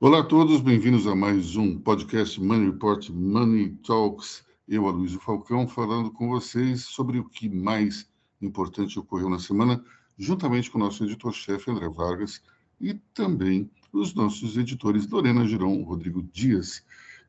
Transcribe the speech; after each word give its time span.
Olá 0.00 0.20
a 0.20 0.22
todos, 0.22 0.60
bem-vindos 0.62 1.06
a 1.06 1.14
mais 1.14 1.56
um 1.56 1.78
podcast 1.78 2.40
Money 2.40 2.70
Report 2.70 3.10
Money 3.10 3.70
Talks. 3.86 4.44
Eu, 4.66 4.86
Aloysio 4.86 5.20
Falcão, 5.20 5.68
falando 5.68 6.10
com 6.10 6.28
vocês 6.28 6.84
sobre 6.84 7.18
o 7.18 7.28
que 7.28 7.48
mais 7.48 8.08
importante 8.40 8.98
ocorreu 8.98 9.28
na 9.28 9.38
semana, 9.38 9.84
juntamente 10.16 10.70
com 10.70 10.78
o 10.78 10.80
nosso 10.80 11.04
editor-chefe 11.04 11.70
André 11.70 11.88
Vargas 11.90 12.42
e 12.80 12.94
também 13.12 13.70
os 13.92 14.14
nossos 14.14 14.56
editores 14.56 15.06
Lorena 15.08 15.46
Girão, 15.46 15.82
Rodrigo 15.82 16.22
Dias. 16.22 16.82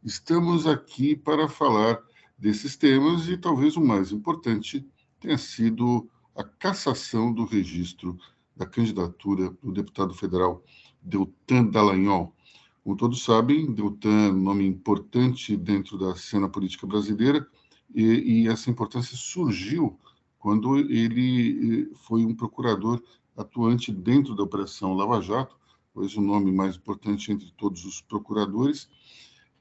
Estamos 0.03 0.65
aqui 0.65 1.15
para 1.15 1.49
falar 1.49 1.99
desses 2.46 2.75
temas 2.75 3.27
e 3.27 3.36
talvez 3.36 3.75
o 3.75 3.82
mais 3.82 4.12
importante 4.12 4.88
tenha 5.20 5.36
sido 5.36 6.08
a 6.36 6.44
cassação 6.44 7.34
do 7.34 7.44
registro 7.44 8.16
da 8.55 8.67
candidatura 8.67 9.49
do 9.63 9.72
deputado 9.72 10.13
federal 10.13 10.63
Deltan 11.02 11.66
Dallagnol. 11.66 12.36
Como 12.84 12.95
todos 12.95 13.23
sabem, 13.23 13.73
Deltan 13.73 14.27
é 14.27 14.31
um 14.31 14.39
nome 14.44 14.63
importante 14.63 15.58
dentro 15.58 15.98
da 15.98 16.16
cena 16.16 16.48
política 16.48 16.86
brasileira 16.86 17.48
e, 17.95 18.44
e 18.44 18.48
essa 18.48 18.70
importância 18.70 19.17
surgiu 19.17 20.00
quando 20.38 20.77
ele 20.77 21.89
eh, 21.89 21.95
foi 21.95 22.23
um 22.23 22.36
procurador 22.36 23.02
atuante 23.36 23.91
dentro 23.91 24.36
da 24.36 24.44
Operação 24.44 24.94
Lava 24.94 25.20
Jato, 25.20 25.58
pois 25.91 26.16
o 26.16 26.22
nome 26.22 26.52
mais 26.52 26.75
importante 26.75 27.31
entre 27.31 27.52
todos 27.58 27.86
os 27.86 28.02
procuradores, 28.02 28.88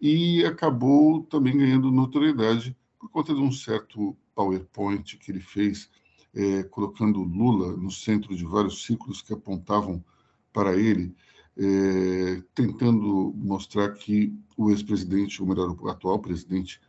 e 0.01 0.45
acabou 0.45 1.23
também 1.23 1.57
ganhando 1.57 1.91
notoriedade 1.91 2.77
por 2.99 3.09
conta 3.11 3.35
de 3.35 3.41
um 3.41 3.53
certo 3.53 4.17
PowerPoint 4.35 5.17
que 5.19 5.31
ele 5.31 5.41
fez, 5.41 5.91
é, 6.35 6.63
colocando 6.65 7.23
Lula 7.23 7.77
no 7.77 7.91
centro 7.91 8.35
de 8.35 8.45
vários 8.45 8.85
ciclos 8.85 9.23
que 9.23 9.33
apontavam 9.33 10.05
para 10.53 10.77
ele, 10.77 11.15
é, 11.57 12.43
tentando 12.55 13.33
mostrar 13.37 13.93
que 13.93 14.37
o 14.57 14.71
ex-presidente, 14.71 15.41
ou 15.41 15.49
melhor, 15.49 15.71
o 15.71 15.89
atual 15.89 16.19
presidente, 16.19 16.81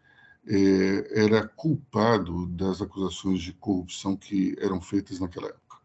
é, 0.47 1.23
era 1.23 1.47
culpado 1.47 2.47
das 2.47 2.81
acusações 2.81 3.41
de 3.41 3.53
corrupção 3.53 4.15
que 4.15 4.55
eram 4.59 4.81
feitas 4.81 5.19
naquela 5.19 5.47
época. 5.47 5.77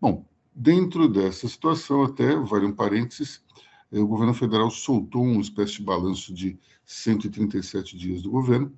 Bom, 0.00 0.26
dentro 0.54 1.08
dessa 1.08 1.48
situação, 1.48 2.04
até, 2.04 2.36
vale 2.36 2.66
um 2.66 2.72
parênteses, 2.72 3.42
o 4.00 4.06
governo 4.06 4.34
federal 4.34 4.70
soltou 4.70 5.22
uma 5.22 5.40
espécie 5.40 5.74
de 5.74 5.82
balanço 5.82 6.32
de 6.32 6.58
137 6.84 7.96
dias 7.96 8.22
do 8.22 8.30
governo, 8.30 8.72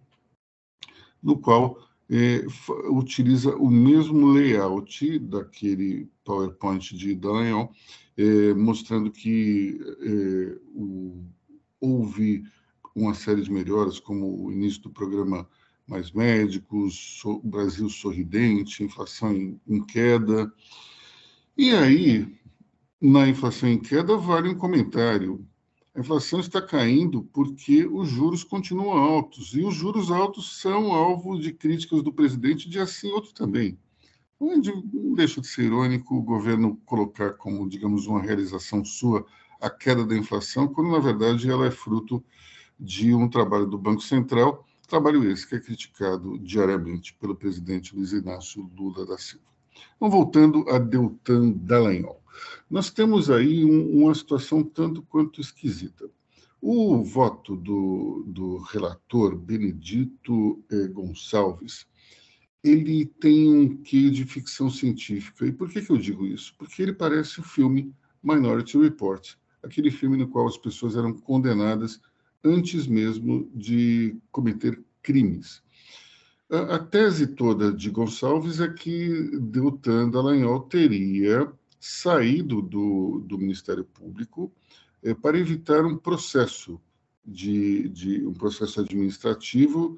no 1.23 1.39
qual 1.39 1.79
é, 2.11 2.45
utiliza 2.91 3.57
o 3.57 3.71
mesmo 3.71 4.33
layout 4.33 5.19
daquele 5.21 6.09
PowerPoint 6.25 6.95
de 6.97 7.15
Dallagnol, 7.15 7.73
é, 8.17 8.55
mostrando 8.55 9.11
que 9.11 9.81
é, 10.01 10.59
o, 10.75 11.25
houve 11.81 12.45
uma 12.95 13.15
série 13.15 13.43
de 13.43 13.51
melhoras, 13.51 13.99
como 13.99 14.45
o 14.45 14.53
início 14.53 14.83
do 14.83 14.91
programa 14.91 15.49
Mais 15.87 16.13
Médicos, 16.13 17.19
so, 17.21 17.41
Brasil 17.43 17.89
Sorridente, 17.89 18.85
inflação 18.85 19.35
em, 19.35 19.61
em 19.67 19.85
queda. 19.85 20.53
E 21.57 21.71
aí, 21.71 22.39
na 23.07 23.29
inflação 23.29 23.69
em 23.69 23.79
queda, 23.79 24.17
vale 24.17 24.49
um 24.49 24.55
comentário. 24.55 25.47
A 25.95 26.01
inflação 26.01 26.41
está 26.41 26.63
caindo 26.63 27.23
porque 27.35 27.85
os 27.85 28.09
juros 28.09 28.43
continuam 28.43 28.93
altos. 28.93 29.55
E 29.55 29.63
os 29.63 29.75
juros 29.75 30.11
altos 30.11 30.59
são 30.59 30.91
alvo 30.91 31.39
de 31.39 31.53
críticas 31.53 32.03
do 32.03 32.11
presidente, 32.11 32.67
de 32.67 32.81
assim 32.81 33.11
outro 33.11 33.35
também. 33.35 33.79
Não 34.41 35.15
deixa 35.15 35.39
de 35.39 35.47
ser 35.47 35.65
irônico 35.65 36.17
o 36.17 36.23
governo 36.23 36.81
colocar 36.87 37.35
como, 37.35 37.69
digamos, 37.69 38.07
uma 38.07 38.23
realização 38.23 38.83
sua 38.83 39.27
a 39.61 39.69
queda 39.69 40.07
da 40.07 40.17
inflação, 40.17 40.67
quando 40.67 40.91
na 40.91 40.99
verdade 40.99 41.51
ela 41.51 41.67
é 41.67 41.71
fruto 41.71 42.25
de 42.81 43.15
um 43.15 43.29
trabalho 43.29 43.67
do 43.67 43.79
Banco 43.79 44.03
Central, 44.03 44.67
trabalho 44.89 45.31
esse 45.31 45.47
que 45.47 45.55
é 45.55 45.61
criticado 45.61 46.39
diariamente 46.39 47.15
pelo 47.15 47.37
presidente 47.37 47.95
Luiz 47.95 48.13
Inácio 48.13 48.71
Lula 48.75 49.07
da 49.07 49.19
Silva. 49.19 49.45
Então, 49.97 50.11
voltando 50.11 50.69
a 50.71 50.79
Deltan 50.79 51.51
Dallagnol. 51.51 52.24
Nós 52.71 52.91
temos 52.91 53.31
aí 53.31 53.65
um, 53.65 54.03
uma 54.03 54.15
situação 54.15 54.63
tanto 54.63 55.03
quanto 55.03 55.41
esquisita. 55.41 56.09
O 56.61 57.03
voto 57.03 57.57
do, 57.57 58.25
do 58.27 58.57
relator 58.59 59.37
Benedito 59.37 60.65
eh, 60.71 60.89
Gonçalves 60.89 61.87
ele 62.65 63.05
tem 63.05 63.55
um 63.55 63.77
quê 63.77 64.09
de 64.09 64.25
ficção 64.25 64.71
científica. 64.71 65.47
E 65.47 65.53
por 65.53 65.69
que, 65.69 65.83
que 65.83 65.91
eu 65.91 65.99
digo 65.99 66.27
isso? 66.27 66.55
Porque 66.59 66.83
ele 66.83 66.95
parece 66.95 67.39
o 67.39 67.43
filme 67.43 67.95
Minority 68.23 68.79
Report, 68.79 69.35
aquele 69.63 69.91
filme 69.91 70.17
no 70.17 70.27
qual 70.27 70.49
as 70.49 70.57
pessoas 70.57 70.97
eram 70.97 71.13
condenadas 71.13 72.01
antes 72.43 72.87
mesmo 72.87 73.51
de 73.55 74.17
cometer 74.33 74.83
crimes. 75.03 75.63
A, 76.51 76.79
tese 76.79 77.27
toda 77.27 77.71
de 77.71 77.91
Gonçalves 77.91 78.61
é 78.61 78.69
que 78.69 79.39
Deltan 79.39 80.09
Dallagnol 80.09 80.61
teria 80.61 81.53
saído 81.87 82.63
do, 82.63 83.23
do 83.27 83.37
Ministério 83.37 83.85
Público 83.85 84.51
é, 85.03 85.13
para 85.13 85.39
evitar 85.39 85.85
um 85.85 85.99
processo 85.99 86.81
de, 87.23 87.91
de 87.91 88.27
um 88.27 88.33
processo 88.33 88.81
administrativo 88.81 89.95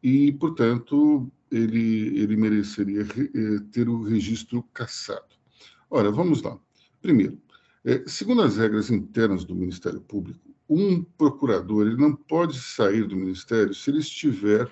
e, 0.00 0.30
portanto, 0.30 1.28
ele, 1.50 2.20
ele 2.20 2.36
mereceria 2.36 3.02
eh, 3.02 3.58
ter 3.72 3.88
o 3.88 4.04
registro 4.04 4.62
cassado. 4.72 5.34
Ora, 5.90 6.12
vamos 6.12 6.40
lá. 6.40 6.56
Primeiro, 7.02 7.36
é, 7.84 8.04
segundo 8.06 8.42
as 8.42 8.56
regras 8.56 8.88
internas 8.88 9.44
do 9.44 9.56
Ministério 9.56 10.00
Público, 10.00 10.54
um 10.68 11.02
procurador 11.02 11.88
ele 11.88 11.96
não 11.96 12.14
pode 12.14 12.60
sair 12.60 13.08
do 13.08 13.16
Ministério 13.16 13.74
se 13.74 13.90
ele 13.90 13.98
estiver 13.98 14.70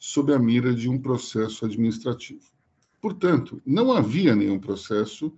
sob 0.00 0.34
a 0.34 0.38
mira 0.38 0.74
de 0.74 0.88
um 0.88 0.98
processo 0.98 1.64
administrativo. 1.64 2.50
Portanto, 3.00 3.62
não 3.64 3.92
havia 3.92 4.34
nenhum 4.34 4.58
processo 4.58 5.32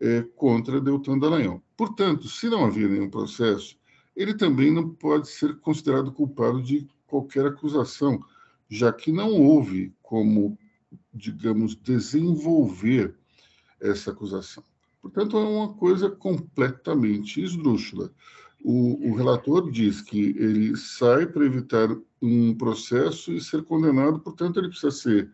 é, 0.00 0.22
contra 0.36 0.80
Deltan 0.80 1.18
Dallagnol. 1.18 1.62
Portanto, 1.76 2.28
se 2.28 2.48
não 2.48 2.64
havia 2.64 2.88
nenhum 2.88 3.10
processo, 3.10 3.76
ele 4.16 4.34
também 4.34 4.72
não 4.72 4.88
pode 4.90 5.28
ser 5.28 5.56
considerado 5.60 6.12
culpado 6.12 6.62
de 6.62 6.88
qualquer 7.06 7.46
acusação, 7.46 8.20
já 8.68 8.92
que 8.92 9.12
não 9.12 9.32
houve 9.32 9.94
como, 10.02 10.58
digamos, 11.12 11.74
desenvolver 11.76 13.14
essa 13.80 14.10
acusação. 14.10 14.64
Portanto, 15.00 15.36
é 15.36 15.40
uma 15.40 15.72
coisa 15.74 16.10
completamente 16.10 17.42
esdrúxula. 17.42 18.10
O, 18.62 19.08
o 19.08 19.14
relator 19.14 19.70
diz 19.70 20.02
que 20.02 20.34
ele 20.36 20.76
sai 20.76 21.26
para 21.26 21.46
evitar 21.46 21.88
um 22.20 22.54
processo 22.54 23.32
e 23.32 23.40
ser 23.40 23.62
condenado, 23.62 24.18
portanto, 24.18 24.58
ele 24.58 24.68
precisa 24.68 24.90
ser 24.90 25.30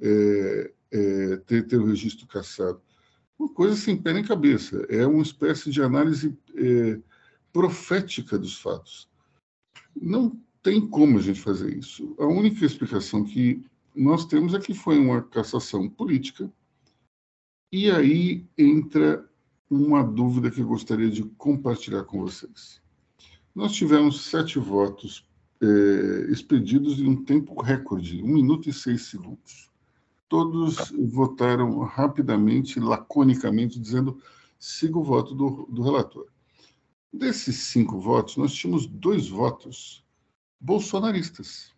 é, 0.00 0.72
é, 0.90 1.36
ter, 1.38 1.66
ter 1.66 1.78
o 1.78 1.86
registro 1.86 2.26
cassado. 2.26 2.80
Uma 3.38 3.48
coisa 3.48 3.76
sem 3.76 3.96
pé 3.96 4.12
nem 4.12 4.24
cabeça. 4.24 4.86
É 4.88 5.06
uma 5.06 5.22
espécie 5.22 5.70
de 5.70 5.82
análise 5.82 6.36
é, 6.54 6.98
profética 7.52 8.38
dos 8.38 8.58
fatos. 8.58 9.08
Não 9.94 10.38
tem 10.62 10.86
como 10.86 11.18
a 11.18 11.22
gente 11.22 11.40
fazer 11.40 11.76
isso. 11.76 12.14
A 12.18 12.26
única 12.26 12.64
explicação 12.64 13.24
que 13.24 13.64
nós 13.94 14.26
temos 14.26 14.52
é 14.52 14.58
que 14.58 14.74
foi 14.74 14.98
uma 14.98 15.22
cassação 15.22 15.88
política, 15.88 16.52
e 17.72 17.90
aí 17.90 18.44
entra 18.56 19.28
uma 19.70 20.04
dúvida 20.04 20.50
que 20.50 20.60
eu 20.60 20.66
gostaria 20.66 21.10
de 21.10 21.22
compartilhar 21.22 22.04
com 22.04 22.20
vocês. 22.20 22.80
Nós 23.54 23.72
tivemos 23.72 24.26
sete 24.26 24.58
votos 24.58 25.26
é, 25.60 26.30
expedidos 26.30 26.98
em 27.00 27.08
um 27.08 27.24
tempo 27.24 27.60
recorde, 27.62 28.22
um 28.22 28.34
minuto 28.34 28.68
e 28.68 28.72
seis 28.72 29.06
segundos. 29.06 29.70
Todos 30.28 30.90
votaram 30.90 31.78
rapidamente, 31.80 32.80
laconicamente, 32.80 33.78
dizendo 33.78 34.20
siga 34.58 34.98
o 34.98 35.04
voto 35.04 35.34
do, 35.34 35.66
do 35.66 35.82
relator. 35.82 36.28
Desses 37.12 37.56
cinco 37.56 37.98
votos, 38.00 38.36
nós 38.36 38.52
tínhamos 38.52 38.86
dois 38.86 39.28
votos 39.28 40.04
bolsonaristas. 40.60 41.74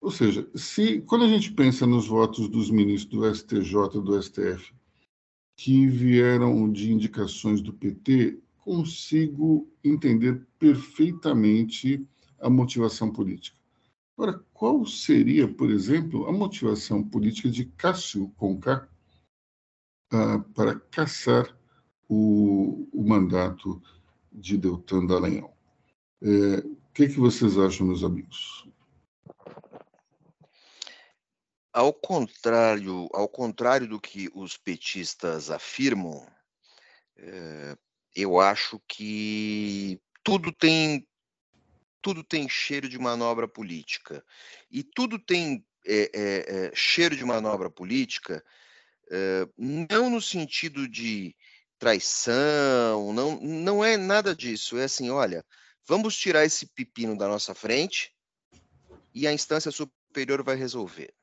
Ou 0.00 0.10
seja, 0.10 0.48
se 0.54 1.00
quando 1.00 1.24
a 1.24 1.28
gente 1.28 1.50
pensa 1.52 1.86
nos 1.86 2.06
votos 2.06 2.48
dos 2.48 2.70
ministros 2.70 3.10
do 3.10 3.34
STJ, 3.34 4.00
do 4.02 4.22
STF, 4.22 4.74
que 5.56 5.86
vieram 5.86 6.70
de 6.70 6.92
indicações 6.92 7.62
do 7.62 7.72
PT, 7.72 8.38
consigo 8.58 9.66
entender 9.82 10.46
perfeitamente 10.58 12.06
a 12.38 12.50
motivação 12.50 13.10
política. 13.10 13.58
Agora, 14.16 14.44
qual 14.52 14.86
seria, 14.86 15.52
por 15.52 15.70
exemplo, 15.70 16.26
a 16.26 16.32
motivação 16.32 17.02
política 17.02 17.50
de 17.50 17.66
Cássio 17.66 18.28
Conká 18.36 18.88
uh, 20.12 20.42
para 20.54 20.78
caçar 20.78 21.56
o, 22.08 22.88
o 22.92 23.02
mandato 23.02 23.82
de 24.32 24.56
Deltan 24.56 25.06
Dallagnol? 25.06 25.56
É, 26.22 26.58
o 26.58 26.76
que, 26.94 27.08
que 27.08 27.18
vocês 27.18 27.58
acham, 27.58 27.86
meus 27.86 28.04
amigos? 28.04 28.64
ao 31.74 31.92
contrário, 31.92 33.08
ao 33.12 33.28
contrário 33.28 33.88
do 33.88 34.00
que 34.00 34.30
os 34.32 34.56
petistas 34.56 35.50
afirmam, 35.50 36.24
é, 37.16 37.76
eu 38.14 38.38
acho 38.38 38.80
que 38.86 40.00
tudo 40.22 40.52
tem 40.52 41.04
tudo 42.04 42.22
tem 42.22 42.46
cheiro 42.46 42.86
de 42.86 42.98
manobra 42.98 43.48
política 43.48 44.22
e 44.70 44.82
tudo 44.82 45.18
tem 45.18 45.66
é, 45.86 46.10
é, 46.14 46.70
cheiro 46.74 47.16
de 47.16 47.24
manobra 47.24 47.70
política 47.70 48.44
não 49.56 50.10
no 50.10 50.20
sentido 50.20 50.88
de 50.88 51.34
traição, 51.78 53.12
não, 53.12 53.38
não 53.40 53.84
é 53.84 53.96
nada 53.96 54.34
disso. 54.34 54.76
É 54.78 54.84
assim, 54.84 55.10
olha, 55.10 55.44
vamos 55.86 56.16
tirar 56.16 56.44
esse 56.44 56.66
pepino 56.66 57.16
da 57.16 57.28
nossa 57.28 57.54
frente 57.54 58.12
e 59.14 59.26
a 59.26 59.32
instância 59.32 59.70
superior 59.70 60.42
vai 60.42 60.56
resolver. 60.56 61.14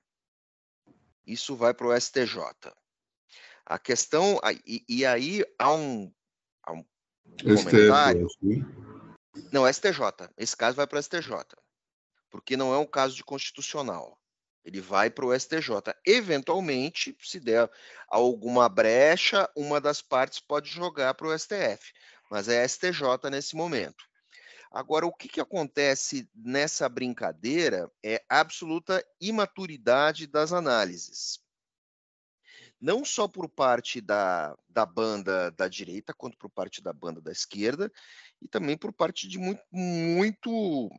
Isso 1.25 1.55
vai 1.55 1.73
para 1.73 1.87
o 1.87 1.99
STJ. 1.99 2.37
A 3.65 3.77
questão, 3.77 4.39
e, 4.65 4.83
e 4.87 5.05
aí 5.05 5.43
há 5.59 5.73
um, 5.73 6.11
há 6.63 6.71
um 6.73 6.85
comentário. 7.43 8.27
STF, 8.29 8.90
não, 9.51 9.67
STJ. 9.67 10.29
Esse 10.37 10.55
caso 10.55 10.75
vai 10.75 10.87
para 10.87 10.99
o 10.99 11.03
STJ, 11.03 11.29
porque 12.29 12.57
não 12.57 12.73
é 12.73 12.77
um 12.77 12.85
caso 12.85 13.15
de 13.15 13.23
constitucional. 13.23 14.19
Ele 14.63 14.79
vai 14.79 15.09
para 15.09 15.25
o 15.25 15.37
STJ. 15.37 15.93
Eventualmente, 16.05 17.17
se 17.21 17.39
der 17.39 17.69
alguma 18.07 18.69
brecha, 18.69 19.49
uma 19.55 19.81
das 19.81 20.01
partes 20.01 20.39
pode 20.39 20.69
jogar 20.69 21.13
para 21.15 21.27
o 21.27 21.37
STF, 21.37 21.93
mas 22.29 22.47
é 22.47 22.67
STJ 22.67 23.29
nesse 23.31 23.55
momento. 23.55 24.05
Agora, 24.71 25.05
o 25.05 25.13
que, 25.13 25.27
que 25.27 25.41
acontece 25.41 26.29
nessa 26.33 26.87
brincadeira 26.87 27.91
é 28.03 28.23
absoluta 28.29 29.03
imaturidade 29.19 30.27
das 30.27 30.53
análises. 30.53 31.39
Não 32.79 33.03
só 33.03 33.27
por 33.27 33.49
parte 33.49 33.99
da, 33.99 34.57
da 34.69 34.85
banda 34.85 35.51
da 35.51 35.67
direita, 35.67 36.13
quanto 36.13 36.37
por 36.37 36.49
parte 36.49 36.81
da 36.81 36.93
banda 36.93 37.19
da 37.19 37.31
esquerda, 37.31 37.91
e 38.41 38.47
também 38.47 38.77
por 38.77 38.91
parte 38.91 39.27
de 39.27 39.37
muito, 39.37 39.61
muito 39.71 40.89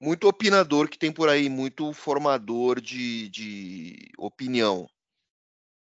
muito 0.00 0.26
opinador 0.26 0.88
que 0.88 0.98
tem 0.98 1.12
por 1.12 1.28
aí, 1.28 1.50
muito 1.50 1.92
formador 1.92 2.80
de, 2.80 3.28
de 3.28 4.10
opinião. 4.16 4.88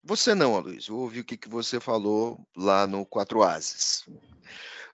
Você 0.03 0.35
não, 0.35 0.59
Luiz. 0.59 0.89
Eu 0.89 0.97
ouvi 0.97 1.21
o 1.21 1.25
que, 1.25 1.37
que 1.37 1.49
você 1.49 1.79
falou 1.79 2.49
lá 2.57 2.87
no 2.87 3.05
Quatro 3.05 3.43
Ases. 3.43 4.07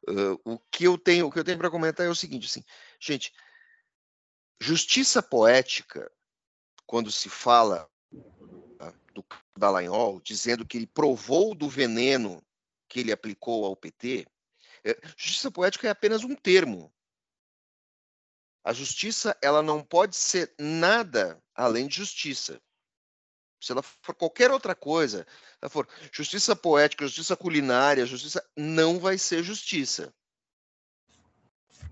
Uh, 0.08 0.41
o 0.44 0.58
que 0.70 0.85
eu 0.85 0.99
tenho, 0.99 1.26
o 1.26 1.31
que 1.31 1.38
eu 1.38 1.44
tenho 1.44 1.59
para 1.59 1.70
comentar 1.70 2.05
é 2.05 2.09
o 2.09 2.14
seguinte, 2.14 2.47
assim, 2.47 2.64
gente, 3.00 3.32
justiça 4.61 5.23
poética, 5.23 6.11
quando 6.85 7.11
se 7.12 7.29
fala 7.29 7.88
uh, 8.12 9.12
do 9.14 9.25
Dallagnol, 9.56 10.20
dizendo 10.20 10.67
que 10.67 10.76
ele 10.76 10.87
provou 10.87 11.55
do 11.55 11.69
veneno 11.69 12.43
que 12.88 13.00
ele 13.00 13.12
aplicou 13.12 13.64
ao 13.64 13.76
PT, 13.76 14.26
justiça 15.17 15.50
poética 15.50 15.88
é 15.88 15.91
apenas 15.91 16.23
um 16.25 16.35
termo 16.35 16.93
a 18.67 18.73
justiça, 18.73 19.38
ela 19.41 19.62
não 19.62 19.81
pode 19.81 20.17
ser 20.17 20.53
nada 20.59 21.41
além 21.55 21.87
de 21.87 21.99
justiça. 21.99 22.61
Se 23.61 23.71
ela 23.71 23.81
for 23.81 24.12
qualquer 24.12 24.50
outra 24.50 24.75
coisa, 24.75 25.25
ela 25.62 25.71
for 25.71 25.88
justiça 26.11 26.56
poética, 26.56 27.06
justiça 27.06 27.37
culinária, 27.37 28.05
justiça, 28.05 28.44
não 28.56 28.99
vai 28.99 29.19
ser 29.19 29.44
justiça. 29.44 30.12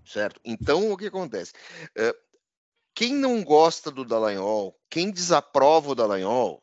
Certo? 0.04 0.40
Então, 0.44 0.90
o 0.90 0.96
que 0.96 1.06
acontece? 1.06 1.52
Quem 2.92 3.14
não 3.14 3.44
gosta 3.44 3.88
do 3.88 4.04
Dallagnol, 4.04 4.76
quem 4.90 5.12
desaprova 5.12 5.92
o 5.92 5.94
Dallagnol, 5.94 6.60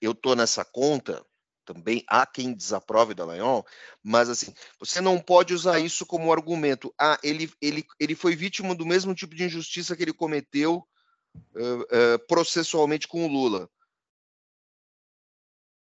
eu 0.00 0.12
estou 0.12 0.36
nessa 0.36 0.64
conta, 0.64 1.26
também 1.64 2.04
há 2.08 2.26
quem 2.26 2.54
desaprove 2.54 3.14
Dallagnol, 3.14 3.66
mas 4.02 4.28
assim, 4.28 4.52
você 4.78 5.00
não 5.00 5.20
pode 5.20 5.54
usar 5.54 5.78
isso 5.78 6.04
como 6.06 6.32
argumento. 6.32 6.94
Ah, 6.98 7.18
ele, 7.22 7.50
ele, 7.60 7.84
ele 7.98 8.14
foi 8.14 8.36
vítima 8.36 8.74
do 8.74 8.86
mesmo 8.86 9.14
tipo 9.14 9.34
de 9.34 9.44
injustiça 9.44 9.96
que 9.96 10.02
ele 10.02 10.12
cometeu 10.12 10.86
uh, 11.54 11.82
uh, 11.82 12.26
processualmente 12.28 13.08
com 13.08 13.24
o 13.24 13.28
Lula. 13.28 13.68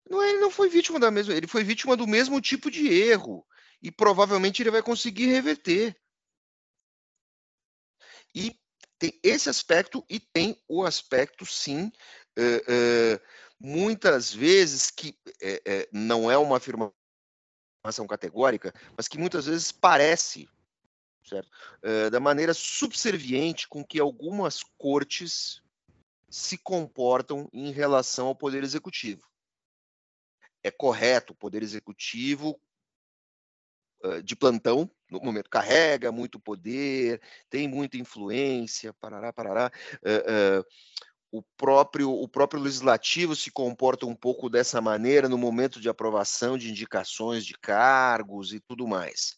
Não, 0.08 0.22
ele 0.22 0.38
não 0.38 0.50
foi 0.50 0.68
vítima 0.68 1.00
da 1.00 1.10
mesma, 1.10 1.34
ele 1.34 1.46
foi 1.46 1.64
vítima 1.64 1.96
do 1.96 2.06
mesmo 2.06 2.40
tipo 2.40 2.70
de 2.70 2.86
erro 2.88 3.46
e 3.80 3.90
provavelmente 3.90 4.62
ele 4.62 4.70
vai 4.70 4.82
conseguir 4.82 5.26
reverter. 5.26 5.96
E 8.34 8.54
tem 8.98 9.18
esse 9.22 9.48
aspecto 9.48 10.04
e 10.08 10.20
tem 10.20 10.56
o 10.68 10.84
aspecto, 10.84 11.44
sim, 11.44 11.90
uh, 12.38 13.20
muitas 13.62 14.34
vezes 14.34 14.90
que 14.90 15.16
é, 15.40 15.62
é, 15.64 15.88
não 15.92 16.28
é 16.28 16.36
uma 16.36 16.56
afirmação 16.56 16.92
categórica, 18.08 18.74
mas 18.96 19.06
que 19.06 19.16
muitas 19.16 19.46
vezes 19.46 19.70
parece, 19.70 20.48
certo? 21.24 21.48
É, 21.80 22.10
da 22.10 22.18
maneira 22.18 22.52
subserviente 22.52 23.68
com 23.68 23.84
que 23.84 24.00
algumas 24.00 24.64
cortes 24.76 25.62
se 26.28 26.58
comportam 26.58 27.48
em 27.52 27.70
relação 27.70 28.26
ao 28.26 28.34
poder 28.34 28.64
executivo. 28.64 29.30
É 30.64 30.70
correto 30.70 31.32
o 31.32 31.36
poder 31.36 31.62
executivo 31.62 32.60
de 34.24 34.34
plantão, 34.34 34.90
no 35.08 35.20
momento 35.20 35.48
carrega 35.48 36.10
muito 36.10 36.40
poder, 36.40 37.20
tem 37.48 37.68
muita 37.68 37.96
influência, 37.96 38.92
parará, 38.94 39.32
parará. 39.32 39.70
Uh, 39.96 40.60
uh, 40.60 40.64
o 41.32 41.40
próprio, 41.56 42.12
o 42.12 42.28
próprio 42.28 42.60
legislativo 42.60 43.34
se 43.34 43.50
comporta 43.50 44.04
um 44.04 44.14
pouco 44.14 44.50
dessa 44.50 44.82
maneira 44.82 45.30
no 45.30 45.38
momento 45.38 45.80
de 45.80 45.88
aprovação 45.88 46.58
de 46.58 46.70
indicações 46.70 47.46
de 47.46 47.54
cargos 47.54 48.52
e 48.52 48.60
tudo 48.60 48.86
mais. 48.86 49.34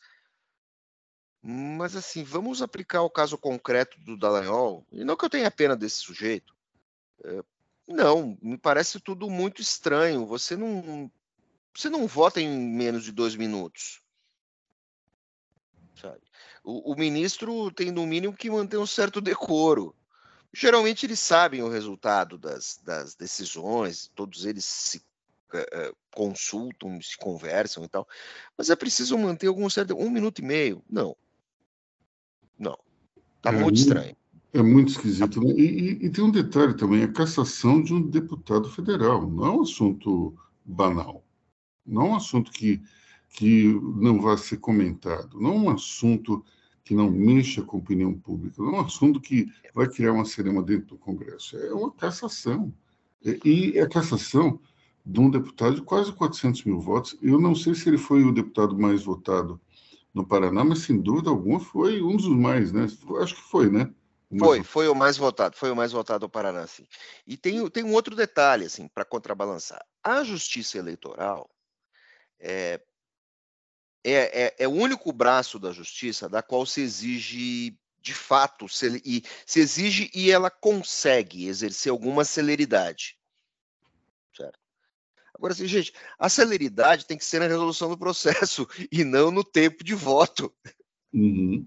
Mas 1.40 1.94
assim, 1.94 2.24
vamos 2.24 2.60
aplicar 2.60 3.02
o 3.02 3.10
caso 3.10 3.38
concreto 3.38 4.00
do 4.00 4.16
Dallagnol, 4.16 4.84
e 4.90 5.04
não 5.04 5.16
que 5.16 5.24
eu 5.24 5.30
tenha 5.30 5.50
pena 5.52 5.76
desse 5.76 5.98
sujeito. 5.98 6.52
É, 7.22 7.44
não, 7.86 8.36
me 8.42 8.58
parece 8.58 8.98
tudo 8.98 9.30
muito 9.30 9.62
estranho. 9.62 10.26
Você 10.26 10.56
não, 10.56 11.08
você 11.72 11.88
não 11.88 12.08
vota 12.08 12.40
em 12.40 12.48
menos 12.58 13.04
de 13.04 13.12
dois 13.12 13.36
minutos. 13.36 14.02
Sabe? 15.94 16.22
O, 16.64 16.92
o 16.92 16.96
ministro 16.96 17.70
tem 17.70 17.92
no 17.92 18.04
mínimo 18.04 18.36
que 18.36 18.50
manter 18.50 18.78
um 18.78 18.86
certo 18.86 19.20
decoro 19.20 19.94
geralmente 20.54 21.04
eles 21.04 21.18
sabem 21.18 21.62
o 21.62 21.68
resultado 21.68 22.38
das, 22.38 22.80
das 22.84 23.14
decisões, 23.14 24.10
todos 24.14 24.44
eles 24.44 24.64
se 24.64 24.98
uh, 24.98 25.96
consultam, 26.14 27.00
se 27.02 27.16
conversam 27.18 27.84
e 27.84 27.88
tal, 27.88 28.06
mas 28.56 28.70
é 28.70 28.76
preciso 28.76 29.18
manter 29.18 29.48
algum 29.48 29.68
certo. 29.68 29.96
Um 29.96 30.08
minuto 30.08 30.38
e 30.38 30.44
meio? 30.44 30.82
Não. 30.88 31.16
Não. 32.58 32.78
Tá 33.42 33.52
é, 33.52 33.60
muito 33.60 33.76
estranho. 33.76 34.16
É 34.52 34.62
muito 34.62 34.90
esquisito. 34.90 35.40
Né? 35.40 35.52
E, 35.56 35.62
e, 35.62 36.06
e, 36.06 36.10
tem 36.10 36.22
um 36.22 36.30
detalhe 36.30 36.74
também: 36.74 37.02
a 37.02 37.12
cassação 37.12 37.82
de 37.82 37.92
um 37.92 38.00
deputado 38.00 38.70
federal. 38.70 39.28
Não 39.28 39.46
é 39.46 39.50
um 39.50 39.62
assunto 39.62 40.34
banal. 40.64 41.24
Não 41.84 42.02
é 42.02 42.08
um 42.10 42.16
assunto 42.16 42.52
que, 42.52 42.80
que 43.30 43.64
não 43.96 44.20
vai 44.20 44.38
ser 44.38 44.58
comentado. 44.58 45.38
Não 45.40 45.50
é 45.50 45.56
um 45.56 45.70
assunto 45.70 46.44
que 46.84 46.94
não 46.94 47.10
mexa 47.10 47.62
com 47.62 47.78
a 47.78 47.80
opinião 47.80 48.12
pública, 48.12 48.62
não 48.62 48.76
é 48.76 48.80
um 48.82 48.84
assunto 48.84 49.20
que 49.20 49.50
vai 49.74 49.88
criar 49.88 50.12
uma 50.12 50.26
cinema 50.26 50.62
dentro 50.62 50.88
do 50.88 50.98
Congresso, 50.98 51.56
é 51.56 51.72
uma 51.72 51.90
cassação. 51.90 52.72
E 53.42 53.78
a 53.80 53.88
cassação 53.88 54.60
de 55.04 55.18
um 55.18 55.30
deputado 55.30 55.76
de 55.76 55.82
quase 55.82 56.12
400 56.12 56.64
mil 56.64 56.78
votos, 56.78 57.16
eu 57.22 57.40
não 57.40 57.54
sei 57.54 57.74
se 57.74 57.88
ele 57.88 57.96
foi 57.96 58.22
o 58.22 58.32
deputado 58.32 58.78
mais 58.78 59.02
votado 59.02 59.58
no 60.12 60.26
Paraná, 60.26 60.62
mas 60.62 60.80
sem 60.80 61.00
dúvida 61.00 61.30
alguma 61.30 61.58
foi 61.58 62.02
um 62.02 62.16
dos 62.16 62.28
mais, 62.28 62.70
né? 62.70 62.86
Acho 63.20 63.34
que 63.34 63.42
foi, 63.42 63.70
né? 63.70 63.90
Foi, 64.38 64.62
foi 64.62 64.88
o 64.88 64.94
mais 64.94 65.16
votado, 65.16 65.56
foi 65.56 65.70
o 65.70 65.76
mais 65.76 65.92
votado 65.92 66.24
no 66.24 66.30
Paraná, 66.30 66.66
sim. 66.66 66.86
E 67.26 67.36
tem, 67.36 67.68
tem 67.70 67.84
um 67.84 67.92
outro 67.92 68.16
detalhe, 68.16 68.64
assim, 68.64 68.88
para 68.88 69.04
contrabalançar. 69.04 69.84
A 70.02 70.24
justiça 70.24 70.78
eleitoral, 70.78 71.48
é, 72.38 72.80
é, 74.04 74.44
é, 74.44 74.54
é, 74.58 74.68
o 74.68 74.72
único 74.72 75.10
braço 75.12 75.58
da 75.58 75.72
justiça 75.72 76.28
da 76.28 76.42
qual 76.42 76.66
se 76.66 76.82
exige 76.82 77.78
de 78.00 78.12
fato, 78.12 78.68
se, 78.68 79.00
e, 79.02 79.24
se 79.46 79.60
exige 79.60 80.10
e 80.14 80.30
ela 80.30 80.50
consegue 80.50 81.46
exercer 81.46 81.90
alguma 81.90 82.22
celeridade. 82.22 83.16
Certo? 84.36 84.58
Agora, 85.34 85.54
assim, 85.54 85.66
gente, 85.66 85.92
a 86.18 86.28
celeridade 86.28 87.06
tem 87.06 87.16
que 87.16 87.24
ser 87.24 87.40
na 87.40 87.46
resolução 87.46 87.88
do 87.88 87.98
processo 87.98 88.68
e 88.92 89.02
não 89.04 89.30
no 89.30 89.42
tempo 89.42 89.82
de 89.82 89.94
voto. 89.94 90.54
Uhum. 91.14 91.64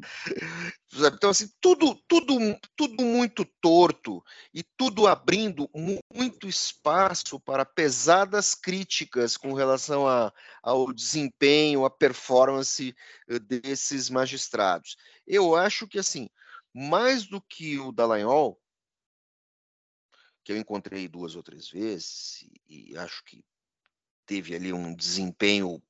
Então, 0.93 1.29
assim, 1.29 1.49
tudo, 1.61 1.95
tudo, 2.05 2.37
tudo 2.75 3.01
muito 3.05 3.45
torto 3.61 4.21
e 4.53 4.61
tudo 4.75 5.07
abrindo 5.07 5.69
muito 6.13 6.49
espaço 6.49 7.39
para 7.39 7.63
pesadas 7.63 8.53
críticas 8.53 9.37
com 9.37 9.53
relação 9.53 10.05
a, 10.05 10.33
ao 10.61 10.91
desempenho, 10.91 11.85
à 11.85 11.89
performance 11.89 12.93
eh, 13.29 13.39
desses 13.39 14.09
magistrados. 14.09 14.97
Eu 15.25 15.55
acho 15.55 15.87
que, 15.87 15.97
assim, 15.97 16.27
mais 16.73 17.25
do 17.25 17.41
que 17.41 17.79
o 17.79 17.93
Dallagnol, 17.93 18.59
que 20.43 20.51
eu 20.51 20.57
encontrei 20.57 21.07
duas 21.07 21.37
ou 21.37 21.43
três 21.43 21.69
vezes 21.69 22.41
e, 22.67 22.91
e 22.91 22.97
acho 22.97 23.23
que 23.23 23.45
teve 24.25 24.53
ali 24.53 24.73
um 24.73 24.93
desempenho 24.93 25.81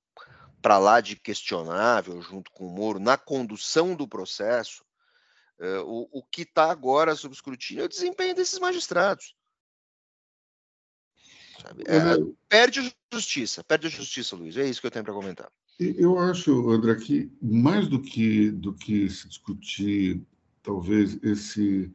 para 0.68 0.80
lá 0.80 1.00
de 1.00 1.16
questionável 1.16 2.22
junto 2.22 2.52
com 2.52 2.68
o 2.68 2.70
Moro 2.70 3.00
na 3.00 3.16
condução 3.16 3.96
do 3.96 4.06
processo, 4.06 4.84
uh, 5.62 5.82
o, 5.86 6.20
o 6.20 6.24
que 6.24 6.42
está 6.42 6.70
agora 6.70 7.16
sob 7.16 7.34
escrutínio 7.34 7.84
é 7.84 7.86
o 7.86 7.90
desempenho 7.90 8.36
desses 8.36 8.60
magistrados. 8.60 9.34
É, 11.86 12.18
perde 12.50 12.82
a 12.82 13.16
justiça, 13.16 13.64
perde 13.64 13.88
a 13.88 13.90
justiça, 13.90 14.36
Luiz. 14.36 14.58
É 14.58 14.68
isso 14.68 14.82
que 14.82 14.88
eu 14.88 14.92
tenho 14.92 15.06
para 15.06 15.14
comentar. 15.14 15.50
Eu 15.80 16.20
acho, 16.20 16.70
André, 16.70 16.96
que 16.96 17.32
mais 17.42 17.88
do 17.88 18.02
que 18.02 18.52
do 18.52 18.74
que 18.74 19.10
se 19.10 19.26
discutir, 19.30 20.22
talvez 20.62 21.18
esse 21.24 21.90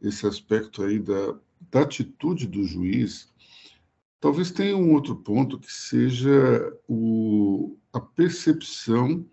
esse 0.00 0.24
aspecto 0.28 0.84
aí 0.84 1.00
da, 1.00 1.36
da 1.72 1.80
atitude 1.80 2.46
do 2.46 2.62
juiz, 2.62 3.28
talvez 4.20 4.52
tenha 4.52 4.76
um 4.76 4.92
outro 4.92 5.16
ponto 5.16 5.58
que 5.58 5.72
seja 5.72 6.72
o, 6.86 7.76
a 7.92 8.00
percepção 8.00 9.24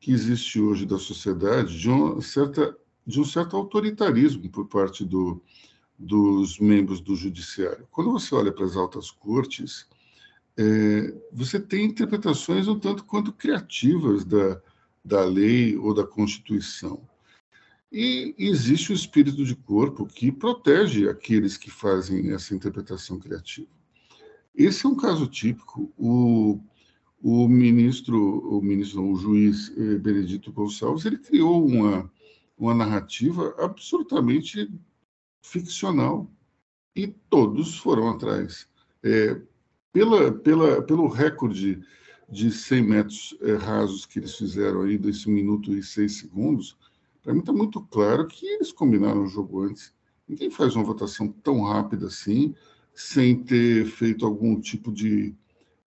que 0.00 0.10
existe 0.10 0.60
hoje 0.60 0.84
da 0.84 0.98
sociedade 0.98 1.78
de 1.78 1.88
uma 1.88 2.20
certa 2.20 2.76
de 3.04 3.20
um 3.20 3.24
certo 3.24 3.56
autoritarismo 3.56 4.48
por 4.48 4.66
parte 4.68 5.04
do, 5.04 5.42
dos 5.98 6.58
membros 6.60 7.00
do 7.00 7.16
judiciário. 7.16 7.86
Quando 7.90 8.12
você 8.12 8.32
olha 8.32 8.52
para 8.52 8.64
as 8.64 8.76
altas 8.76 9.10
cortes, 9.10 9.88
é, 10.56 11.14
você 11.32 11.58
tem 11.58 11.86
interpretações 11.86 12.68
um 12.68 12.78
tanto 12.78 13.04
quanto 13.04 13.32
criativas 13.32 14.24
da, 14.24 14.60
da 15.04 15.24
lei 15.24 15.76
ou 15.76 15.92
da 15.92 16.06
Constituição. 16.06 17.02
E 17.90 18.34
existe 18.38 18.92
o 18.92 18.94
espírito 18.94 19.44
de 19.44 19.54
corpo 19.54 20.06
que 20.06 20.32
protege 20.32 21.08
aqueles 21.08 21.56
que 21.56 21.70
fazem 21.70 22.32
essa 22.32 22.54
interpretação 22.54 23.18
criativa. 23.18 23.68
Esse 24.54 24.86
é 24.86 24.88
um 24.88 24.96
caso 24.96 25.26
típico. 25.26 25.92
O, 25.98 26.60
o 27.22 27.46
ministro, 27.48 28.18
o 28.48 28.60
ministro, 28.60 29.04
o 29.04 29.14
juiz 29.14 29.72
eh, 29.76 29.96
Benedito 29.98 30.52
Gonçalves, 30.52 31.04
ele 31.04 31.18
criou 31.18 31.64
uma, 31.64 32.10
uma 32.58 32.74
narrativa 32.74 33.54
absolutamente 33.58 34.68
ficcional 35.40 36.28
e 36.96 37.06
todos 37.06 37.78
foram 37.78 38.08
atrás. 38.08 38.68
É, 39.04 39.40
pela, 39.92 40.32
pela, 40.32 40.82
pelo 40.82 41.06
recorde 41.06 41.80
de 42.28 42.50
100 42.50 42.82
metros 42.82 43.36
é, 43.40 43.54
rasos 43.54 44.04
que 44.04 44.18
eles 44.18 44.34
fizeram 44.36 44.82
aí, 44.82 44.98
desse 44.98 45.30
minuto 45.30 45.72
e 45.72 45.82
seis 45.82 46.18
segundos, 46.18 46.76
para 47.22 47.32
mim 47.32 47.40
está 47.40 47.52
muito 47.52 47.80
claro 47.82 48.26
que 48.26 48.46
eles 48.46 48.72
combinaram 48.72 49.22
o 49.22 49.28
jogo 49.28 49.62
antes. 49.62 49.94
Ninguém 50.26 50.50
faz 50.50 50.74
uma 50.74 50.84
votação 50.84 51.28
tão 51.28 51.62
rápida 51.62 52.06
assim, 52.06 52.54
sem 52.94 53.42
ter 53.44 53.86
feito 53.86 54.26
algum 54.26 54.60
tipo 54.60 54.90
de, 54.90 55.34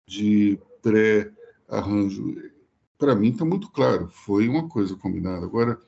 de 0.05 0.59
pré-arranjo. 0.85 2.35
Para 2.95 3.15
mim 3.15 3.29
está 3.29 3.43
muito 3.43 3.71
claro, 3.71 4.07
foi 4.07 4.47
uma 4.47 4.69
coisa 4.69 4.95
combinada. 4.95 5.43
Agora, 5.43 5.79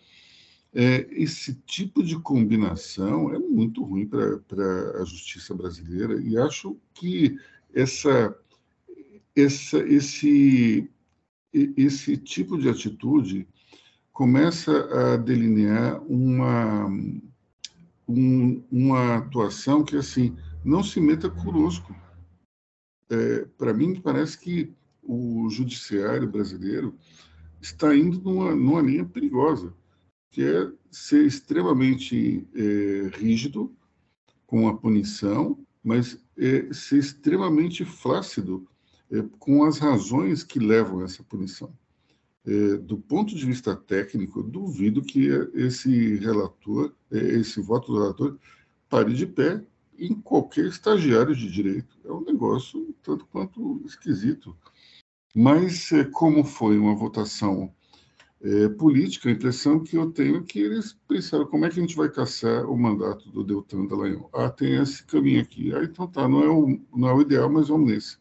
é, 0.74 1.08
esse 1.12 1.54
tipo 1.66 2.04
de 2.04 2.18
combinação 2.20 3.32
é 3.32 3.38
muito 3.38 3.84
ruim 3.84 4.08
para 4.08 5.02
a 5.02 5.06
justiça 5.06 5.54
brasileira 5.54 6.20
e 6.20 6.36
acho 6.36 6.76
que 6.96 7.38
essa, 7.74 8.36
essa, 9.36 9.78
esse, 9.80 10.90
esse 11.54 12.18
tipo 12.18 12.58
de 12.58 12.68
atitude 12.68 13.48
começa 14.12 15.14
a 15.14 15.18
delinear 15.18 16.02
uma, 16.04 16.88
um, 18.08 18.64
uma 18.72 19.18
atuação 19.18 19.84
que, 19.84 19.96
assim, 19.96 20.36
não 20.66 20.84
se 20.84 21.00
meta 21.00 21.30
conosco. 21.30 21.96
É, 23.10 23.46
Para 23.58 23.74
mim, 23.74 24.02
parece 24.02 24.40
que 24.40 24.76
o 25.08 25.50
judiciário 25.50 26.28
brasileiro 26.28 26.96
está 27.62 27.96
indo 27.96 28.22
numa, 28.22 28.54
numa 28.56 28.82
linha 28.82 29.06
perigosa 29.06 29.74
que 30.30 30.44
é 30.44 30.72
ser 30.92 31.26
extremamente 31.26 32.48
é, 32.54 33.10
rígido 33.18 33.74
com 34.46 34.68
a 34.68 34.78
punição, 34.78 35.58
mas 35.84 36.24
é, 36.38 36.72
ser 36.72 37.00
extremamente 37.00 37.84
flácido 37.84 38.68
é, 39.10 39.24
com 39.40 39.64
as 39.64 39.80
razões 39.80 40.44
que 40.44 40.60
levam 40.60 41.00
a 41.00 41.06
essa 41.06 41.24
punição. 41.24 41.74
É, 42.46 42.78
do 42.78 42.98
ponto 42.98 43.36
de 43.36 43.46
vista 43.46 43.76
técnico, 43.76 44.44
duvido 44.44 45.02
que 45.02 45.28
esse 45.54 46.16
relator, 46.18 46.94
é, 47.12 47.18
esse 47.18 47.60
voto 47.60 47.92
do 47.92 48.00
relator, 48.00 48.38
pare 48.88 49.14
de 49.14 49.26
pé 49.26 49.64
em 49.98 50.14
qualquer 50.14 50.66
estagiário 50.68 51.36
de 51.36 51.52
direito. 51.52 51.98
É 52.06 52.12
um 52.12 52.24
negócio 52.24 52.96
tanto 53.02 53.26
quanto 53.26 53.82
esquisito. 53.86 54.56
Mas, 55.40 55.92
é, 55.92 56.04
como 56.04 56.44
foi 56.44 56.80
uma 56.80 56.96
votação 56.96 57.72
é, 58.42 58.70
política, 58.70 59.30
a 59.30 59.32
impressão 59.32 59.84
que 59.84 59.96
eu 59.96 60.12
tenho 60.12 60.38
é 60.38 60.44
que 60.44 60.60
eles 60.60 60.98
pensaram 61.08 61.46
como 61.46 61.64
é 61.64 61.70
que 61.70 61.78
a 61.78 61.82
gente 61.84 61.96
vai 61.96 62.10
caçar 62.10 62.66
o 62.66 62.76
mandato 62.76 63.30
do 63.30 63.44
Deltan 63.44 63.86
Dallagnol. 63.86 64.32
Ah, 64.34 64.50
tem 64.50 64.82
esse 64.82 65.04
caminho 65.04 65.40
aqui. 65.40 65.72
Ah, 65.76 65.84
então 65.84 66.08
tá, 66.08 66.28
não 66.28 66.44
é 66.44 66.50
o, 66.50 66.82
não 66.92 67.08
é 67.08 67.14
o 67.14 67.22
ideal, 67.22 67.52
mas 67.52 67.68
vamos 67.68 67.88
nesse. 67.88 68.18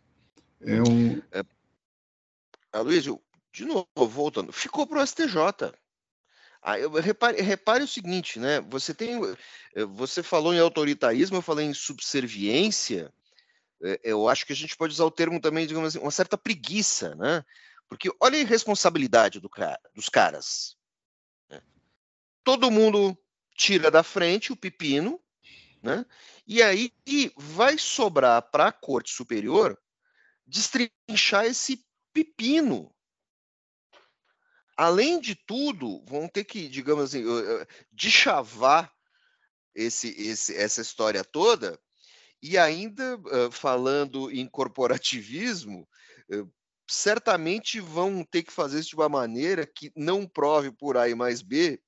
É 0.61 0.83
um... 0.83 1.23
É, 1.33 1.43
Aloysio, 2.71 3.19
de 3.51 3.65
novo, 3.65 3.87
voltando, 3.97 4.53
ficou 4.53 4.87
para 4.87 5.01
o 5.01 5.07
STJ. 5.07 5.73
Ah, 6.61 6.79
eu, 6.79 6.91
repare, 6.91 7.41
repare 7.41 7.83
o 7.83 7.89
seguinte, 7.89 8.39
né? 8.39 8.61
Você 8.69 8.93
tem, 8.93 9.19
eh, 9.75 9.85
você 9.87 10.23
falou 10.23 10.53
em 10.53 10.59
autoritarismo, 10.59 11.39
eu 11.39 11.43
falei 11.43 11.65
em 11.65 11.73
subserviência. 11.73 13.11
Eh, 13.83 14.01
eu 14.05 14.29
acho 14.29 14.47
que 14.47 14.53
a 14.53 14.57
gente 14.57 14.77
pode 14.77 14.93
usar 14.93 15.05
o 15.05 15.11
termo 15.11 15.41
também, 15.41 15.67
digamos 15.67 15.89
assim, 15.89 16.03
uma 16.03 16.11
certa 16.11 16.37
preguiça, 16.37 17.15
né? 17.15 17.45
Porque 17.89 18.11
olha 18.21 18.37
a 18.37 18.41
irresponsabilidade 18.41 19.41
do 19.41 19.49
cara, 19.49 19.81
dos 19.95 20.09
caras. 20.09 20.77
Né? 21.49 21.63
Todo 22.43 22.71
mundo 22.71 23.17
tira 23.55 23.91
da 23.91 24.03
frente 24.03 24.53
o 24.53 24.57
pepino, 24.57 25.21
né? 25.83 26.05
e 26.47 26.63
aí 26.63 26.93
vai 27.37 27.79
sobrar 27.79 28.43
para 28.51 28.69
a 28.69 28.73
Corte 28.73 29.13
Superior 29.13 29.81
destrinchar 30.47 31.47
esse 31.47 31.85
pepino. 32.13 32.93
Além 34.77 35.21
de 35.21 35.35
tudo, 35.35 36.05
vão 36.05 36.29
ter 36.29 36.45
que, 36.45 36.69
digamos 36.69 37.05
assim, 37.05 37.25
deschavar 37.91 38.93
esse, 39.75 40.09
esse, 40.21 40.55
essa 40.55 40.83
história 40.83 41.25
toda 41.25 41.81
e 42.49 42.59
ainda 42.59 43.19
falando 43.51 44.31
em 44.31 44.47
corporativismo, 44.47 45.89
certamente 46.89 47.81
vão 47.81 48.23
ter 48.23 48.45
que 48.45 48.53
fazer 48.53 48.79
isso 48.79 48.91
de 48.91 48.97
uma 48.97 49.09
maneira 49.09 49.67
que 49.67 49.91
não 49.97 50.27
prove 50.27 50.71
por 50.71 50.97
A 50.97 51.09
e 51.09 51.15
mais 51.15 51.43
B 51.43 51.83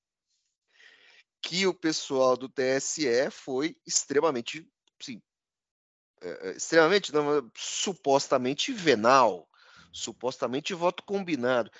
que 1.41 1.65
o 1.67 1.73
pessoal 1.73 2.37
do 2.37 2.49
TSE 2.49 3.31
foi 3.31 3.77
extremamente, 3.87 4.69
sim, 5.01 5.23
extremamente, 6.57 7.13
não, 7.13 7.49
supostamente 7.57 8.73
venal, 8.73 9.49
supostamente 9.93 10.75
voto 10.75 11.05
combinado. 11.05 11.71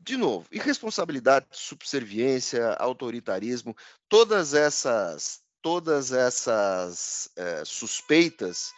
De 0.00 0.16
novo, 0.16 0.48
irresponsabilidade, 0.50 1.46
subserviência, 1.50 2.72
autoritarismo, 2.74 3.76
todas 4.08 4.54
essas, 4.54 5.43
todas 5.64 6.12
essas 6.12 7.30
é, 7.34 7.64
suspeitas 7.64 8.74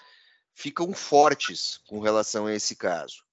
ficam 0.55 0.93
fortes 0.93 1.81
com 1.89 1.99
relação 1.99 2.47
a 2.47 2.55
esse 2.55 2.77
caso. 2.77 3.25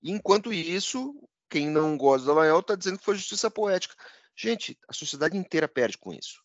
Enquanto 0.00 0.52
isso, 0.52 1.12
quem 1.50 1.68
não 1.68 1.98
gosta 1.98 2.24
do 2.24 2.32
Dallagnol 2.32 2.60
está 2.60 2.76
dizendo 2.76 2.98
que 2.98 3.04
foi 3.04 3.16
justiça 3.16 3.50
poética. 3.50 3.96
Gente, 4.36 4.78
a 4.88 4.92
sociedade 4.92 5.36
inteira 5.36 5.66
perde 5.66 5.98
com 5.98 6.12
isso. 6.12 6.40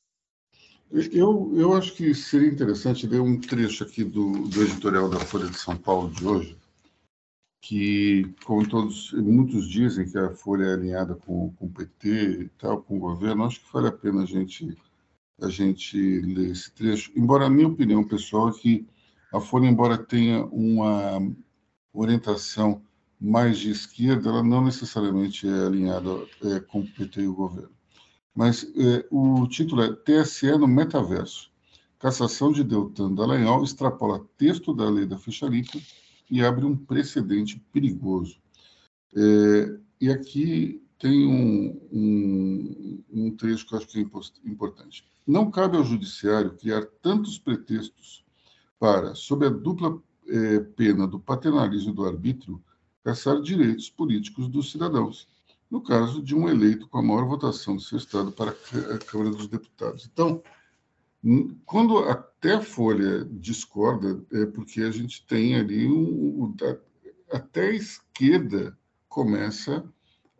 Eu, 0.89 1.53
eu 1.55 1.73
acho 1.73 1.93
que 1.93 2.15
seria 2.15 2.49
interessante 2.49 3.05
ler 3.05 3.21
um 3.21 3.39
trecho 3.39 3.83
aqui 3.83 4.03
do, 4.03 4.47
do 4.47 4.63
editorial 4.63 5.07
da 5.07 5.19
Folha 5.19 5.47
de 5.47 5.59
São 5.59 5.77
Paulo 5.77 6.09
de 6.09 6.25
hoje, 6.25 6.57
que, 7.61 8.33
como 8.43 8.67
todos, 8.67 9.13
muitos 9.13 9.69
dizem 9.69 10.09
que 10.09 10.17
a 10.17 10.31
Folha 10.31 10.65
é 10.65 10.73
alinhada 10.73 11.13
com, 11.13 11.53
com 11.53 11.67
o 11.67 11.71
PT 11.71 12.09
e 12.09 12.49
tal, 12.57 12.81
com 12.81 12.97
o 12.97 13.01
governo, 13.01 13.45
acho 13.45 13.63
que 13.63 13.71
vale 13.71 13.89
a 13.89 13.91
pena 13.91 14.23
a 14.23 14.25
gente, 14.25 14.75
a 15.41 15.49
gente 15.49 15.97
ler 16.21 16.51
esse 16.51 16.71
trecho, 16.71 17.11
embora 17.15 17.45
a 17.45 17.49
minha 17.49 17.67
opinião 17.67 18.03
pessoal 18.03 18.49
é 18.49 18.53
que 18.53 18.87
a 19.31 19.39
Folha, 19.39 19.67
embora 19.67 19.97
tenha 19.97 20.45
uma 20.45 21.19
orientação 21.93 22.81
mais 23.19 23.59
de 23.59 23.71
esquerda, 23.71 24.29
ela 24.29 24.43
não 24.43 24.63
necessariamente 24.63 25.47
é 25.47 25.65
alinhada 25.65 26.09
é, 26.43 26.59
com 26.59 26.81
o 26.81 26.87
PT 26.87 27.21
e 27.21 27.27
o 27.27 27.33
governo. 27.33 27.71
Mas 28.33 28.63
é, 28.75 29.05
o 29.11 29.47
título 29.47 29.81
é 29.81 29.95
TSE 29.95 30.51
no 30.57 30.67
Metaverso. 30.67 31.51
Cassação 31.99 32.51
de 32.51 32.63
Deltan 32.63 33.15
Dallagnol 33.15 33.63
extrapola 33.63 34.23
texto 34.37 34.73
da 34.73 34.87
lei 34.87 35.07
da 35.07 35.17
ficha 35.17 35.47
limpa 35.47 35.79
e 36.29 36.43
abre 36.43 36.63
um 36.63 36.75
precedente 36.75 37.59
perigoso. 37.73 38.37
É, 39.15 39.79
e 39.99 40.11
aqui 40.11 40.81
tem 40.99 41.27
um, 41.27 41.89
um, 41.91 43.03
um 43.11 43.35
trecho 43.35 43.67
que 43.67 43.73
eu 43.73 43.79
acho 43.79 43.87
que 43.87 43.99
é 43.99 44.49
importante. 44.49 45.03
Não 45.27 45.51
cabe 45.51 45.75
ao 45.75 45.83
judiciário 45.83 46.55
criar 46.55 46.85
tantos 47.01 47.37
pretextos 47.37 48.25
para, 48.79 49.13
sob 49.13 49.45
a 49.45 49.49
dupla 49.49 50.01
eh, 50.29 50.59
pena 50.75 51.05
do 51.05 51.19
paternalismo 51.19 51.91
e 51.91 51.95
do 51.95 52.05
arbítrio, 52.05 52.63
caçar 53.03 53.41
direitos 53.41 53.89
políticos 53.89 54.47
dos 54.47 54.71
cidadãos, 54.71 55.27
no 55.69 55.81
caso 55.81 56.21
de 56.21 56.33
um 56.33 56.47
eleito 56.47 56.87
com 56.87 56.99
a 56.99 57.03
maior 57.03 57.25
votação 57.25 57.75
do 57.75 57.81
seu 57.81 57.97
estado 57.97 58.31
para 58.31 58.51
a 58.51 58.97
Câmara 58.99 59.31
dos 59.31 59.47
Deputados. 59.47 60.09
Então, 60.11 60.41
quando 61.65 61.97
até 61.99 62.53
a 62.53 62.61
Folha 62.61 63.25
discorda, 63.25 64.23
é 64.31 64.45
porque 64.45 64.81
a 64.81 64.91
gente 64.91 65.25
tem 65.25 65.55
ali 65.55 65.87
um, 65.87 66.55
até 67.31 67.69
a 67.69 67.73
esquerda 67.73 68.77
começa 69.09 69.83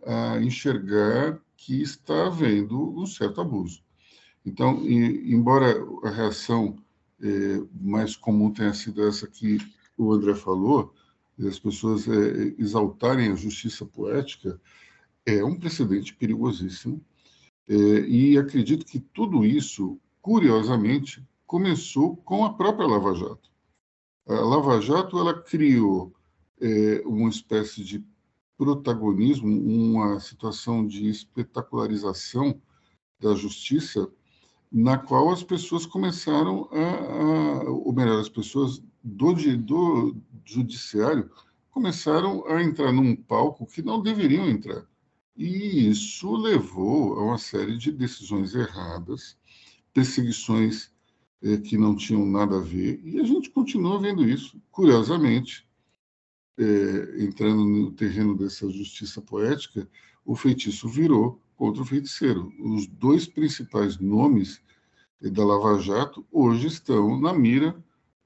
a 0.06 0.40
enxergar 0.40 1.42
que 1.58 1.82
está 1.82 2.28
havendo 2.28 2.98
um 2.98 3.06
certo 3.06 3.42
abuso. 3.42 3.82
Então, 4.48 4.82
embora 4.88 5.76
a 6.04 6.10
reação 6.10 6.78
é, 7.22 7.28
mais 7.82 8.16
comum 8.16 8.50
tenha 8.50 8.74
sido 8.74 9.06
essa 9.06 9.28
que 9.28 9.58
o 9.98 10.14
André 10.14 10.36
falou, 10.36 10.94
as 11.46 11.60
pessoas 11.60 12.08
é, 12.08 12.56
exaltarem 12.58 13.30
a 13.30 13.36
justiça 13.36 13.86
poética, 13.86 14.58
é 15.26 15.44
um 15.44 15.60
precedente 15.60 16.16
perigosíssimo. 16.16 17.04
É, 17.68 17.76
e 17.76 18.38
acredito 18.38 18.86
que 18.86 19.02
tudo 19.02 19.44
isso, 19.44 20.00
curiosamente, 20.22 21.22
começou 21.46 22.16
com 22.16 22.46
a 22.46 22.54
própria 22.54 22.88
Lava 22.88 23.14
Jato. 23.16 23.52
A 24.30 24.34
Lava 24.34 24.80
Jato 24.80 25.20
ela 25.20 25.42
criou 25.42 26.14
uma 27.06 27.30
espécie 27.30 27.84
de 27.84 28.04
protagonismo, 28.58 29.48
uma 29.48 30.20
situação 30.20 30.88
de 30.88 31.08
espetacularização 31.08 32.60
da 33.20 33.36
justiça, 33.36 34.10
na 34.72 34.98
qual 34.98 35.32
as 35.32 35.44
pessoas 35.44 35.86
começaram 35.86 36.70
a, 36.72 37.68
a 37.68 37.70
ou 37.70 37.94
melhor, 37.94 38.20
as 38.20 38.30
pessoas 38.30 38.82
do, 39.04 39.34
do 39.58 40.18
judiciário 40.46 41.30
começaram 41.72 42.46
a 42.48 42.62
entrar 42.62 42.92
num 42.92 43.16
palco 43.16 43.66
que 43.66 43.82
não 43.82 44.02
deveriam 44.02 44.48
entrar. 44.50 44.86
E 45.36 45.88
isso 45.90 46.36
levou 46.36 47.20
a 47.20 47.24
uma 47.24 47.38
série 47.38 47.78
de 47.78 47.92
decisões 47.92 48.56
erradas, 48.56 49.38
perseguições 49.94 50.92
eh, 51.44 51.58
que 51.58 51.78
não 51.78 51.96
tinham 51.96 52.26
nada 52.26 52.58
a 52.58 52.62
ver, 52.62 53.00
e 53.04 53.20
a 53.20 53.24
gente 53.24 53.52
continua 53.52 54.00
vendo 54.00 54.28
isso, 54.28 54.60
curiosamente, 54.72 55.68
é, 56.58 57.24
entrando 57.24 57.64
no 57.64 57.92
terreno 57.92 58.36
dessa 58.36 58.68
justiça 58.70 59.22
poética, 59.22 59.88
o 60.26 60.36
feitiço 60.36 60.90
virou 60.90 61.40
contra 61.58 61.82
o 61.82 61.86
feiticeiro. 61.86 62.54
Os 62.60 62.88
dois 62.88 63.28
principais 63.28 63.98
nomes 63.98 64.62
é, 65.22 65.30
da 65.30 65.44
Lava 65.44 65.80
Jato 65.80 66.26
hoje 66.32 66.68
estão 66.68 67.20
na 67.20 67.34
mira, 67.34 67.76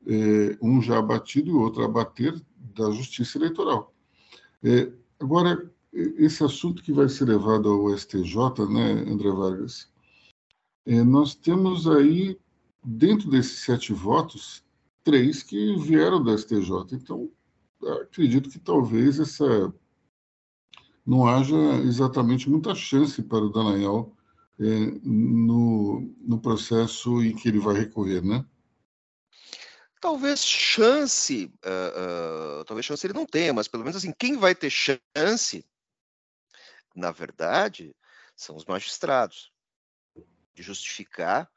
é, 0.06 0.58
um 0.62 0.82
já 0.82 1.00
abatido 1.00 1.50
e 1.50 1.54
outro 1.54 1.84
a 1.84 1.88
bater 1.88 2.40
da 2.76 2.92
justiça 2.92 3.38
eleitoral. 3.38 3.94
É, 4.64 4.92
agora, 5.20 5.72
esse 5.92 6.44
assunto 6.44 6.84
que 6.84 6.94
vai 6.94 7.10
ser 7.10 7.26
levado 7.26 7.70
ao 7.70 7.98
STJ, 7.98 8.36
né, 8.70 8.92
André 9.08 9.32
Vargas, 9.32 9.90
é, 10.86 11.04
nós 11.04 11.36
temos 11.36 11.88
aí, 11.88 12.38
dentro 12.84 13.30
desses 13.30 13.60
sete 13.60 13.94
votos, 13.94 14.64
três 15.04 15.44
que 15.44 15.76
vieram 15.78 16.22
do 16.22 16.36
STJ. 16.38 16.72
Então, 16.94 17.30
acredito 18.02 18.50
que 18.50 18.60
talvez 18.60 19.20
essa 19.20 19.74
não 21.06 21.28
haja 21.28 21.56
exatamente 21.84 22.50
muita 22.50 22.76
chance 22.76 23.22
para 23.22 23.40
o 23.40 23.50
Dallagnol 23.50 24.16
é, 24.60 24.64
no, 25.04 26.02
no 26.20 26.40
processo 26.40 27.24
em 27.24 27.36
que 27.36 27.48
ele 27.48 27.60
vai 27.60 27.76
recorrer, 27.76 28.24
né? 28.24 28.46
Talvez 30.00 30.44
chance, 30.44 31.54
uh, 31.64 32.62
uh, 32.62 32.66
talvez 32.66 32.86
chance 32.86 33.06
ele 33.06 33.14
não 33.14 33.26
tenha, 33.26 33.54
mas 33.54 33.68
pelo 33.68 33.84
menos 33.84 33.98
assim, 33.98 34.12
quem 34.12 34.36
vai 34.36 34.56
ter 34.56 34.72
chance, 34.72 35.64
na 36.96 37.12
verdade, 37.12 37.96
são 38.36 38.56
os 38.56 38.66
magistrados 38.66 39.52
de 40.54 40.64
justificar 40.64 41.50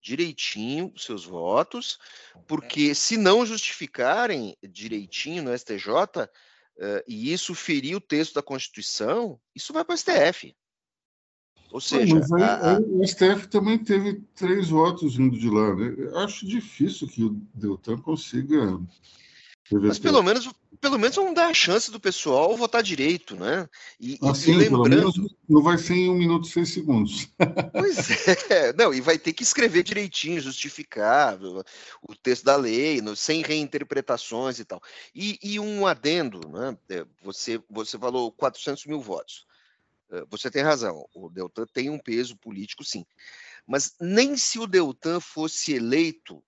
direitinho 0.00 0.92
seus 0.96 1.24
votos, 1.24 1.98
porque 2.46 2.94
se 2.94 3.16
não 3.16 3.46
justificarem 3.46 4.56
direitinho 4.62 5.44
no 5.44 5.56
STJ, 5.56 6.28
uh, 6.78 6.84
eh, 6.84 7.04
e 7.06 7.32
isso 7.32 7.54
ferir 7.54 7.96
o 7.96 8.00
texto 8.00 8.34
da 8.34 8.42
Constituição, 8.42 9.38
isso 9.54 9.72
vai 9.72 9.84
para 9.84 9.94
o 9.94 9.98
STF. 9.98 10.54
Ou 11.70 11.80
seja, 11.80 12.14
mas 12.14 12.30
aí, 12.32 12.42
a. 12.42 12.76
Aí 12.76 12.84
o 12.84 13.06
STF 13.06 13.48
também 13.48 13.78
teve 13.78 14.20
três 14.34 14.68
votos 14.68 15.16
vindo 15.16 15.38
de 15.38 15.48
lá. 15.48 15.74
Né? 15.74 15.94
Acho 16.22 16.46
difícil 16.46 17.08
que 17.08 17.24
o 17.24 17.30
Deltan 17.54 17.96
consiga 17.98 18.78
mas 19.70 19.98
pelo 19.98 20.22
menos, 20.22 20.50
pelo 20.82 20.98
menos 20.98 21.14
vamos 21.14 21.32
dar 21.32 21.46
a 21.46 21.54
chance 21.54 21.92
do 21.92 22.00
pessoal 22.00 22.56
votar 22.56 22.82
direito, 22.82 23.36
né? 23.36 23.68
E, 24.00 24.18
assim, 24.20 24.50
e 24.50 24.56
lembrando. 24.56 25.12
não 25.48 25.62
vai 25.62 25.78
ser 25.78 25.94
em 25.94 26.10
um 26.10 26.14
minuto 26.14 26.48
e 26.48 26.50
seis 26.50 26.70
segundos. 26.70 27.28
Pois 27.72 28.50
é, 28.50 28.72
não, 28.72 28.92
e 28.92 29.00
vai 29.00 29.16
ter 29.16 29.32
que 29.32 29.44
escrever 29.44 29.84
direitinho, 29.84 30.40
justificar 30.40 31.38
o 32.02 32.16
texto 32.16 32.44
da 32.44 32.56
lei, 32.56 33.00
no, 33.00 33.14
sem 33.14 33.42
reinterpretações 33.42 34.58
e 34.58 34.64
tal. 34.64 34.82
E, 35.14 35.38
e, 35.40 35.60
um 35.60 35.86
adendo, 35.86 36.40
né? 36.48 36.76
É, 36.88 37.06
você, 37.22 37.62
você 37.70 37.96
falou 37.96 38.32
400 38.32 38.84
mil 38.86 39.00
votos. 39.00 39.46
É, 40.10 40.24
você 40.28 40.50
tem 40.50 40.62
razão, 40.62 41.06
o 41.14 41.30
Deltan 41.30 41.66
tem 41.72 41.90
um 41.90 41.98
peso 41.98 42.36
político, 42.36 42.84
sim. 42.84 43.06
Mas 43.64 43.94
nem 44.00 44.36
se 44.36 44.58
o 44.58 44.66
Deltan 44.66 45.20
fosse 45.20 45.74
eleito 45.74 46.42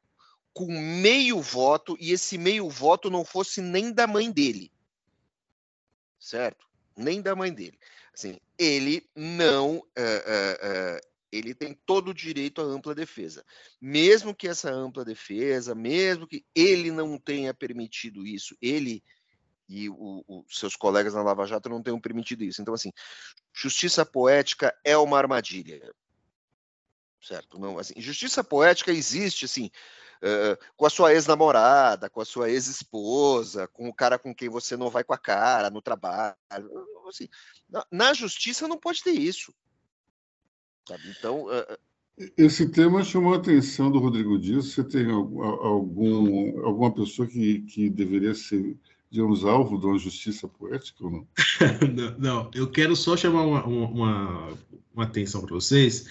com 0.55 0.67
meio 0.67 1.43
voto 1.43 1.97
e 2.01 2.13
esse 2.13 2.39
meio 2.39 2.71
voto 2.71 3.11
não 3.11 3.25
fosse 3.25 3.61
nem 3.61 3.93
da 3.93 4.07
mãe 4.07 4.31
dele. 4.31 4.73
Certo? 6.19 6.65
Nem 6.97 7.21
da 7.21 7.35
mãe 7.35 7.53
dele. 7.53 7.79
Assim, 8.15 8.39
ele 8.57 9.05
não. 9.15 9.79
Uh, 9.79 9.81
uh, 9.81 10.97
uh, 10.97 11.15
ele 11.33 11.53
tem 11.53 11.75
todo 11.85 12.13
o 12.13 12.15
direito 12.15 12.61
à 12.61 12.65
ampla 12.65 12.95
defesa. 12.95 13.45
Mesmo 13.81 14.33
que 14.33 14.47
essa 14.47 14.71
ampla 14.71 15.05
defesa, 15.05 15.75
mesmo 15.75 16.29
que 16.29 16.47
ele 16.55 16.93
não 16.93 17.19
tenha 17.19 17.53
permitido 17.53 18.25
isso, 18.25 18.57
ele 18.63 19.03
e 19.69 19.89
os 19.89 20.59
seus 20.59 20.77
colegas 20.77 21.15
na 21.15 21.23
Lava 21.23 21.47
Jato 21.47 21.69
não 21.69 21.83
tenham 21.83 22.01
permitido 22.01 22.45
isso. 22.45 22.63
Então, 22.63 22.75
assim, 22.75 22.93
justiça 23.53 24.05
poética 24.05 24.73
é 24.85 24.97
uma 24.97 25.19
armadilha. 25.19 25.93
Certo? 27.21 27.59
Não, 27.59 27.79
assim, 27.79 27.95
justiça 27.97 28.45
poética 28.45 28.93
existe, 28.93 29.47
assim, 29.47 29.71
com 30.77 30.87
a 30.87 30.91
sua 30.91 31.13
ex-namorada, 31.13 32.09
com 32.09 32.21
a 32.21 32.25
sua 32.25 32.51
ex-esposa, 32.51 33.69
com 33.69 33.89
o 33.89 33.95
cara 33.95 34.19
com 34.19 34.35
quem 34.35 34.49
você 34.49 34.77
não 34.77 34.91
vai 34.91 35.05
com 35.05 35.13
a 35.13 35.19
cara 35.19 35.71
no 35.71 35.83
trabalho. 35.83 36.37
Assim, 37.09 37.29
na, 37.69 37.85
na 37.91 38.15
justiça 38.15 38.69
não 38.69 38.79
pode 38.79 39.03
ter 39.03 39.13
isso. 39.13 39.55
Sabe? 40.87 41.03
Então. 41.19 41.47
Uh, 41.47 41.79
esse 42.37 42.69
tema 42.69 43.03
chamou 43.03 43.35
a 43.35 43.39
atenção 43.39 43.91
do 43.91 43.99
Rodrigo 43.99 44.39
Dias. 44.39 44.67
Você 44.67 44.85
tem 44.85 45.11
algum, 45.11 46.65
alguma 46.65 46.95
pessoa 46.95 47.27
que, 47.27 47.63
que 47.63 47.91
deveria 47.91 48.35
ser, 48.35 48.77
digamos, 49.11 49.45
alvo 49.45 49.79
de 49.79 49.87
uma 49.87 49.99
justiça 49.99 50.47
poética 50.47 51.05
ou 51.05 51.11
não? 51.11 51.29
não, 51.93 52.19
não, 52.19 52.51
eu 52.55 52.71
quero 52.71 52.95
só 52.95 53.17
chamar 53.17 53.43
uma, 53.43 53.65
uma, 53.65 54.59
uma 54.95 55.05
atenção 55.05 55.41
para 55.41 55.55
vocês. 55.55 56.07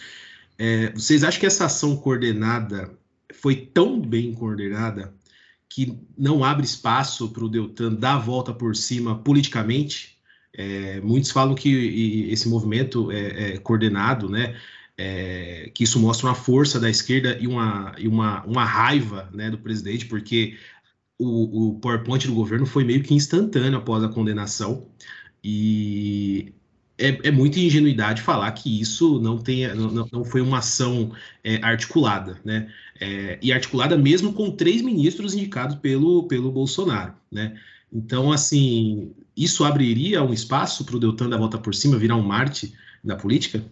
É, 0.58 0.92
vocês 0.92 1.24
acham 1.24 1.40
que 1.40 1.46
essa 1.46 1.66
ação 1.66 1.96
coordenada 1.96 2.98
foi 3.34 3.56
tão 3.56 4.00
bem 4.00 4.34
coordenada 4.34 5.14
que 5.70 5.98
não 6.18 6.44
abre 6.44 6.66
espaço 6.66 7.30
para 7.30 7.44
o 7.44 7.50
Deltan 7.50 7.96
dar 7.96 8.16
a 8.16 8.20
volta 8.20 8.54
por 8.54 8.76
cima 8.76 9.18
politicamente. 9.18 10.18
É, 10.56 11.02
muitos 11.02 11.32
falam 11.32 11.56
que 11.56 12.30
esse 12.32 12.48
movimento 12.48 13.12
é, 13.12 13.54
é 13.54 13.58
coordenado, 13.58 14.30
né? 14.30 14.56
É, 14.96 15.72
que 15.74 15.84
isso 15.84 16.00
mostra 16.00 16.28
uma 16.28 16.36
força 16.36 16.80
da 16.80 16.88
esquerda 16.88 17.36
e 17.42 17.48
uma, 17.48 17.96
e 17.98 18.08
uma, 18.08 18.44
uma 18.46 18.64
raiva 18.64 19.28
né, 19.34 19.50
do 19.50 19.58
presidente, 19.58 20.06
porque 20.06 20.56
o, 21.18 21.70
o 21.70 21.80
PowerPoint 21.80 22.28
do 22.28 22.36
governo 22.36 22.68
foi 22.68 22.84
meio 22.84 23.02
que 23.02 23.16
instantâneo 23.16 23.80
após 23.80 24.04
a 24.04 24.10
condenação. 24.10 24.88
E 25.44 26.54
é, 26.98 27.28
é 27.28 27.32
muita 27.32 27.60
ingenuidade 27.60 28.22
falar 28.22 28.52
que 28.52 28.80
isso 28.80 29.20
não, 29.20 29.38
tenha, 29.38 29.74
não, 29.74 30.08
não 30.12 30.24
foi 30.24 30.42
uma 30.42 30.60
ação 30.60 31.12
é, 31.44 31.56
articulada, 31.64 32.40
né? 32.46 32.72
É, 33.04 33.38
e 33.42 33.52
articulada 33.52 33.98
mesmo 33.98 34.34
com 34.34 34.52
três 34.52 34.82
ministros 34.82 35.34
indicados 35.34 35.76
pelo, 35.76 36.28
pelo 36.28 36.52
Bolsonaro, 36.52 37.14
né? 37.32 37.60
Então, 37.92 38.32
assim, 38.32 39.14
isso 39.36 39.64
abriria 39.64 40.24
um 40.24 40.34
espaço 40.34 40.86
para 40.86 40.96
o 40.96 41.00
Deltan 41.00 41.30
da 41.30 41.38
volta 41.38 41.58
por 41.58 41.76
cima 41.76 41.98
virar 41.98 42.16
um 42.16 42.24
Marte 42.24 42.74
da 43.04 43.16
política? 43.16 43.64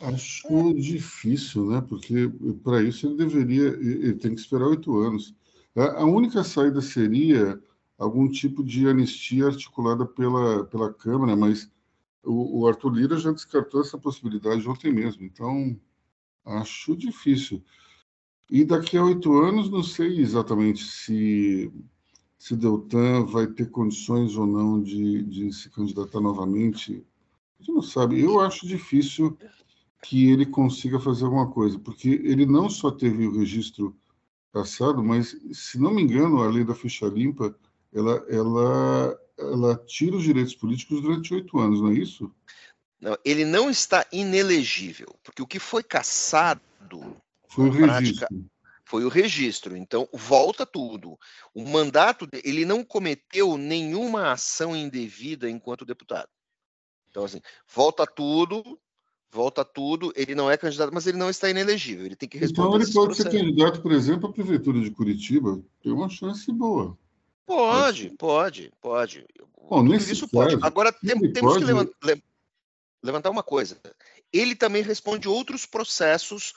Acho 0.00 0.74
difícil, 0.74 1.70
né? 1.70 1.80
Porque 1.80 2.30
para 2.62 2.82
isso 2.82 3.06
ele 3.06 3.16
deveria, 3.16 3.68
ele 3.68 4.14
tem 4.14 4.34
que 4.34 4.40
esperar 4.40 4.66
oito 4.66 4.98
anos. 4.98 5.34
A 5.74 6.04
única 6.04 6.42
saída 6.42 6.80
seria 6.80 7.58
algum 7.96 8.28
tipo 8.28 8.64
de 8.64 8.88
anistia 8.88 9.46
articulada 9.46 10.04
pela, 10.04 10.64
pela 10.64 10.92
Câmara, 10.92 11.34
mas 11.36 11.70
o, 12.22 12.60
o 12.60 12.66
Arthur 12.66 12.90
Lira 12.90 13.16
já 13.16 13.32
descartou 13.32 13.80
essa 13.80 13.96
possibilidade 13.96 14.68
ontem 14.68 14.92
mesmo. 14.92 15.24
Então, 15.24 15.78
Acho 16.48 16.96
difícil. 16.96 17.62
E 18.50 18.64
daqui 18.64 18.96
a 18.96 19.04
oito 19.04 19.38
anos, 19.38 19.70
não 19.70 19.82
sei 19.82 20.20
exatamente 20.20 20.82
se, 20.84 21.70
se 22.38 22.56
Deltan 22.56 23.26
vai 23.26 23.46
ter 23.46 23.70
condições 23.70 24.36
ou 24.36 24.46
não 24.46 24.82
de, 24.82 25.22
de 25.24 25.52
se 25.52 25.68
candidatar 25.68 26.20
novamente. 26.20 27.04
A 27.58 27.62
gente 27.62 27.72
não 27.74 27.82
sabe. 27.82 28.20
Eu 28.20 28.40
acho 28.40 28.66
difícil 28.66 29.36
que 30.02 30.30
ele 30.30 30.46
consiga 30.46 30.98
fazer 30.98 31.24
alguma 31.24 31.50
coisa, 31.50 31.78
porque 31.78 32.08
ele 32.08 32.46
não 32.46 32.70
só 32.70 32.90
teve 32.90 33.26
o 33.26 33.38
registro 33.38 33.94
passado, 34.50 35.02
mas, 35.04 35.36
se 35.52 35.78
não 35.78 35.92
me 35.92 36.02
engano, 36.02 36.42
a 36.42 36.48
lei 36.48 36.64
da 36.64 36.74
ficha 36.74 37.06
limpa, 37.06 37.54
ela, 37.92 38.24
ela, 38.28 39.20
ela 39.38 39.76
tira 39.86 40.16
os 40.16 40.22
direitos 40.22 40.54
políticos 40.54 41.02
durante 41.02 41.34
oito 41.34 41.58
anos, 41.58 41.82
não 41.82 41.90
é 41.90 41.94
isso? 41.94 42.32
Não, 43.00 43.16
ele 43.24 43.44
não 43.44 43.68
está 43.68 44.06
inelegível, 44.10 45.14
porque 45.22 45.42
o 45.42 45.46
que 45.46 45.58
foi 45.58 45.82
cassado 45.82 46.60
foi 47.48 47.68
o 47.68 47.70
registro. 47.70 48.26
Prática, 48.26 48.28
foi 48.84 49.04
o 49.04 49.08
registro. 49.08 49.76
Então, 49.76 50.08
volta 50.14 50.64
tudo. 50.64 51.18
O 51.54 51.62
mandato, 51.68 52.26
ele 52.42 52.64
não 52.64 52.82
cometeu 52.82 53.58
nenhuma 53.58 54.32
ação 54.32 54.74
indevida 54.74 55.48
enquanto 55.48 55.84
deputado. 55.84 56.28
Então, 57.10 57.24
assim, 57.24 57.40
volta 57.66 58.06
tudo, 58.06 58.78
volta 59.30 59.62
tudo, 59.64 60.10
ele 60.16 60.34
não 60.34 60.50
é 60.50 60.56
candidato, 60.56 60.92
mas 60.92 61.06
ele 61.06 61.18
não 61.18 61.28
está 61.28 61.50
inelegível, 61.50 62.06
ele 62.06 62.16
tem 62.16 62.28
que 62.28 62.38
responder. 62.38 62.68
Então 62.68 62.80
ele 62.80 62.92
pode 62.92 63.16
ser 63.16 63.30
candidato, 63.30 63.82
por 63.82 63.92
exemplo, 63.92 64.30
à 64.30 64.32
prefeitura 64.32 64.80
de 64.80 64.90
Curitiba, 64.90 65.62
tem 65.82 65.92
uma 65.92 66.08
chance 66.08 66.50
boa. 66.50 66.96
Pode, 67.44 68.10
pode, 68.18 68.72
pode. 68.80 69.26
Bom, 69.68 69.82
nesse 69.82 70.12
isso 70.12 70.28
caso, 70.28 70.50
pode. 70.50 70.66
Agora 70.66 70.92
tem, 70.92 71.32
temos 71.32 71.54
pode... 71.54 71.66
que 71.66 72.22
levantar 73.02 73.30
uma 73.30 73.42
coisa. 73.42 73.78
Ele 74.32 74.54
também 74.54 74.82
responde 74.82 75.28
outros 75.28 75.66
processos 75.66 76.54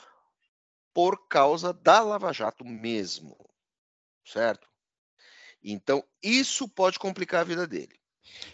por 0.94 1.28
causa 1.28 1.74
da 1.74 2.02
Lava 2.02 2.34
Jato 2.34 2.66
mesmo, 2.66 3.38
certo? 4.26 4.68
Então 5.64 6.04
isso 6.22 6.68
pode 6.68 7.00
complicar 7.00 7.42
a 7.42 7.46
vida 7.46 7.68
dele. 7.68 8.00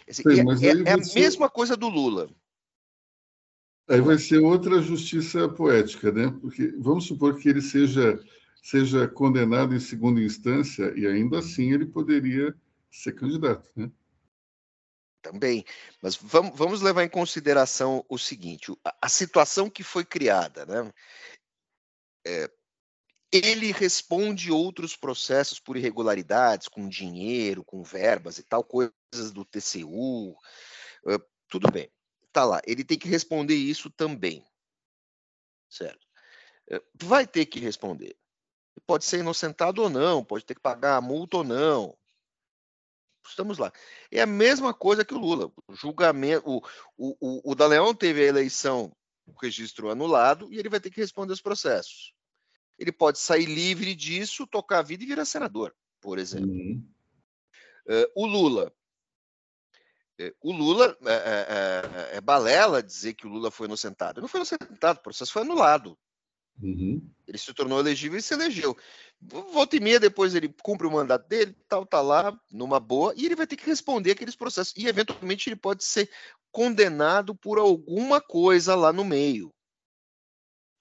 Assim, 0.08 0.22
Sim, 0.22 0.66
é, 0.66 0.68
é, 0.68 0.90
é 0.90 0.92
a 0.92 1.14
mesma 1.14 1.48
coisa 1.48 1.76
do 1.76 1.88
Lula. 1.88 2.30
Aí 3.88 4.00
vai 4.00 4.18
ser 4.18 4.38
outra 4.38 4.82
justiça 4.82 5.48
poética, 5.48 6.12
né? 6.12 6.30
Porque 6.42 6.74
vamos 6.78 7.06
supor 7.06 7.38
que 7.38 7.48
ele 7.48 7.62
seja 7.62 8.22
seja 8.62 9.08
condenado 9.08 9.74
em 9.74 9.80
segunda 9.80 10.20
instância 10.20 10.92
e 10.94 11.06
ainda 11.06 11.38
assim 11.38 11.72
ele 11.72 11.86
poderia 11.86 12.54
ser 12.90 13.12
candidato, 13.12 13.70
né? 13.74 13.90
Também, 15.22 15.64
mas 16.00 16.16
vamos, 16.16 16.56
vamos 16.56 16.80
levar 16.80 17.02
em 17.02 17.08
consideração 17.08 18.04
o 18.08 18.18
seguinte: 18.18 18.72
a, 18.84 18.94
a 19.02 19.08
situação 19.08 19.68
que 19.70 19.82
foi 19.82 20.04
criada, 20.04 20.64
né? 20.66 20.92
É, 22.28 22.50
ele 23.32 23.72
responde 23.72 24.50
outros 24.50 24.96
processos 24.96 25.60
por 25.60 25.76
irregularidades, 25.76 26.68
com 26.68 26.88
dinheiro, 26.88 27.64
com 27.64 27.82
verbas 27.82 28.38
e 28.38 28.42
tal, 28.42 28.64
coisas 28.64 29.32
do 29.32 29.44
TCU, 29.44 30.36
tudo 31.48 31.70
bem 31.70 31.90
tá 32.38 32.44
lá, 32.44 32.60
ele 32.64 32.84
tem 32.84 32.96
que 32.96 33.08
responder 33.08 33.56
isso 33.56 33.90
também. 33.90 34.46
Certo? 35.68 36.06
Eh, 36.70 36.82
vai 36.94 37.26
ter 37.26 37.46
que 37.46 37.58
responder. 37.58 38.16
Pode 38.86 39.04
ser 39.04 39.18
inocentado 39.18 39.82
ou 39.82 39.90
não, 39.90 40.24
pode 40.24 40.44
ter 40.44 40.54
que 40.54 40.60
pagar 40.60 40.96
a 40.96 41.00
multa 41.00 41.38
ou 41.38 41.44
não. 41.44 41.98
Estamos 43.26 43.58
lá. 43.58 43.72
É 44.10 44.22
a 44.22 44.26
mesma 44.26 44.72
coisa 44.72 45.04
que 45.04 45.14
o 45.14 45.18
Lula. 45.18 45.52
O 45.66 45.74
julgamento. 45.74 46.48
O, 46.48 46.62
o, 46.96 47.16
o, 47.20 47.52
o 47.52 47.54
Daleão 47.56 47.92
teve 47.94 48.22
a 48.22 48.26
eleição, 48.26 48.96
o 49.26 49.32
registro 49.42 49.90
anulado, 49.90 50.52
e 50.52 50.58
ele 50.58 50.68
vai 50.68 50.80
ter 50.80 50.90
que 50.90 51.00
responder 51.00 51.32
os 51.32 51.42
processos. 51.42 52.14
Ele 52.78 52.92
pode 52.92 53.18
sair 53.18 53.46
livre 53.46 53.94
disso, 53.94 54.46
tocar 54.46 54.78
a 54.78 54.82
vida 54.82 55.02
e 55.02 55.06
virar 55.06 55.24
senador, 55.24 55.74
por 56.00 56.18
exemplo. 56.18 56.50
Uhum. 56.50 56.86
Uh, 57.86 58.12
o 58.14 58.26
Lula 58.26 58.72
é, 60.18 60.34
o 60.42 60.52
Lula 60.52 60.96
é, 61.06 61.12
é, 61.12 62.16
é, 62.16 62.20
balela 62.20 62.82
dizer 62.82 63.14
que 63.14 63.26
o 63.26 63.30
Lula 63.30 63.50
foi 63.50 63.66
inocentado. 63.66 64.20
Não 64.20 64.26
foi 64.26 64.40
inocentado, 64.40 64.98
o 64.98 65.02
processo 65.02 65.32
foi 65.32 65.42
anulado. 65.42 65.96
Uhum. 66.60 67.08
Ele 67.26 67.38
se 67.38 67.54
tornou 67.54 67.78
elegível 67.78 68.18
e 68.18 68.22
se 68.22 68.34
elegeu. 68.34 68.76
Volta 69.20 69.76
e 69.76 69.80
meia, 69.80 70.00
depois 70.00 70.34
ele 70.34 70.52
cumpre 70.60 70.88
o 70.88 70.90
mandato 70.90 71.28
dele, 71.28 71.56
tal, 71.68 71.86
tá 71.86 72.00
lá, 72.00 72.36
numa 72.50 72.80
boa, 72.80 73.14
e 73.16 73.26
ele 73.26 73.36
vai 73.36 73.46
ter 73.46 73.56
que 73.56 73.66
responder 73.66 74.10
aqueles 74.10 74.34
processos. 74.34 74.74
E 74.76 74.88
eventualmente 74.88 75.48
ele 75.48 75.56
pode 75.56 75.84
ser 75.84 76.10
condenado 76.50 77.32
por 77.36 77.58
alguma 77.58 78.20
coisa 78.20 78.74
lá 78.74 78.92
no 78.92 79.04
meio. 79.04 79.54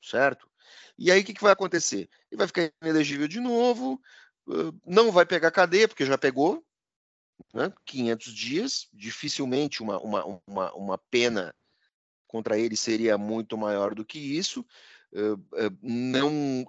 Certo? 0.02 0.50
E 0.98 1.12
aí 1.12 1.22
o 1.22 1.24
que, 1.24 1.34
que 1.34 1.44
vai 1.44 1.52
acontecer? 1.52 2.10
Ele 2.32 2.40
vai 2.40 2.48
ficar 2.48 2.72
inelegível 2.82 3.28
de 3.28 3.40
novo, 3.40 4.02
não 4.86 5.12
vai 5.12 5.26
pegar 5.26 5.52
cadeia, 5.52 5.88
porque 5.88 6.06
já 6.06 6.18
pegou, 6.18 6.66
né? 7.54 7.72
500 7.86 8.34
dias, 8.34 8.88
dificilmente 8.92 9.84
uma, 9.84 10.00
uma, 10.00 10.42
uma, 10.48 10.74
uma 10.74 10.98
pena 10.98 11.54
contra 12.28 12.58
ele 12.58 12.76
seria 12.76 13.18
muito 13.18 13.58
maior 13.58 13.94
do 13.94 14.06
que 14.06 14.20
isso. 14.20 14.66
Não, 15.82 16.66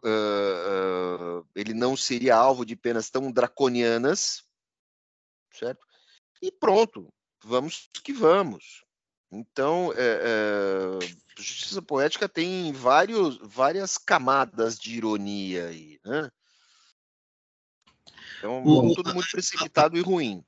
ele 1.54 1.74
não 1.74 1.96
seria 1.96 2.36
alvo 2.36 2.64
de 2.64 2.76
penas 2.76 3.10
tão 3.10 3.32
draconianas, 3.32 4.44
certo? 5.52 5.84
E 6.40 6.52
pronto, 6.52 7.12
vamos 7.42 7.90
que 8.04 8.12
vamos. 8.12 8.84
Então, 9.30 9.92
é, 9.96 10.20
é, 11.02 11.42
justiça 11.42 11.82
poética 11.82 12.28
tem 12.28 12.72
vários, 12.72 13.38
várias 13.42 13.98
camadas 13.98 14.78
de 14.78 14.96
ironia 14.96 15.66
aí, 15.66 15.98
né? 16.04 16.30
Então, 18.38 18.62
o, 18.64 18.94
tudo 18.94 19.12
muito 19.12 19.30
precipitado 19.30 19.96
e 19.96 20.00
ruim. 20.00 20.42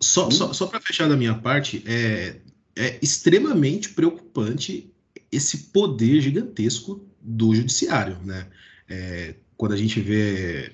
Só, 0.00 0.28
hum? 0.28 0.30
só, 0.30 0.52
só 0.52 0.66
para 0.66 0.80
fechar 0.80 1.08
da 1.08 1.16
minha 1.16 1.34
parte, 1.34 1.82
é, 1.86 2.40
é 2.76 2.98
extremamente 3.02 3.90
preocupante 3.90 4.92
esse 5.32 5.58
poder 5.68 6.20
gigantesco 6.20 7.04
do 7.20 7.54
judiciário, 7.54 8.18
né? 8.24 8.48
É, 8.88 9.34
quando 9.56 9.72
a 9.72 9.76
gente 9.76 10.00
vê 10.00 10.72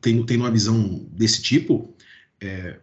tem, 0.00 0.24
tem 0.24 0.36
uma 0.36 0.50
visão 0.50 1.06
desse 1.12 1.42
tipo, 1.42 1.94
é, 2.40 2.78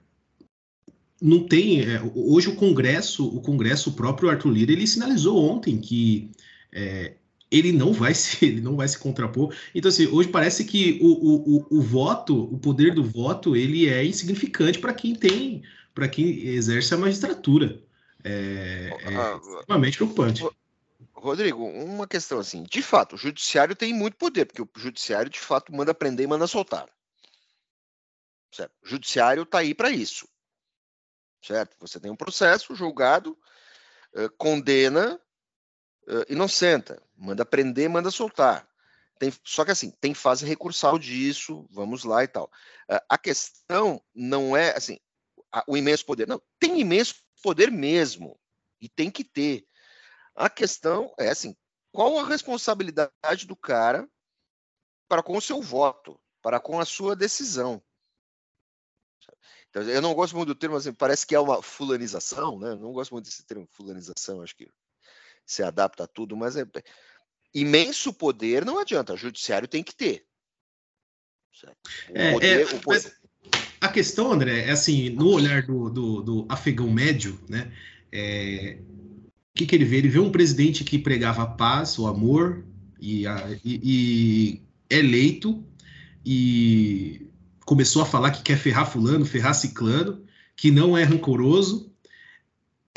não 1.22 1.48
tem 1.48 1.82
é, 1.82 2.02
hoje 2.16 2.50
o 2.50 2.56
Congresso, 2.56 3.28
o 3.28 3.42
Congresso 3.42 3.90
o 3.90 3.94
próprio 3.94 4.30
Arthur 4.30 4.52
Lira, 4.52 4.72
ele 4.72 4.88
sinalizou 4.88 5.38
ontem 5.38 5.80
que 5.80 6.32
é, 6.72 7.14
ele 7.50 7.72
não 7.72 7.94
vai 7.94 8.14
se 8.16 8.46
ele 8.46 8.62
não 8.62 8.76
vai 8.76 8.88
se 8.88 8.98
contrapor. 8.98 9.54
Então 9.74 9.90
assim, 9.90 10.08
hoje 10.08 10.30
parece 10.30 10.66
que 10.66 11.00
o, 11.02 11.08
o, 11.08 11.58
o, 11.58 11.78
o 11.78 11.82
voto, 11.82 12.44
o 12.54 12.58
poder 12.58 12.94
do 12.94 13.04
voto, 13.04 13.56
ele 13.56 13.88
é 13.88 14.06
insignificante 14.06 14.80
para 14.80 14.94
quem 14.94 15.16
tem, 15.16 15.64
para 15.94 16.08
quem 16.08 16.48
exerce 16.48 16.94
a 16.94 16.98
magistratura. 16.98 17.82
É, 18.24 18.90
é 19.02 19.16
ah, 19.16 19.40
extremamente 19.60 19.98
preocupante. 19.98 20.44
Rodrigo, 21.14 21.64
uma 21.64 22.08
questão 22.08 22.40
assim, 22.40 22.64
de 22.64 22.82
fato, 22.82 23.16
o 23.16 23.18
judiciário 23.18 23.76
tem 23.76 23.94
muito 23.94 24.18
poder, 24.18 24.46
porque 24.46 24.62
o 24.62 24.70
judiciário 24.78 25.30
de 25.30 25.40
fato 25.40 25.74
manda 25.74 25.94
prender 25.94 26.26
e 26.26 26.28
manda 26.28 26.46
soltar. 26.46 26.88
Certo? 28.52 28.72
O 28.84 28.88
judiciário 28.88 29.44
está 29.44 29.60
aí 29.60 29.74
para 29.74 29.90
isso. 29.90 30.28
Certo? 31.42 31.76
Você 31.80 32.00
tem 32.00 32.12
um 32.12 32.16
processo 32.16 32.76
julgado, 32.76 33.38
uh, 34.16 34.30
condena, 34.38 35.20
uh, 36.08 36.26
inocenta. 36.30 37.02
Manda 37.16 37.46
prender, 37.46 37.90
manda 37.90 38.12
soltar. 38.12 38.68
Tem, 39.20 39.34
só 39.44 39.66
que 39.66 39.72
assim, 39.72 39.92
tem 40.00 40.14
fase 40.14 40.46
recursal 40.46 41.00
disso, 41.00 41.68
vamos 41.72 42.04
lá 42.04 42.24
e 42.24 42.28
tal. 42.28 42.46
Uh, 42.90 43.02
a 43.10 43.18
questão 43.18 44.02
não 44.14 44.56
é 44.56 44.76
assim, 44.76 45.00
o 45.68 45.78
imenso 45.78 46.06
poder. 46.06 46.28
Não, 46.28 46.42
tem 46.60 46.80
imenso 46.80 47.16
poder 47.42 47.72
mesmo. 47.72 48.40
E 48.80 48.88
tem 48.88 49.10
que 49.10 49.24
ter. 49.24 49.66
A 50.36 50.50
questão 50.50 51.14
é 51.18 51.30
assim, 51.30 51.56
qual 51.92 52.20
a 52.20 52.26
responsabilidade 52.26 53.48
do 53.48 53.56
cara 53.56 54.08
para 55.08 55.24
com 55.24 55.38
o 55.38 55.42
seu 55.42 55.62
voto, 55.62 56.20
para 56.42 56.60
com 56.60 56.80
a 56.80 56.86
sua 56.86 57.16
decisão? 57.16 57.82
Eu 59.84 60.02
não 60.02 60.14
gosto 60.14 60.36
muito 60.36 60.50
do 60.50 60.56
termo, 60.56 60.76
assim, 60.76 60.94
parece 60.94 61.26
que 61.26 61.36
é 61.36 61.40
uma 61.40 61.62
fulanização, 61.62 62.60
né? 62.60 62.76
Não 62.76 62.92
gosto 62.92 63.12
muito 63.12 63.26
desse 63.26 63.44
termo 63.46 63.68
fulanização, 63.72 64.42
acho 64.42 64.56
que 64.56 64.68
se 65.46 65.64
adapta 65.64 66.04
a 66.04 66.08
tudo, 66.08 66.36
mas 66.36 66.56
é 66.58 66.66
imenso 67.54 68.14
poder 68.14 68.66
não 68.66 68.80
adianta, 68.80 69.14
o 69.14 69.18
judiciário 69.18 69.68
tem 69.68 69.84
que 69.84 69.96
ter. 69.96 70.26
É, 72.14 72.34
poder, 72.34 72.62
é, 72.62 72.80
poder... 72.80 73.18
A 73.82 73.88
questão, 73.90 74.32
André, 74.32 74.66
é 74.66 74.72
assim, 74.72 75.10
no 75.10 75.30
olhar 75.30 75.64
do, 75.64 75.90
do, 75.90 76.22
do 76.22 76.46
afegão 76.50 76.92
médio, 76.92 77.40
né? 77.50 77.72
É, 78.12 78.80
o 78.82 79.32
que, 79.56 79.66
que 79.66 79.76
ele 79.76 79.86
vê? 79.86 79.98
Ele 79.98 80.10
vê 80.10 80.20
um 80.20 80.32
presidente 80.32 80.84
que 80.84 81.00
pregava 81.00 81.44
a 81.44 81.48
paz, 81.48 81.98
o 81.98 82.08
amor, 82.08 82.66
e, 83.00 83.26
a, 83.26 83.50
e, 83.64 83.82
e 83.84 84.62
eleito, 84.90 85.64
e 86.26 87.27
começou 87.68 88.02
a 88.02 88.06
falar 88.06 88.32
que 88.32 88.42
quer 88.42 88.58
ferrar 88.58 88.90
fulano, 88.90 89.26
ferrar 89.26 89.54
ciclano, 89.54 90.24
que 90.56 90.72
não 90.72 90.98
é 90.98 91.04
rancoroso, 91.04 91.92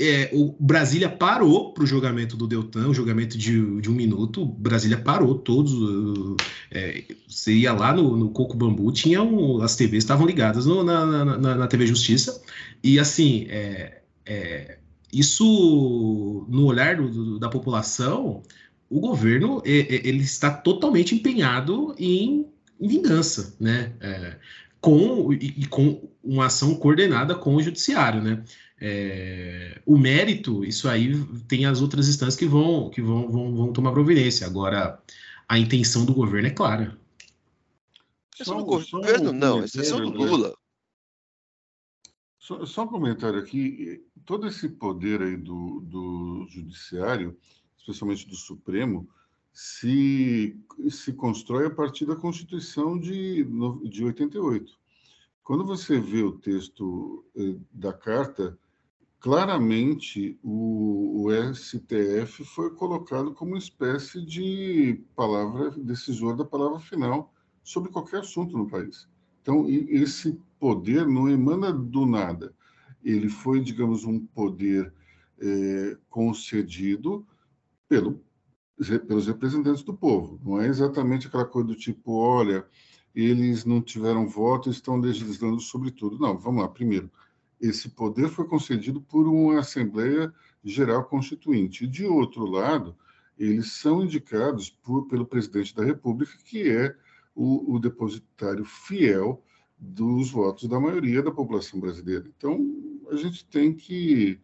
é, 0.01 0.31
o 0.33 0.57
Brasília 0.59 1.11
parou 1.11 1.75
para 1.75 1.85
o 1.85 1.87
julgamento 1.87 2.35
do 2.35 2.47
Deltan, 2.47 2.89
o 2.89 2.95
julgamento 2.95 3.37
de, 3.37 3.81
de 3.83 3.91
um 3.91 3.93
minuto. 3.93 4.47
Brasília 4.47 4.97
parou 4.97 5.35
todos. 5.35 5.75
É, 6.71 7.05
você 7.29 7.53
ia 7.53 7.75
lá 7.75 7.93
no, 7.93 8.17
no 8.17 8.31
Coco 8.31 8.57
Bambu, 8.57 8.91
tinha 8.93 9.23
um, 9.23 9.61
as 9.61 9.77
TVs 9.77 10.05
estavam 10.05 10.27
ligadas 10.27 10.65
no, 10.65 10.83
na, 10.83 11.25
na, 11.25 11.55
na, 11.55 11.67
TV 11.67 11.87
Justiça. 11.87 12.41
E 12.83 12.99
assim, 12.99 13.47
é, 13.51 14.01
é, 14.25 14.79
isso 15.13 16.47
no 16.49 16.65
olhar 16.65 16.97
do, 16.97 17.11
do, 17.11 17.39
da 17.39 17.51
população, 17.51 18.43
o 18.89 19.01
governo 19.01 19.61
ele 19.67 20.23
está 20.23 20.51
totalmente 20.51 21.15
empenhado 21.15 21.95
em, 21.99 22.47
em 22.60 22.60
vingança, 22.89 23.57
né? 23.61 23.95
É, 24.01 24.39
com, 24.81 25.33
e, 25.33 25.63
e 25.63 25.67
com 25.67 26.09
uma 26.23 26.47
ação 26.47 26.75
coordenada 26.75 27.35
com 27.35 27.55
o 27.55 27.63
judiciário, 27.63 28.23
né? 28.23 28.45
É, 28.81 29.81
o 29.85 29.99
mérito, 29.99 30.65
isso 30.65 30.89
aí 30.89 31.13
tem 31.47 31.67
as 31.67 31.83
outras 31.83 32.09
instâncias 32.09 32.37
que 32.37 32.47
vão 32.47 32.89
que 32.89 33.03
vão, 33.03 33.31
vão, 33.31 33.55
vão 33.55 33.73
tomar 33.73 33.93
providência. 33.93 34.47
Agora, 34.47 35.03
a 35.47 35.59
intenção 35.59 36.05
do 36.05 36.15
governo 36.15 36.49
é 36.49 36.51
clara. 36.51 36.99
Exceção 38.35 38.57
do 38.57 38.65
governo, 38.65 39.33
não, 39.33 39.63
exceção 39.63 40.01
do 40.01 40.11
Lula. 40.11 40.55
Só, 42.39 42.65
só, 42.65 42.85
um 42.85 42.89
comentário 42.89 43.39
aqui. 43.39 44.03
Todo 44.25 44.47
esse 44.47 44.67
poder 44.69 45.21
aí 45.21 45.37
do, 45.37 45.81
do 45.81 46.47
judiciário, 46.49 47.39
especialmente 47.79 48.27
do 48.27 48.35
Supremo, 48.35 49.09
se, 49.53 50.57
se 50.91 51.13
constrói 51.13 51.67
a 51.67 51.71
partir 51.71 52.07
da 52.07 52.17
Constituição 52.17 52.99
de, 52.99 53.45
de 53.89 54.05
88. 54.05 54.79
Quando 55.43 55.65
você 55.65 55.99
vê 55.99 56.23
o 56.23 56.39
texto 56.39 57.25
eh, 57.37 57.57
da 57.73 57.93
carta, 57.93 58.57
claramente 59.19 60.39
o, 60.43 61.27
o, 61.27 61.55
STF 61.55 62.45
foi 62.45 62.71
colocado 62.75 63.35
como 63.35 63.53
uma 63.53 63.59
espécie 63.59 64.25
de 64.25 65.03
palavra 65.17 65.71
decisor 65.73 66.37
da 66.37 66.45
palavra 66.45 66.79
final 66.79 67.33
sobre 67.63 67.91
qualquer 67.91 68.21
assunto 68.21 68.57
no 68.57 68.69
país. 68.69 69.09
Então, 69.43 69.67
esse 69.69 70.39
poder 70.59 71.07
não 71.07 71.29
emana 71.29 71.73
do 71.73 72.07
nada. 72.07 72.55
Ele 73.03 73.29
foi, 73.29 73.61
digamos, 73.61 74.05
um 74.05 74.25
poder 74.27 74.93
é, 75.41 75.97
concedido 76.09 77.27
pelo, 77.89 78.23
pelos 79.07 79.27
representantes 79.27 79.83
do 79.83 79.95
povo. 79.95 80.41
Não 80.45 80.61
é 80.61 80.67
exatamente 80.67 81.27
aquela 81.27 81.45
coisa 81.45 81.69
do 81.69 81.75
tipo, 81.75 82.13
olha, 82.13 82.65
eles 83.15 83.65
não 83.65 83.83
tiveram 83.83 84.27
voto, 84.27 84.71
estão 84.71 84.97
legislando 84.97 85.61
sobre 85.61 85.91
tudo. 85.91 86.19
Não, 86.19 86.39
vamos 86.39 86.63
lá. 86.63 86.69
Primeiro, 86.69 87.11
esse 87.61 87.91
poder 87.91 88.29
foi 88.29 88.47
concedido 88.47 89.01
por 89.01 89.27
uma 89.29 89.61
Assembleia 89.61 90.33
Geral 90.65 91.05
Constituinte. 91.05 91.85
E, 91.85 91.87
de 91.87 92.07
outro 92.07 92.45
lado, 92.47 92.97
eles 93.39 93.73
são 93.73 94.03
indicados 94.03 94.71
por, 94.71 95.07
pelo 95.09 95.27
presidente 95.27 95.75
da 95.75 95.85
República, 95.85 96.33
que 96.45 96.69
é 96.69 96.95
o, 97.35 97.75
o, 97.75 97.79
depositário 97.79 98.65
fiel 98.65 99.43
dos 99.79 100.31
votos 100.31 100.69
da 100.69 100.79
maioria 100.79 101.23
da 101.23 101.31
população 101.31 101.81
brasileira. 101.81 102.31
Então, 102.37 102.59
a 103.11 103.17
gente 103.17 103.45
tem 103.47 103.73
que, 103.73 104.39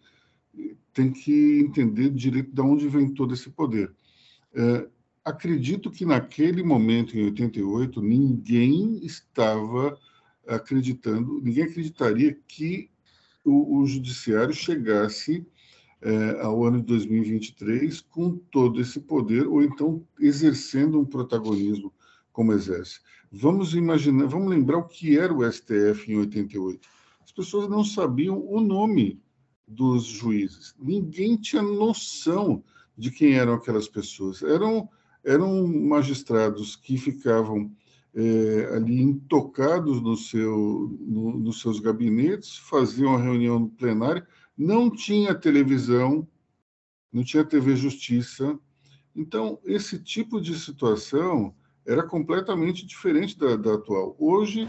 tem 0.92 1.12
que 1.12 1.60
entender 1.60 2.10
direito 2.10 2.52
de 2.52 2.60
onde 2.60 2.88
vem 2.88 3.12
todo 3.12 3.34
esse 3.34 3.50
poder. 3.50 3.92
É, 4.56 4.88
acredito 5.22 5.90
que 5.90 6.06
naquele 6.06 6.62
momento, 6.62 7.16
em 7.16 7.24
88, 7.26 8.00
ninguém 8.00 9.04
estava 9.04 9.98
acreditando, 10.46 11.40
ninguém 11.42 11.64
acreditaria 11.64 12.38
que 12.48 12.88
o, 13.44 13.78
o 13.78 13.86
judiciário 13.86 14.54
chegasse 14.54 15.46
é, 16.00 16.40
ao 16.40 16.64
ano 16.64 16.78
de 16.78 16.86
2023 16.86 18.00
com 18.00 18.36
todo 18.50 18.80
esse 18.80 19.00
poder, 19.00 19.46
ou 19.46 19.62
então 19.62 20.06
exercendo 20.18 20.98
um 20.98 21.04
protagonismo 21.04 21.92
como 22.32 22.52
exerce. 22.52 23.00
Vamos 23.30 23.74
imaginar, 23.74 24.26
vamos 24.26 24.48
lembrar 24.48 24.78
o 24.78 24.88
que 24.88 25.18
era 25.18 25.34
o 25.34 25.44
STF 25.50 26.10
em 26.10 26.16
88. 26.16 26.88
As 27.22 27.32
pessoas 27.32 27.68
não 27.68 27.84
sabiam 27.84 28.42
o 28.46 28.60
nome 28.60 29.20
dos 29.66 30.04
juízes. 30.04 30.74
Ninguém 30.78 31.36
tinha 31.36 31.62
noção 31.62 32.62
de 32.96 33.10
quem 33.10 33.34
eram 33.34 33.54
aquelas 33.54 33.88
pessoas. 33.88 34.42
Eram 34.42 34.88
eram 35.26 35.66
magistrados 35.66 36.76
que 36.76 36.96
ficavam 36.96 37.70
é, 38.14 38.70
ali 38.76 39.02
intocados 39.02 40.00
no 40.00 40.16
seu, 40.16 40.96
no, 41.00 41.36
nos 41.36 41.60
seus 41.60 41.80
gabinetes, 41.80 42.56
faziam 42.56 43.14
a 43.14 43.20
reunião 43.20 43.68
plenária, 43.68 44.26
não 44.56 44.88
tinha 44.88 45.34
televisão, 45.34 46.26
não 47.12 47.24
tinha 47.24 47.44
TV 47.44 47.74
Justiça. 47.74 48.58
Então, 49.14 49.58
esse 49.64 49.98
tipo 49.98 50.40
de 50.40 50.56
situação 50.58 51.52
era 51.84 52.04
completamente 52.04 52.86
diferente 52.86 53.36
da, 53.36 53.56
da 53.56 53.74
atual. 53.74 54.14
Hoje, 54.18 54.68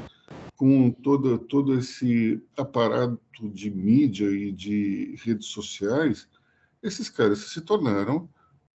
com 0.56 0.92
todo, 0.92 1.38
todo 1.38 1.78
esse 1.78 2.42
aparato 2.58 3.20
de 3.54 3.70
mídia 3.70 4.30
e 4.30 4.52
de 4.52 5.16
redes 5.24 5.48
sociais, 5.48 6.28
esses 6.88 7.10
caras 7.10 7.40
se 7.40 7.62
tornaram 7.62 8.30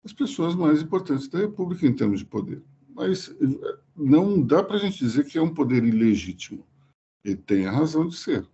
as 0.03 0.13
pessoas 0.13 0.55
mais 0.55 0.81
importantes 0.81 1.27
da 1.27 1.39
República 1.39 1.85
em 1.85 1.95
termos 1.95 2.19
de 2.19 2.25
poder 2.25 2.63
mas 2.99 3.29
eh, 3.29 3.77
não 3.95 4.41
dá 4.45 4.61
para 4.61 4.75
a 4.75 4.79
gente 4.79 4.97
dizer 4.97 5.25
que 5.25 5.37
é 5.37 5.41
um 5.41 5.53
poder 5.53 5.83
ilegítimo. 5.85 6.67
Ele 7.23 7.37
tem 7.37 7.65
a 7.65 7.71
razão 7.71 8.05
de 8.05 8.17
ser. 8.17 8.45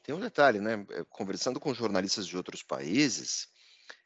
Tem 0.00 0.14
um 0.14 0.20
detalhe, 0.20 0.60
né? 0.60 0.86
Eh, 0.90 1.04
conversando 1.10 1.58
com 1.58 1.74
jornalistas 1.74 2.24
de 2.24 2.36
outros 2.36 2.62
países, 2.62 3.48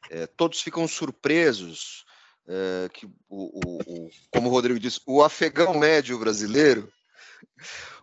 é, 0.09 0.25
todos 0.25 0.61
ficam 0.61 0.87
surpresos 0.87 2.03
é, 2.47 2.89
que, 2.91 3.05
o, 3.05 3.11
o, 3.29 3.77
o, 3.85 4.09
como 4.31 4.49
o 4.49 4.51
Rodrigo 4.51 4.79
disse, 4.79 4.99
o 5.05 5.21
afegão 5.21 5.77
médio 5.77 6.17
brasileiro, 6.17 6.91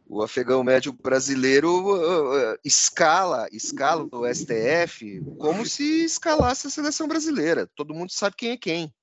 o 0.09 0.23
afegão 0.23 0.63
médio 0.63 0.93
brasileiro 0.93 1.95
uh, 1.95 2.59
escala, 2.65 3.49
escala 3.53 4.09
o 4.13 4.35
STF 4.35 5.21
como 5.39 5.67
se 5.67 6.05
escalasse 6.05 6.67
a 6.67 6.71
seleção 6.71 7.09
brasileira. 7.09 7.69
Todo 7.75 7.95
mundo 7.95 8.13
sabe 8.13 8.37
quem 8.37 8.51
é 8.51 8.57
quem. 8.57 8.95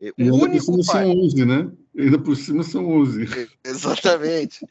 É, 0.00 0.10
o 0.10 0.14
e 0.18 0.22
ainda 0.24 0.34
único 0.34 0.66
por 0.66 0.82
cima 0.82 0.92
país... 0.92 1.08
são 1.08 1.24
11, 1.24 1.44
né? 1.44 1.72
Ainda 1.96 2.18
por 2.18 2.36
cima 2.36 2.62
são 2.62 2.86
11. 2.86 3.26
Exatamente. 3.64 4.64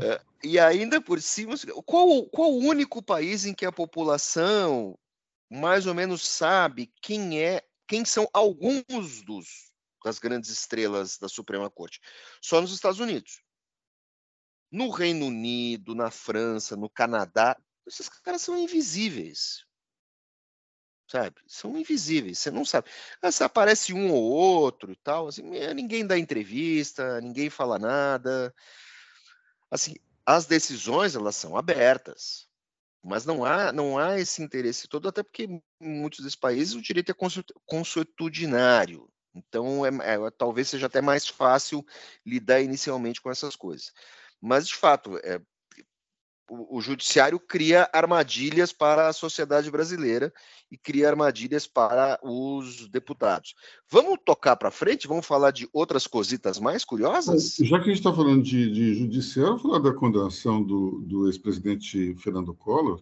é, 0.00 0.20
e 0.44 0.58
ainda 0.58 1.00
por 1.00 1.20
cima, 1.20 1.54
qual, 1.84 2.24
qual 2.26 2.52
o 2.52 2.58
único 2.58 3.02
país 3.02 3.44
em 3.44 3.54
que 3.54 3.66
a 3.66 3.72
população 3.72 4.96
mais 5.50 5.86
ou 5.86 5.94
menos 5.94 6.26
sabe 6.26 6.90
quem 7.02 7.40
é, 7.40 7.62
quem 7.86 8.04
são 8.04 8.28
alguns 8.32 9.22
dos 9.22 9.70
das 10.04 10.18
grandes 10.18 10.50
estrelas 10.50 11.18
da 11.18 11.28
Suprema 11.28 11.70
Corte? 11.70 12.00
Só 12.40 12.60
nos 12.60 12.72
Estados 12.72 12.98
Unidos. 12.98 13.42
No 14.72 14.90
Reino 14.90 15.26
Unido, 15.26 15.94
na 15.94 16.10
França, 16.10 16.76
no 16.76 16.90
Canadá, 16.90 17.56
esses 17.86 18.08
caras 18.08 18.42
são 18.42 18.58
invisíveis 18.58 19.64
sabe? 21.12 21.36
São 21.46 21.76
invisíveis, 21.76 22.38
você 22.38 22.50
não 22.50 22.64
sabe. 22.64 22.88
Ah, 23.20 23.30
se 23.30 23.44
aparece 23.44 23.92
um 23.92 24.10
ou 24.10 24.22
outro 24.22 24.90
e 24.90 24.96
tal, 24.96 25.28
assim, 25.28 25.42
ninguém 25.74 26.06
dá 26.06 26.18
entrevista, 26.18 27.20
ninguém 27.20 27.50
fala 27.50 27.78
nada. 27.78 28.54
Assim, 29.70 29.94
as 30.24 30.46
decisões 30.46 31.14
elas 31.14 31.36
são 31.36 31.56
abertas, 31.56 32.48
mas 33.02 33.26
não 33.26 33.44
há 33.44 33.72
não 33.72 33.98
há 33.98 34.18
esse 34.18 34.42
interesse 34.42 34.88
todo, 34.88 35.08
até 35.08 35.22
porque 35.22 35.44
em 35.44 35.62
muitos 35.80 36.20
desses 36.20 36.36
países 36.36 36.74
o 36.74 36.82
direito 36.82 37.12
é 37.12 37.14
consuetudinário. 37.66 39.08
Então, 39.34 39.84
é, 39.84 39.88
é, 39.88 40.30
talvez 40.30 40.68
seja 40.68 40.86
até 40.86 41.00
mais 41.00 41.26
fácil 41.26 41.84
lidar 42.24 42.60
inicialmente 42.60 43.20
com 43.20 43.30
essas 43.30 43.56
coisas. 43.56 43.92
Mas, 44.42 44.66
de 44.66 44.74
fato, 44.74 45.16
é, 45.18 45.40
o, 46.50 46.78
o, 46.78 46.80
judiciário 46.80 47.38
cria 47.38 47.88
armadilhas 47.92 48.72
para 48.72 49.08
a 49.08 49.12
sociedade 49.12 49.70
brasileira 49.70 50.32
e 50.70 50.76
cria 50.76 51.08
armadilhas 51.08 51.66
para 51.66 52.18
os 52.22 52.88
deputados. 52.88 53.54
Vamos 53.88 54.18
tocar 54.24 54.56
para 54.56 54.70
frente? 54.70 55.06
Vamos 55.06 55.24
falar 55.24 55.52
de 55.52 55.68
outras 55.72 56.06
cositas 56.06 56.58
mais 56.58 56.84
curiosas? 56.84 57.56
Já 57.60 57.78
que 57.78 57.84
a 57.84 57.94
gente 57.94 57.98
está 57.98 58.12
falando 58.12 58.42
de, 58.42 58.70
de 58.70 58.94
judiciário, 58.94 59.58
falar 59.58 59.78
da 59.78 59.94
condenação 59.94 60.62
do, 60.62 61.02
do 61.06 61.28
ex-presidente 61.28 62.14
Fernando 62.16 62.52
Collor, 62.52 63.00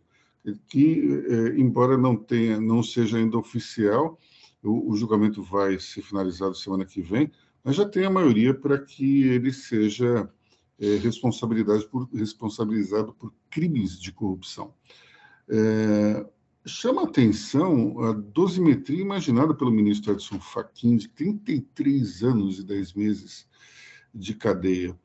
que, 0.68 1.24
é, 1.28 1.58
embora 1.58 1.96
não 1.96 2.16
tenha, 2.16 2.60
não 2.60 2.82
seja 2.82 3.16
ainda 3.16 3.38
oficial, 3.38 4.18
o, 4.62 4.92
o 4.92 4.96
julgamento 4.96 5.42
vai 5.42 5.78
ser 5.80 6.02
finalizado 6.02 6.54
semana 6.54 6.84
que 6.84 7.00
vem, 7.00 7.30
mas 7.64 7.76
já 7.76 7.86
tem 7.86 8.04
a 8.04 8.10
maioria 8.10 8.54
para 8.54 8.78
que 8.78 9.24
ele 9.24 9.52
seja 9.52 10.28
é, 10.80 10.96
responsabilidade 10.96 11.86
por, 11.86 12.08
responsabilizado 12.12 13.12
por 13.12 13.32
crimes 13.50 14.00
de 14.00 14.10
corrupção. 14.10 14.74
É, 15.48 16.26
chama 16.66 17.02
atenção 17.02 18.00
a 18.04 18.12
dosimetria 18.12 19.02
imaginada 19.02 19.54
pelo 19.54 19.70
ministro 19.70 20.12
Edson 20.12 20.40
Fachin, 20.40 20.96
de 20.96 21.08
33 21.08 22.22
anos 22.22 22.58
e 22.58 22.64
10 22.64 22.94
meses 22.94 23.46
de 24.14 24.34
cadeia. 24.34 24.98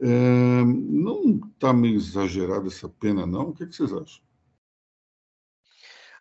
É, 0.00 0.64
não 0.64 1.40
está 1.52 1.72
meio 1.72 1.96
exagerada 1.96 2.68
essa 2.68 2.88
pena, 2.88 3.26
não? 3.26 3.50
O 3.50 3.52
que, 3.52 3.64
é 3.64 3.66
que 3.66 3.74
vocês 3.74 3.92
acham? 3.92 4.22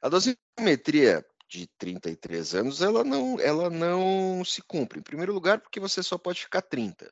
A 0.02 0.10
dosimetria 0.10 1.24
de 1.52 1.68
33 1.78 2.56
anos, 2.56 2.82
ela 2.82 3.04
não, 3.04 3.38
ela 3.38 3.70
não 3.70 4.42
se 4.46 4.62
cumpre. 4.62 5.00
Em 5.00 5.04
primeiro 5.04 5.34
lugar, 5.34 5.60
porque 5.60 5.82
você 5.82 6.02
só 6.02 6.18
pode 6.18 6.42
ficar 6.42 6.62
30. 6.62 7.12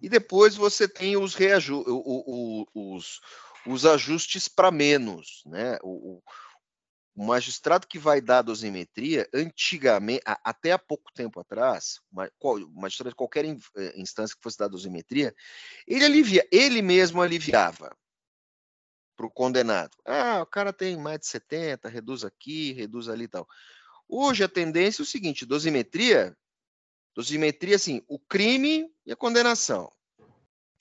E 0.00 0.08
depois 0.08 0.56
você 0.56 0.88
tem 0.88 1.18
os, 1.18 1.34
reaju 1.34 1.84
o, 1.86 2.64
o, 2.72 2.94
os, 2.94 3.20
os 3.66 3.84
ajustes 3.84 4.48
para 4.48 4.70
menos. 4.70 5.42
Né? 5.44 5.76
O, 5.82 6.16
o, 6.16 6.22
magistrado 7.26 7.86
que 7.86 7.98
vai 7.98 8.22
dar 8.22 8.38
a 8.38 8.42
dosimetria, 8.42 9.28
antigamente, 9.34 10.22
até 10.42 10.72
há 10.72 10.78
pouco 10.78 11.12
tempo 11.12 11.38
atrás, 11.38 12.00
o 12.40 12.80
magistrado 12.80 13.10
de 13.10 13.16
qualquer 13.16 13.44
eh, 13.44 13.92
instância 13.96 14.34
que 14.34 14.42
fosse 14.42 14.58
dar 14.58 14.64
a 14.64 14.68
dosimetria, 14.68 15.32
ele, 15.86 16.04
alivia, 16.04 16.44
ele 16.50 16.82
mesmo 16.82 17.22
aliviava 17.22 17.94
para 19.16 19.26
o 19.26 19.30
condenado. 19.30 19.96
Ah, 20.04 20.42
o 20.42 20.46
cara 20.46 20.72
tem 20.72 20.96
mais 20.96 21.20
de 21.20 21.26
70, 21.26 21.88
reduz 21.88 22.24
aqui, 22.24 22.72
reduz 22.72 23.08
ali 23.08 23.24
e 23.24 23.28
tal. 23.28 23.46
Hoje 24.08 24.44
a 24.44 24.48
tendência 24.48 25.02
é 25.02 25.04
o 25.04 25.06
seguinte: 25.06 25.46
dosimetria, 25.46 26.36
dosimetria 27.14 27.76
assim, 27.76 28.02
o 28.08 28.18
crime 28.18 28.90
e 29.04 29.12
a 29.12 29.16
condenação. 29.16 29.90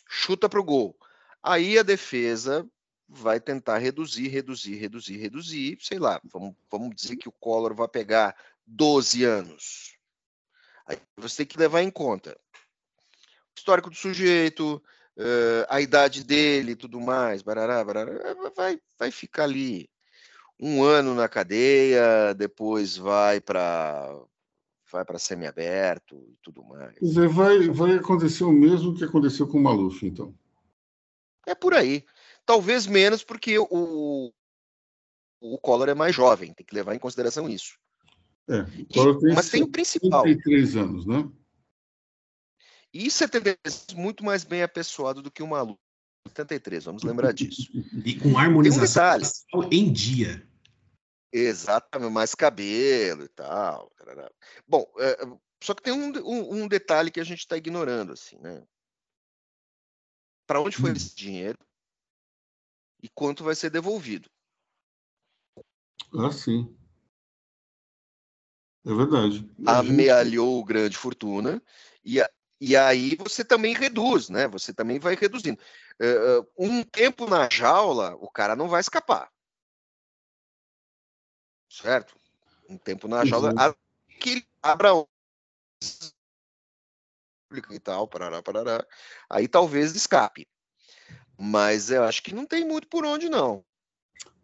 Chuta 0.08 0.48
para 0.48 0.60
o 0.60 0.64
gol. 0.64 0.98
Aí 1.42 1.78
a 1.78 1.84
defesa 1.84 2.68
vai 3.08 3.40
tentar 3.40 3.78
reduzir, 3.78 4.28
reduzir, 4.28 4.76
reduzir, 4.76 5.18
reduzir, 5.18 5.78
sei 5.82 6.00
lá, 6.00 6.22
vamos, 6.24 6.56
vamos 6.70 6.96
dizer 6.96 7.16
que 7.18 7.28
o 7.28 7.34
Collor 7.34 7.74
vai 7.76 7.88
pegar 7.88 8.36
12 8.66 9.24
anos. 9.24 9.98
Aí 10.86 10.98
você 11.18 11.38
tem 11.38 11.46
que 11.46 11.58
levar 11.58 11.82
em 11.82 11.92
conta 11.92 12.38
o 13.54 13.60
histórico 13.60 13.90
do 13.90 13.96
sujeito, 13.96 14.84
uh, 15.18 15.66
a 15.70 15.80
idade 15.80 16.24
dele 16.24 16.76
tudo 16.76 17.00
mais, 17.00 17.42
barará, 17.42 17.84
barará, 17.84 18.34
vai, 18.56 18.80
vai 18.98 19.12
ficar 19.12 19.44
ali 19.44 19.90
um 20.63 20.82
ano 20.82 21.13
na 21.13 21.28
cadeia, 21.28 22.34
depois 22.34 22.95
vai 22.95 23.41
para 23.41 24.17
vai 24.89 25.04
para 25.04 25.19
semiaberto 25.19 26.15
e 26.15 26.38
tudo 26.41 26.63
mais. 26.63 26.93
Quer 26.93 27.06
dizer, 27.06 27.28
vai, 27.28 27.67
vai 27.67 27.95
acontecer 27.95 28.43
o 28.43 28.52
mesmo 28.52 28.95
que 28.95 29.04
aconteceu 29.04 29.47
com 29.47 29.58
o 29.58 29.62
Maluf, 29.62 30.06
então. 30.06 30.34
É 31.47 31.56
por 31.56 31.73
aí. 31.73 32.06
Talvez 32.45 32.86
menos 32.86 33.23
porque 33.23 33.58
o, 33.58 34.32
o 35.41 35.58
Collor 35.58 35.89
é 35.89 35.95
mais 35.95 36.15
jovem, 36.15 36.54
tem 36.54 36.65
que 36.65 36.76
levar 36.76 36.93
em 36.93 36.99
consideração 36.99 37.49
isso. 37.49 37.78
É, 38.47 38.62
o 38.62 38.86
Collor 38.93 39.19
tem 39.19 39.34
mas 39.34 39.49
tem 39.49 39.63
o 39.63 39.67
principal. 39.67 40.21
33 40.21 40.76
anos, 40.78 41.06
né? 41.08 41.28
E 42.93 43.10
73 43.10 43.88
muito 43.95 44.23
mais 44.23 44.43
bem 44.43 44.62
apessoado 44.62 45.23
do 45.23 45.32
que 45.32 45.41
o 45.41 45.47
Malu. 45.47 45.78
73, 46.28 46.86
vamos 46.86 47.04
lembrar 47.04 47.34
disso. 47.34 47.69
E 48.06 48.15
com 48.17 48.38
harmonização 48.38 49.17
um 49.56 49.63
em 49.71 49.91
dia. 49.91 50.47
Exatamente, 51.34 52.12
mais 52.12 52.36
cabelo 52.36 53.24
e 53.24 53.28
tal. 53.30 53.91
Bom, 54.67 54.86
é, 55.00 55.17
só 55.63 55.74
que 55.74 55.82
tem 55.82 55.91
um, 55.91 56.12
um, 56.19 56.63
um, 56.63 56.67
detalhe 56.67 57.10
que 57.10 57.19
a 57.19 57.24
gente 57.24 57.39
está 57.39 57.58
ignorando, 57.58 58.13
assim, 58.13 58.38
né? 58.38 58.63
Para 60.46 60.62
onde 60.62 60.78
foi 60.78 60.91
hum. 60.91 60.93
esse 60.96 61.15
dinheiro 61.15 61.58
e 63.02 63.10
quanto 63.10 63.43
vai 63.43 63.56
ser 63.56 63.72
devolvido? 63.72 64.30
Ah, 66.13 66.32
sim. 66.32 66.78
É 68.86 68.93
verdade. 68.93 69.50
Amealhou 69.65 70.63
grande 70.63 70.98
fortuna 70.98 71.63
e, 72.04 72.22
a, 72.22 72.30
e 72.62 72.76
aí 72.78 73.15
você 73.15 73.43
também 73.43 73.74
reduz, 73.74 74.30
né? 74.30 74.48
Você 74.50 74.72
também 74.72 75.00
vai 75.00 75.15
reduzindo. 75.15 75.60
Uh, 76.00 76.48
um 76.60 76.84
tempo 76.84 77.28
na 77.28 77.50
jaula, 77.52 78.15
o 78.19 78.30
cara 78.30 78.56
não 78.56 78.67
vai 78.67 78.82
escapar. 78.82 79.33
Certo? 81.74 82.16
Um 82.70 82.78
tempo 82.78 83.08
na 83.08 83.26
jaula, 83.26 83.50
uhum. 83.50 83.74
que 84.20 84.46
abra 84.62 84.90
e 87.72 87.80
tal, 87.80 88.08
parará, 88.08 88.44
parará. 88.44 88.86
Aí 89.28 89.48
talvez 89.48 89.96
escape. 89.96 90.48
Mas 91.36 91.90
eu 91.90 92.04
acho 92.04 92.22
que 92.22 92.34
não 92.34 92.46
tem 92.46 92.64
muito 92.64 92.88
por 92.88 93.04
onde, 93.04 93.28
não. 93.28 93.66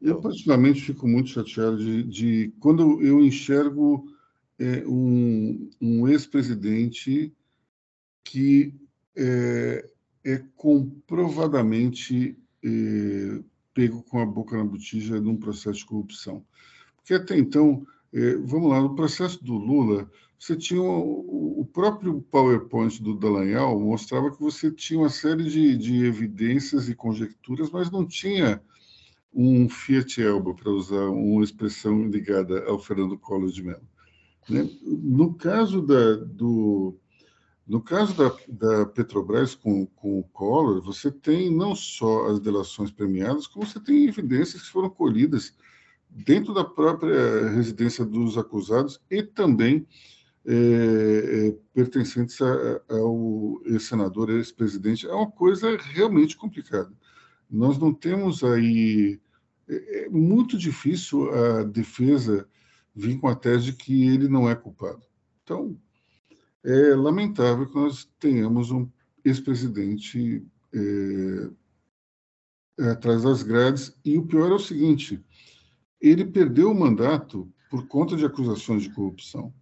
Eu, 0.02 0.20
particularmente, 0.20 0.82
fico 0.82 1.08
muito 1.08 1.30
chateado 1.30 1.78
de, 1.78 2.04
de 2.04 2.54
quando 2.60 3.00
eu 3.00 3.24
enxergo 3.24 4.12
é, 4.58 4.84
um, 4.88 5.70
um 5.80 6.08
ex-presidente 6.08 7.32
que 8.24 8.74
é, 9.16 9.88
é 10.24 10.44
comprovadamente 10.56 12.36
é, 12.64 13.44
pego 13.72 14.02
com 14.02 14.20
a 14.20 14.26
boca 14.26 14.58
na 14.58 14.64
botija 14.64 15.22
num 15.22 15.38
processo 15.38 15.80
de 15.80 15.86
corrupção. 15.86 16.44
Porque 17.00 17.14
até 17.14 17.38
então, 17.38 17.86
é, 18.14 18.36
vamos 18.36 18.70
lá, 18.70 18.82
no 18.82 18.96
processo 18.96 19.44
do 19.44 19.54
Lula, 19.54 20.10
você 20.38 20.56
tinha 20.56 20.82
o, 20.82 21.62
o 21.62 21.66
próprio 21.66 22.22
PowerPoint 22.22 23.02
do 23.04 23.14
Dallagnol 23.14 23.80
mostrava 23.80 24.32
que 24.32 24.40
você 24.40 24.72
tinha 24.72 25.00
uma 25.00 25.10
série 25.10 25.44
de, 25.44 25.78
de 25.78 26.06
evidências 26.06 26.88
e 26.88 26.96
conjecturas, 26.96 27.70
mas 27.70 27.92
não 27.92 28.06
tinha 28.06 28.62
um 29.34 29.70
Fiat 29.70 30.22
Elba, 30.22 30.54
para 30.54 30.72
usar 30.72 31.10
uma 31.10 31.44
expressão 31.44 32.08
ligada 32.08 32.64
ao 32.66 32.80
Fernando 32.80 33.18
Collor 33.18 33.52
de 33.52 33.64
Mello. 33.64 33.88
Né? 34.50 34.68
No 34.82 35.34
caso 35.34 35.82
da, 35.82 36.16
do, 36.16 36.98
no 37.68 37.82
caso 37.82 38.16
da, 38.16 38.36
da 38.48 38.86
Petrobras 38.86 39.54
com, 39.54 39.86
com 39.86 40.20
o 40.20 40.24
Collor, 40.24 40.82
você 40.82 41.12
tem 41.12 41.54
não 41.54 41.76
só 41.76 42.28
as 42.28 42.40
delações 42.40 42.90
premiadas, 42.92 43.46
como 43.46 43.66
você 43.66 43.80
tem 43.80 44.08
evidências 44.08 44.64
que 44.64 44.70
foram 44.70 44.90
colhidas 44.90 45.54
dentro 46.10 46.54
da 46.54 46.64
própria 46.64 47.50
residência 47.50 48.04
dos 48.04 48.38
acusados 48.38 49.00
e 49.10 49.22
também 49.22 49.88
é, 50.46 50.54
é, 50.54 51.58
pertencentes 51.74 52.42
a, 52.42 52.82
ao 52.90 53.62
ex-senador, 53.66 54.30
ex-presidente. 54.32 55.08
É 55.08 55.14
uma 55.14 55.30
coisa 55.30 55.78
realmente 55.78 56.36
complicada. 56.36 56.92
Nós 57.50 57.78
não 57.78 57.94
temos 57.94 58.44
aí. 58.44 59.20
É, 59.68 60.06
é 60.06 60.10
muito 60.10 60.58
difícil 60.58 61.32
a 61.32 61.64
defesa 61.64 62.48
vir 62.96 63.20
com 63.20 63.28
a 63.28 63.36
tese 63.36 63.66
de 63.66 63.74
que 63.74 64.08
ele 64.08 64.28
não 64.28 64.50
é 64.50 64.56
culpado. 64.56 65.02
Então, 65.44 65.78
é 66.64 66.96
lamentável 66.96 67.68
que 67.68 67.76
nós 67.76 68.10
tenhamos 68.20 68.72
um 68.72 68.90
ex-presidente 69.24 70.46
é, 70.74 71.50
atrás 72.92 73.24
das 73.24 73.44
grades. 73.44 73.96
E 74.04 74.18
o 74.18 74.26
pior 74.26 74.52
é 74.52 74.56
o 74.56 74.60
seguinte: 74.60 75.24
ele 76.02 76.26
perdeu 76.26 76.72
o 76.72 76.80
mandato 76.80 77.52
por 77.70 77.88
conta 77.88 78.16
de 78.16 78.26
acusações 78.26 78.84
de 78.84 78.94
corrupção. 78.94 79.54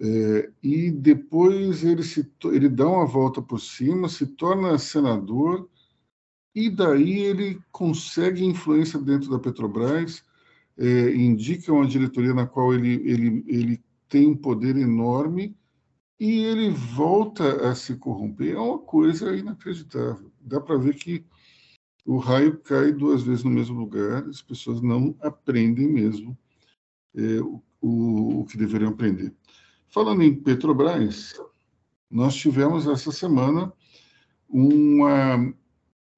É, 0.00 0.50
e 0.62 0.90
depois 0.90 1.84
ele, 1.84 2.02
se, 2.02 2.30
ele 2.46 2.68
dá 2.68 2.88
uma 2.88 3.06
volta 3.06 3.40
por 3.40 3.60
cima, 3.60 4.08
se 4.08 4.26
torna 4.26 4.78
senador, 4.78 5.68
e 6.54 6.68
daí 6.68 7.20
ele 7.20 7.60
consegue 7.70 8.44
influência 8.44 8.98
dentro 8.98 9.30
da 9.30 9.38
Petrobras, 9.38 10.24
é, 10.76 11.14
indica 11.14 11.72
uma 11.72 11.86
diretoria 11.86 12.34
na 12.34 12.46
qual 12.46 12.74
ele, 12.74 12.94
ele, 13.08 13.44
ele 13.46 13.84
tem 14.08 14.26
um 14.26 14.36
poder 14.36 14.76
enorme 14.76 15.56
e 16.18 16.44
ele 16.44 16.70
volta 16.70 17.68
a 17.68 17.74
se 17.74 17.96
corromper. 17.96 18.54
É 18.54 18.58
uma 18.58 18.78
coisa 18.78 19.34
inacreditável. 19.34 20.30
Dá 20.40 20.60
para 20.60 20.78
ver 20.78 20.94
que 20.94 21.24
o 22.04 22.18
raio 22.18 22.58
cai 22.58 22.92
duas 22.92 23.22
vezes 23.22 23.44
no 23.44 23.50
mesmo 23.50 23.78
lugar, 23.78 24.24
as 24.28 24.42
pessoas 24.42 24.80
não 24.80 25.14
aprendem 25.20 25.88
mesmo 25.88 26.36
é, 27.14 27.40
o, 27.80 28.40
o 28.40 28.44
que 28.46 28.56
deveriam 28.56 28.90
aprender. 28.90 29.32
Falando 29.88 30.22
em 30.22 30.34
Petrobras, 30.34 31.34
nós 32.10 32.34
tivemos 32.34 32.86
essa 32.86 33.12
semana 33.12 33.72
uma, 34.48 35.54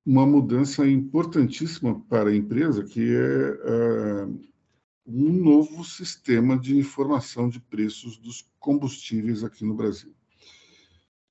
uma 0.04 0.26
mudança 0.26 0.86
importantíssima 0.88 2.00
para 2.08 2.30
a 2.30 2.36
empresa, 2.36 2.84
que 2.84 3.14
é 3.14 4.24
uh, 4.24 4.40
um 5.06 5.32
novo 5.32 5.85
sistema 5.85 6.58
de 6.58 6.82
formação 6.82 7.48
de 7.48 7.60
preços 7.60 8.16
dos 8.16 8.48
combustíveis 8.58 9.44
aqui 9.44 9.64
no 9.64 9.74
Brasil. 9.74 10.14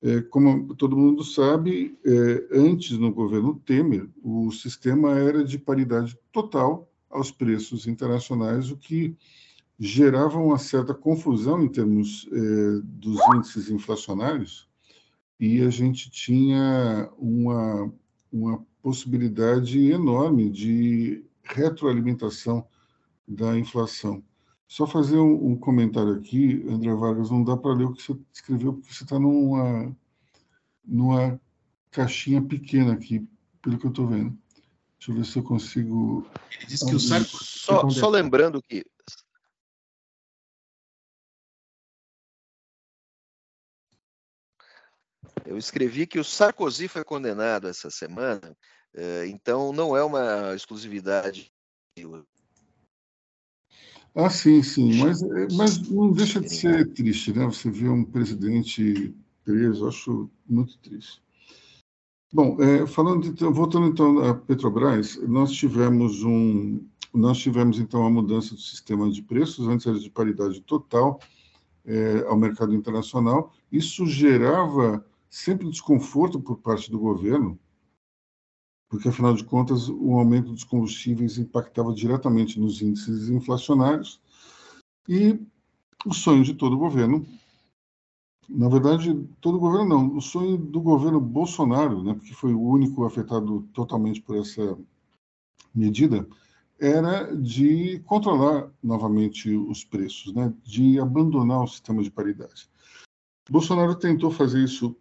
É, 0.06 0.22
como 0.22 0.76
todo 0.76 0.98
mundo 0.98 1.24
sabe, 1.24 1.98
é, 2.06 2.48
antes 2.52 2.98
no 2.98 3.10
governo 3.10 3.56
Temer, 3.66 4.10
o 4.22 4.52
sistema 4.52 5.18
era 5.18 5.46
de 5.46 5.58
paridade 5.58 6.20
total 6.30 6.92
aos 7.10 7.32
preços 7.32 7.88
internacionais, 7.88 8.70
o 8.70 8.76
que 8.76 9.16
gerava 9.80 10.38
uma 10.38 10.58
certa 10.58 10.94
confusão 10.94 11.64
em 11.64 11.70
termos 11.70 12.28
é, 12.34 12.82
dos 12.84 13.18
índices 13.34 13.70
inflacionários, 13.70 14.68
e 15.40 15.62
a 15.62 15.70
gente 15.70 16.12
tinha 16.12 17.10
uma, 17.18 17.90
uma 18.30 18.66
possibilidade 18.82 19.90
enorme 19.90 20.50
de 20.50 21.24
retroalimentação 21.44 22.68
da 23.26 23.58
inflação. 23.58 24.22
Só 24.74 24.88
fazer 24.88 25.20
um, 25.20 25.52
um 25.52 25.56
comentário 25.56 26.16
aqui, 26.16 26.66
André 26.68 26.92
Vargas, 26.96 27.30
não 27.30 27.44
dá 27.44 27.56
para 27.56 27.76
ler 27.76 27.84
o 27.84 27.94
que 27.94 28.02
você 28.02 28.20
escreveu, 28.34 28.74
porque 28.74 28.92
você 28.92 29.04
está 29.04 29.20
numa, 29.20 29.96
numa 30.84 31.40
caixinha 31.92 32.42
pequena 32.42 32.92
aqui, 32.92 33.24
pelo 33.62 33.78
que 33.78 33.86
eu 33.86 33.92
estou 33.92 34.08
vendo. 34.08 34.36
Deixa 34.98 35.12
eu 35.12 35.16
ver 35.16 35.26
se 35.26 35.38
eu 35.38 35.44
consigo. 35.44 36.28
Ele 36.58 36.66
disse 36.66 36.88
que 36.88 36.96
o. 36.96 37.00
Só, 37.00 37.88
só 37.88 38.10
lembrando 38.10 38.64
que. 38.64 38.84
Eu 45.46 45.56
escrevi 45.56 46.08
que 46.08 46.18
o 46.18 46.24
Sarkozy 46.24 46.88
foi 46.88 47.04
condenado 47.04 47.68
essa 47.68 47.92
semana, 47.92 48.58
eh, 48.96 49.28
então 49.28 49.72
não 49.72 49.96
é 49.96 50.04
uma 50.04 50.56
exclusividade. 50.56 51.54
Ah, 54.16 54.30
sim, 54.30 54.62
sim, 54.62 55.00
mas, 55.00 55.22
mas 55.54 55.90
não 55.90 56.12
deixa 56.12 56.40
de 56.40 56.54
ser 56.54 56.94
triste, 56.94 57.34
né? 57.34 57.46
Você 57.46 57.70
vê 57.72 57.90
um 57.90 58.04
presidente 58.04 59.14
preso, 59.44 59.88
acho 59.88 60.30
muito 60.48 60.78
triste. 60.78 61.22
Bom, 62.32 62.58
é, 62.62 62.86
falando 62.86 63.28
então, 63.28 63.54
voltando 63.54 63.88
então 63.88 64.20
à 64.20 64.34
Petrobras, 64.34 65.20
nós 65.28 65.52
tivemos 65.52 66.24
um, 66.24 66.84
nós 67.14 67.38
tivemos 67.38 67.80
então 67.80 68.06
a 68.06 68.10
mudança 68.10 68.56
do 68.56 68.62
sistema 68.62 69.10
de 69.10 69.22
preços, 69.22 69.68
antes 69.68 69.86
era 69.86 70.00
de 70.00 70.10
paridade 70.10 70.62
total 70.62 71.20
é, 71.86 72.26
ao 72.28 72.38
mercado 72.38 72.74
internacional. 72.74 73.54
Isso 73.72 74.06
gerava 74.06 75.06
sempre 75.30 75.70
desconforto 75.70 76.40
por 76.40 76.58
parte 76.58 76.90
do 76.90 77.00
governo, 77.00 77.58
porque 78.94 79.10
afinal 79.10 79.34
de 79.34 79.44
contas 79.44 79.90
o 79.90 80.20
aumento 80.20 80.52
dos 80.52 80.64
combustíveis 80.64 81.40
impactava 81.40 81.92
diretamente 81.96 82.60
nos 82.60 82.80
índices 82.80 83.28
inflacionários 83.28 84.22
e 85.10 85.40
o 86.06 86.14
sonho 86.14 86.44
de 86.44 86.54
todo 86.54 86.78
governo 86.78 87.26
na 88.48 88.70
verdade, 88.70 89.28
todo 89.42 89.58
governo 89.58 89.88
não. 89.88 90.18
O 90.18 90.22
sonho 90.22 90.58
do 90.58 90.80
governo 90.80 91.20
Bolsonaro, 91.20 92.04
né, 92.04 92.14
porque 92.14 92.36
foi 92.36 92.54
o 92.54 92.62
único 92.62 93.04
afetado 93.04 93.68
totalmente 93.74 94.22
por 94.22 94.38
essa 94.38 94.78
medida, 95.74 96.28
era 96.80 97.34
de 97.36 98.00
controlar 98.06 98.70
novamente 98.84 99.56
os 99.56 99.84
preços, 99.84 100.36
né, 100.36 100.54
de 100.64 101.00
abandonar 101.00 101.64
o 101.64 101.68
sistema 101.68 102.04
de 102.04 102.12
paridade. 102.12 102.70
Bolsonaro 103.50 103.96
tentou 103.96 104.30
fazer 104.30 104.64
isso 104.64 104.96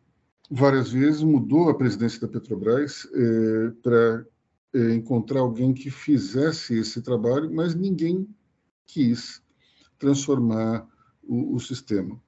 várias 0.53 0.93
vezes, 0.93 1.23
mudou 1.23 1.71
a 1.71 1.75
presidência 1.75 2.21
da 2.21 2.29
Petrobras 2.29 3.09
eh, 3.15 3.71
para 3.83 4.27
eh, 4.75 4.95
encontrar 4.95 5.41
alguém 5.41 5.73
que 5.73 5.91
fizesse 5.91 6.79
esse 6.79 7.01
trabalho, 7.01 7.53
mas 7.53 7.75
ninguém 7.75 8.29
quis 8.87 9.43
transformar 9.99 10.87
o, 11.23 11.55
o 11.55 11.61
sistema. 11.61 12.21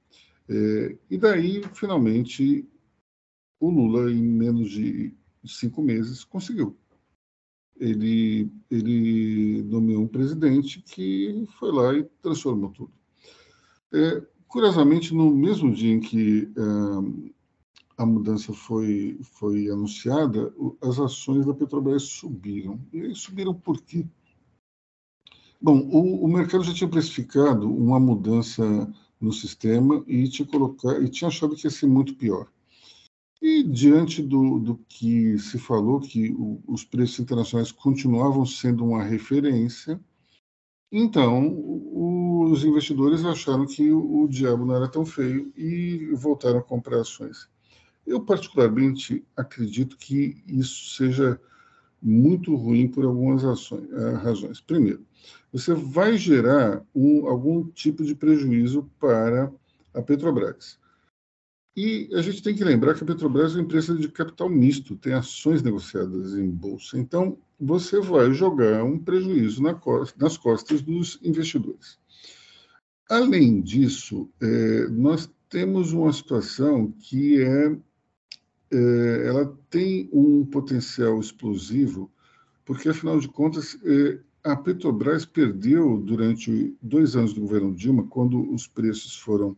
É, 0.49 0.97
e 1.09 1.17
daí, 1.17 1.61
finalmente, 1.73 2.67
o 3.59 3.69
Lula, 3.69 4.11
em 4.11 4.21
menos 4.21 4.69
de 4.69 5.13
cinco 5.45 5.81
meses, 5.81 6.23
conseguiu. 6.23 6.75
Ele, 7.77 8.49
ele 8.71 9.63
nomeou 9.63 10.03
um 10.03 10.07
presidente 10.07 10.81
que 10.81 11.45
foi 11.59 11.71
lá 11.71 11.93
e 11.93 12.03
transformou 12.21 12.71
tudo. 12.71 12.93
É, 13.91 14.23
curiosamente, 14.47 15.13
no 15.13 15.29
mesmo 15.35 15.73
dia 15.73 15.93
em 15.93 15.99
que 15.99 16.49
é, 16.55 17.34
a 17.97 18.05
mudança 18.05 18.53
foi, 18.53 19.17
foi 19.21 19.69
anunciada, 19.69 20.53
as 20.81 20.99
ações 20.99 21.45
da 21.45 21.53
Petrobras 21.53 22.03
subiram. 22.03 22.79
E 22.91 23.13
subiram 23.15 23.53
por 23.53 23.81
quê? 23.81 24.05
Bom, 25.61 25.79
o, 25.79 26.25
o 26.25 26.27
mercado 26.27 26.63
já 26.63 26.73
tinha 26.73 26.89
precificado 26.89 27.71
uma 27.73 27.99
mudança 27.99 28.63
no 29.19 29.31
sistema 29.31 30.03
e 30.07 30.27
tinha, 30.27 30.47
colocar, 30.47 31.01
e 31.01 31.09
tinha 31.09 31.29
achado 31.29 31.55
que 31.55 31.65
ia 31.65 31.71
ser 31.71 31.87
muito 31.87 32.15
pior. 32.15 32.47
E 33.41 33.63
diante 33.63 34.21
do, 34.21 34.59
do 34.59 34.77
que 34.87 35.37
se 35.39 35.57
falou, 35.57 35.99
que 35.99 36.31
o, 36.33 36.61
os 36.67 36.83
preços 36.83 37.19
internacionais 37.19 37.71
continuavam 37.71 38.45
sendo 38.45 38.83
uma 38.83 39.03
referência, 39.03 39.99
então 40.91 41.53
os 42.51 42.63
investidores 42.63 43.23
acharam 43.25 43.65
que 43.65 43.91
o, 43.91 44.23
o 44.23 44.27
diabo 44.27 44.65
não 44.65 44.75
era 44.75 44.87
tão 44.87 45.05
feio 45.05 45.51
e 45.55 46.11
voltaram 46.13 46.59
a 46.59 46.63
comprar 46.63 47.01
ações. 47.01 47.49
Eu, 48.05 48.21
particularmente, 48.21 49.25
acredito 49.35 49.97
que 49.97 50.43
isso 50.47 50.95
seja 50.95 51.39
muito 52.01 52.55
ruim 52.55 52.87
por 52.87 53.03
algumas 53.03 53.43
ações, 53.43 53.91
eh, 53.91 54.11
razões. 54.15 54.61
Primeiro, 54.61 55.03
você 55.51 55.73
vai 55.73 56.17
gerar 56.17 56.85
um, 56.93 57.27
algum 57.27 57.63
tipo 57.69 58.03
de 58.03 58.13
prejuízo 58.13 58.89
para 58.99 59.51
a 59.93 60.01
Petrobras. 60.01 60.77
E 61.75 62.09
a 62.13 62.21
gente 62.21 62.41
tem 62.41 62.55
que 62.55 62.63
lembrar 62.63 62.93
que 62.93 63.03
a 63.03 63.07
Petrobras 63.07 63.51
é 63.51 63.55
uma 63.55 63.63
empresa 63.63 63.95
de 63.95 64.07
capital 64.07 64.49
misto, 64.49 64.95
tem 64.95 65.13
ações 65.13 65.61
negociadas 65.61 66.33
em 66.35 66.49
bolsa. 66.49 66.97
Então, 66.97 67.37
você 67.59 67.99
vai 67.99 68.31
jogar 68.31 68.83
um 68.83 68.97
prejuízo 68.97 69.61
na 69.61 69.73
costa, 69.73 70.15
nas 70.23 70.37
costas 70.37 70.81
dos 70.81 71.19
investidores. 71.21 71.99
Além 73.09 73.61
disso, 73.61 74.29
é, 74.41 74.87
nós 74.87 75.29
temos 75.49 75.91
uma 75.91 76.11
situação 76.13 76.91
que 76.91 77.41
é, 77.41 77.77
é, 78.75 79.27
ela 79.27 79.57
tem 79.69 80.09
um 80.11 80.45
potencial 80.45 81.19
explosivo, 81.19 82.11
porque 82.65 82.89
afinal 82.89 83.19
de 83.19 83.27
contas 83.29 83.79
é, 83.83 84.19
a 84.43 84.55
Petrobras 84.55 85.25
perdeu 85.25 85.97
durante 85.97 86.75
dois 86.81 87.15
anos 87.15 87.33
do 87.33 87.41
governo 87.41 87.73
Dilma, 87.73 88.05
quando 88.07 88.53
os 88.53 88.67
preços 88.67 89.17
foram 89.17 89.55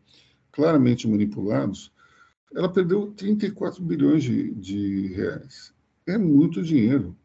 claramente 0.51 1.07
manipulados, 1.07 1.91
ela 2.53 2.71
perdeu 2.71 3.11
34 3.11 3.83
bilhões 3.83 4.23
de, 4.23 4.51
de 4.53 5.07
reais. 5.07 5.73
É 6.05 6.17
muito 6.17 6.61
dinheiro 6.61 7.15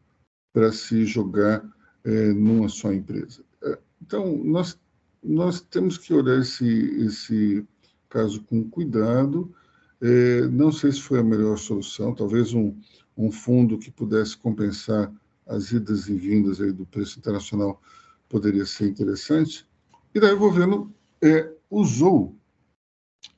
para 0.51 0.71
se 0.71 1.05
jogar 1.05 1.63
é, 2.03 2.33
numa 2.33 2.67
só 2.69 2.91
empresa. 2.91 3.43
É, 3.63 3.77
então, 4.01 4.37
nós, 4.43 4.77
nós 5.23 5.61
temos 5.61 5.97
que 5.97 6.13
olhar 6.13 6.39
esse, 6.39 6.67
esse 7.05 7.65
caso 8.09 8.43
com 8.43 8.69
cuidado. 8.69 9.53
É, 10.05 10.41
não 10.47 10.69
sei 10.69 10.91
se 10.91 10.99
foi 10.99 11.19
a 11.19 11.23
melhor 11.23 11.57
solução, 11.57 12.13
talvez 12.13 12.53
um, 12.53 12.75
um 13.17 13.31
fundo 13.31 13.77
que 13.77 13.89
pudesse 13.89 14.35
compensar 14.35 15.09
as 15.47 15.71
idas 15.71 16.09
e 16.09 16.13
vindas 16.13 16.59
aí 16.59 16.73
do 16.73 16.85
preço 16.85 17.17
internacional 17.19 17.81
poderia 18.27 18.65
ser 18.65 18.89
interessante. 18.89 19.65
E 20.13 20.19
daí 20.19 20.33
o 20.33 20.39
governo 20.39 20.93
é, 21.21 21.49
usou 21.69 22.35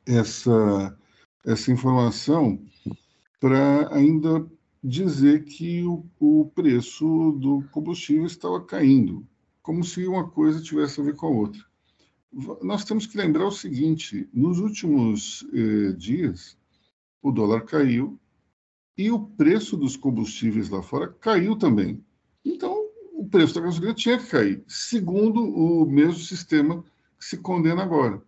essa, 0.08 0.98
essa 1.46 1.72
informação 1.72 2.60
para 3.40 3.94
ainda 3.94 4.44
dizer 4.84 5.44
que 5.44 5.84
o, 5.84 6.04
o 6.20 6.46
preço 6.56 7.34
do 7.34 7.64
combustível 7.72 8.26
estava 8.26 8.60
caindo, 8.66 9.24
como 9.62 9.84
se 9.84 10.08
uma 10.08 10.28
coisa 10.28 10.60
tivesse 10.64 11.00
a 11.00 11.04
ver 11.04 11.16
com 11.16 11.28
a 11.28 11.30
outra. 11.30 11.62
Nós 12.62 12.84
temos 12.84 13.06
que 13.06 13.18
lembrar 13.18 13.48
o 13.48 13.52
seguinte: 13.52 14.28
nos 14.34 14.60
últimos 14.60 15.48
eh, 15.54 15.94
dias, 15.94 16.58
o 17.22 17.32
dólar 17.32 17.62
caiu, 17.62 18.20
e 18.98 19.10
o 19.10 19.20
preço 19.20 19.78
dos 19.78 19.96
combustíveis 19.96 20.70
lá 20.70 20.82
fora 20.82 21.08
caiu 21.08 21.56
também. 21.56 22.04
Então, 22.44 22.90
o 23.14 23.26
preço 23.28 23.56
da 23.56 23.62
gasolina 23.62 23.94
tinha 23.94 24.18
que 24.18 24.28
cair, 24.28 24.64
segundo 24.68 25.42
o 25.42 25.86
mesmo 25.86 26.20
sistema 26.20 26.84
que 27.18 27.26
se 27.26 27.38
condena 27.38 27.84
agora. 27.84 28.22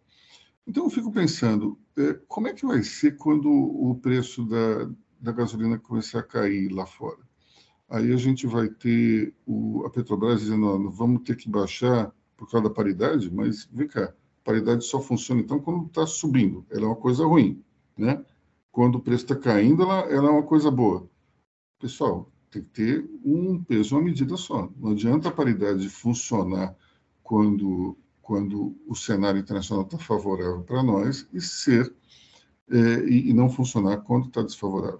Então, 0.65 0.85
eu 0.85 0.89
fico 0.89 1.11
pensando, 1.11 1.77
é, 1.97 2.13
como 2.27 2.47
é 2.47 2.53
que 2.53 2.65
vai 2.65 2.83
ser 2.83 3.17
quando 3.17 3.49
o 3.49 3.95
preço 3.95 4.45
da, 4.45 4.89
da 5.19 5.31
gasolina 5.33 5.77
começar 5.77 6.19
a 6.19 6.23
cair 6.23 6.69
lá 6.69 6.85
fora? 6.85 7.19
Aí 7.89 8.11
a 8.11 8.17
gente 8.17 8.47
vai 8.47 8.69
ter 8.69 9.33
o, 9.45 9.85
a 9.85 9.89
Petrobras 9.89 10.41
dizendo, 10.41 10.89
vamos 10.91 11.23
ter 11.23 11.35
que 11.35 11.49
baixar 11.49 12.13
por 12.37 12.49
causa 12.49 12.69
da 12.69 12.73
paridade, 12.73 13.29
mas 13.33 13.67
vem 13.71 13.87
cá, 13.87 14.13
paridade 14.43 14.85
só 14.85 15.01
funciona 15.01 15.41
então 15.41 15.59
quando 15.59 15.87
está 15.87 16.05
subindo, 16.07 16.65
ela 16.69 16.83
é 16.83 16.87
uma 16.87 16.95
coisa 16.95 17.25
ruim, 17.25 17.61
né? 17.97 18.23
quando 18.71 18.95
o 18.95 19.01
preço 19.01 19.23
está 19.23 19.35
caindo, 19.35 19.81
ela, 19.81 20.01
ela 20.01 20.27
é 20.27 20.31
uma 20.31 20.43
coisa 20.43 20.69
boa. 20.69 21.09
Pessoal, 21.79 22.31
tem 22.51 22.61
que 22.61 22.69
ter 22.69 23.09
um 23.25 23.63
peso, 23.63 23.95
uma 23.95 24.03
medida 24.03 24.37
só. 24.37 24.69
Não 24.77 24.91
adianta 24.91 25.29
a 25.29 25.31
paridade 25.31 25.89
funcionar 25.89 26.75
quando, 27.23 27.97
quando 28.21 28.75
o 28.87 28.95
cenário 28.95 29.39
internacional 29.39 29.83
está 29.83 29.97
favorável 29.97 30.61
para 30.61 30.83
nós 30.83 31.27
e 31.33 31.41
ser 31.41 31.91
é, 32.69 33.09
e, 33.09 33.29
e, 33.29 33.33
não 33.33 33.49
funcionar 33.49 33.97
quando 33.97 34.27
está 34.27 34.43
desfavorável. 34.43 34.99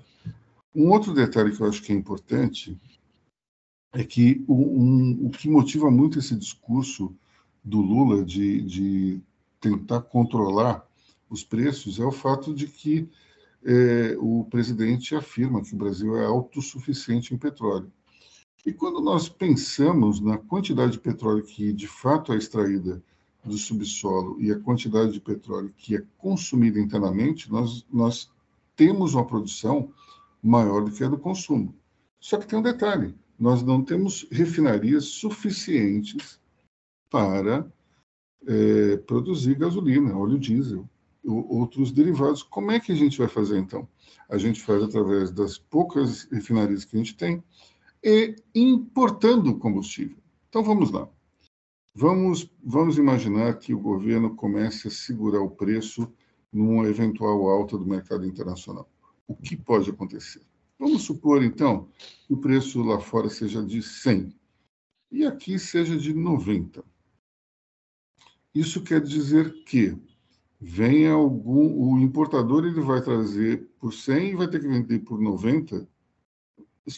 Um 0.74 0.90
outro 0.90 1.14
detalhe 1.14 1.56
que 1.56 1.62
eu 1.62 1.68
acho 1.68 1.84
que 1.84 1.92
é 1.92 1.96
importante 1.96 2.76
é 3.94 4.04
que 4.04 4.44
o, 4.48 4.56
um, 4.56 5.28
o 5.28 5.30
que 5.30 5.50
motiva 5.50 5.92
muito 5.92 6.18
esse 6.18 6.36
discurso 6.36 7.16
do 7.68 7.82
Lula 7.82 8.24
de, 8.24 8.62
de 8.62 9.22
tentar 9.60 10.02
controlar 10.02 10.88
os 11.30 11.44
preços 11.44 12.00
é 12.00 12.06
o 12.06 12.12
fato 12.12 12.54
de 12.54 12.66
que 12.66 13.10
é, 13.66 14.16
o 14.20 14.46
presidente 14.50 15.14
afirma 15.14 15.62
que 15.62 15.74
o 15.74 15.78
Brasil 15.78 16.18
é 16.18 16.26
autossuficiente 16.26 17.34
em 17.34 17.38
petróleo. 17.38 17.92
E 18.66 18.72
quando 18.72 19.02
nós 19.02 19.28
pensamos 19.28 20.22
na 20.22 20.38
quantidade 20.38 20.94
de 20.94 21.00
petróleo 21.00 21.44
que 21.44 21.74
de 21.74 21.88
fato 21.88 22.32
é 22.32 22.38
extraída 22.38 23.04
do 23.44 23.58
subsolo 23.58 24.42
e 24.42 24.50
a 24.50 24.60
quantidade 24.60 25.12
de 25.12 25.20
petróleo 25.20 25.74
que 25.76 25.98
é 25.98 26.04
consumida 26.18 26.80
internamente, 26.80 27.52
nós, 27.52 27.86
nós 27.92 28.32
temos 28.78 29.14
uma 29.14 29.26
produção 29.26 29.92
maior 30.42 30.86
do 30.86 30.92
que 30.92 31.04
a 31.04 31.10
do 31.10 31.18
consumo. 31.18 31.76
Só 32.18 32.38
que 32.38 32.48
tem 32.48 32.60
um 32.60 32.64
detalhe: 32.64 33.14
nós 33.38 33.62
não 33.62 33.84
temos 33.84 34.26
refinarias 34.32 35.06
suficientes 35.06 36.40
para 37.10 37.72
é, 38.46 38.98
produzir 38.98 39.56
gasolina, 39.56 40.18
óleo 40.18 40.40
diesel, 40.40 40.88
outros 41.24 41.92
derivados. 41.92 42.44
Como 42.44 42.72
é 42.72 42.80
que 42.80 42.92
a 42.92 42.96
gente 42.96 43.18
vai 43.18 43.28
fazer 43.28 43.58
então? 43.58 43.88
A 44.30 44.38
gente 44.38 44.62
faz 44.62 44.82
através 44.84 45.32
das 45.32 45.58
poucas 45.58 46.24
refinarias 46.32 46.86
que 46.86 46.96
a 46.96 47.00
gente 47.00 47.16
tem 47.16 47.44
e 48.04 48.36
importando 48.56 49.58
combustível. 49.58 50.18
Então 50.50 50.64
vamos 50.64 50.92
lá. 50.92 51.10
Vamos, 51.94 52.50
vamos 52.64 52.98
imaginar 52.98 53.58
que 53.58 53.74
o 53.74 53.80
governo 53.80 54.36
comece 54.36 54.88
a 54.88 54.92
segurar 54.92 55.42
o 55.42 55.50
preço 55.50 56.12
numa 56.54 56.88
eventual 56.88 57.50
alta 57.50 57.78
do 57.78 57.86
mercado 57.86 58.26
internacional. 58.26 58.90
O 59.28 59.36
que 59.36 59.58
pode 59.58 59.90
acontecer? 59.90 60.42
Vamos 60.80 61.02
supor, 61.04 61.44
então, 61.44 61.90
que 62.28 62.34
o 62.34 62.38
preço 62.38 62.84
lá 62.84 63.00
fora 63.00 63.30
seja 63.30 63.64
de 63.64 63.82
100 63.82 64.32
e 65.12 65.26
aqui 65.26 65.58
seja 65.58 65.98
de 65.98 66.14
90. 66.14 66.84
Isso 68.58 68.82
quer 68.82 69.00
dizer 69.00 69.64
que 69.66 69.96
venha 70.60 71.12
algum 71.12 71.94
o 71.94 72.00
importador 72.00 72.66
ele 72.66 72.82
vai 72.82 73.00
trazer 73.04 73.70
por 73.80 73.94
100 73.94 74.32
e 74.32 74.36
vai 74.36 74.48
ter 74.48 74.60
que 74.60 74.68
vender 74.68 74.98
por 75.02 75.22
90. 75.22 75.88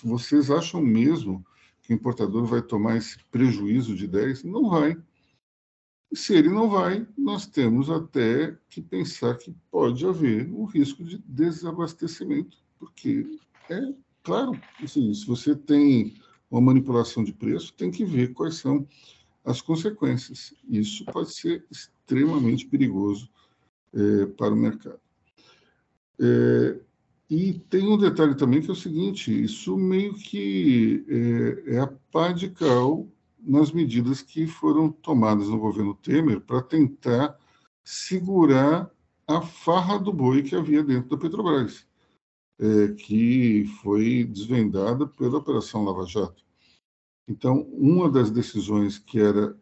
Vocês 0.02 0.50
acham 0.50 0.82
mesmo 0.82 1.46
que 1.82 1.92
o 1.92 1.96
importador 1.96 2.46
vai 2.46 2.62
tomar 2.62 2.96
esse 2.96 3.22
prejuízo 3.26 3.94
de 3.94 4.08
10? 4.08 4.46
Não 4.46 4.70
vai. 4.70 4.98
Se 6.14 6.34
ele 6.34 6.48
não 6.48 6.70
vai, 6.70 7.06
nós 7.18 7.46
temos 7.46 7.90
até 7.90 8.58
que 8.70 8.82
pensar 8.82 9.38
que 9.38 9.54
pode 9.70 10.08
haver 10.08 10.50
um 10.54 10.64
risco 10.64 11.04
de 11.04 11.18
desabastecimento, 11.18 12.58
porque 12.80 13.38
é 13.70 13.94
claro, 14.24 14.58
assim, 14.82 15.14
se 15.14 15.28
você 15.28 15.54
tem 15.54 16.16
uma 16.50 16.62
manipulação 16.62 17.22
de 17.22 17.34
preço, 17.34 17.74
tem 17.74 17.92
que 17.92 18.06
ver 18.06 18.34
quais 18.34 18.56
são 18.56 18.88
as 19.44 19.62
consequências. 19.62 20.54
Isso 20.68 21.06
pode 21.06 21.34
ser 21.34 21.66
extremamente 21.70 22.66
perigoso 22.68 23.30
é, 23.94 24.26
para 24.26 24.54
o 24.54 24.58
mercado. 24.58 25.00
É, 26.20 26.80
e 27.30 27.54
tem 27.70 27.88
um 27.88 27.98
detalhe 27.98 28.36
também 28.36 28.62
que 28.62 28.70
é 28.70 28.74
o 28.74 28.76
seguinte: 28.76 29.44
isso 29.44 29.78
meio 29.78 30.14
que 30.16 31.06
é, 31.68 31.76
é 31.76 31.80
a 31.80 31.88
pá 32.12 32.32
de 32.32 32.50
cal 32.50 33.08
nas 33.40 33.72
medidas 33.72 34.22
que 34.22 34.48
foram 34.48 34.92
tomadas 34.92 35.48
no 35.48 35.60
governo 35.60 35.96
Temer 35.96 36.42
para 36.42 36.62
tentar 36.62 37.38
segurar 37.84 38.92
a 39.28 39.42
farra 39.42 39.98
do 39.98 40.12
boi 40.12 40.44
que 40.44 40.56
havia 40.56 40.84
dentro 40.84 41.10
da 41.10 41.18
Petrobras, 41.18 41.88
é, 42.60 42.94
que 42.94 43.66
foi 43.82 44.24
desvendada 44.24 45.08
pela 45.08 45.38
Operação 45.38 45.86
Lava 45.86 46.06
Jato. 46.06 46.44
Então, 47.30 47.62
uma 47.72 48.10
das 48.10 48.32
decisões 48.32 48.98
que 48.98 49.20
era 49.20 49.56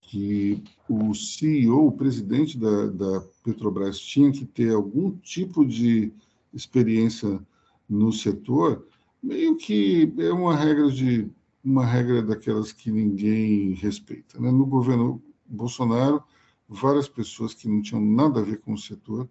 que 0.00 0.62
o 0.88 1.12
CEO, 1.12 1.88
o 1.88 1.92
presidente 1.92 2.56
da, 2.56 2.86
da 2.86 3.20
Petrobras, 3.44 3.98
tinha 3.98 4.30
que 4.30 4.46
ter 4.46 4.72
algum 4.72 5.10
tipo 5.18 5.66
de 5.66 6.12
experiência 6.52 7.44
no 7.88 8.12
setor, 8.12 8.86
meio 9.22 9.56
que 9.56 10.12
é 10.18 10.32
uma 10.32 10.54
regra 10.54 10.90
de 10.90 11.28
uma 11.62 11.84
regra 11.84 12.22
daquelas 12.22 12.72
que 12.72 12.90
ninguém 12.90 13.74
respeita. 13.74 14.40
Né? 14.40 14.50
No 14.50 14.64
governo 14.64 15.22
Bolsonaro, 15.44 16.22
várias 16.68 17.08
pessoas 17.08 17.54
que 17.54 17.68
não 17.68 17.82
tinham 17.82 18.00
nada 18.00 18.40
a 18.40 18.42
ver 18.42 18.60
com 18.60 18.72
o 18.72 18.78
setor 18.78 19.28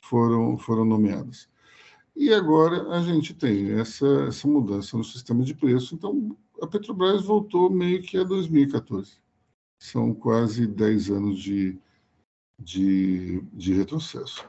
foram, 0.00 0.56
foram 0.58 0.84
nomeadas. 0.84 1.48
E 2.14 2.32
agora 2.32 2.88
a 2.90 3.02
gente 3.02 3.34
tem 3.34 3.72
essa, 3.72 4.06
essa 4.28 4.46
mudança 4.46 4.96
no 4.96 5.04
sistema 5.04 5.42
de 5.42 5.54
preço, 5.54 5.94
então 5.94 6.36
a 6.60 6.66
Petrobras 6.66 7.22
voltou 7.22 7.70
meio 7.70 8.02
que 8.02 8.16
a 8.18 8.24
2014. 8.24 9.18
São 9.78 10.14
quase 10.14 10.66
10 10.66 11.10
anos 11.10 11.38
de, 11.38 11.78
de, 12.58 13.42
de 13.52 13.74
retrocesso. 13.74 14.46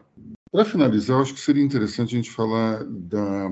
Para 0.51 0.65
finalizar, 0.65 1.21
acho 1.21 1.33
que 1.33 1.39
seria 1.39 1.63
interessante 1.63 2.15
a 2.15 2.17
gente 2.17 2.31
falar 2.31 2.83
da, 2.85 3.49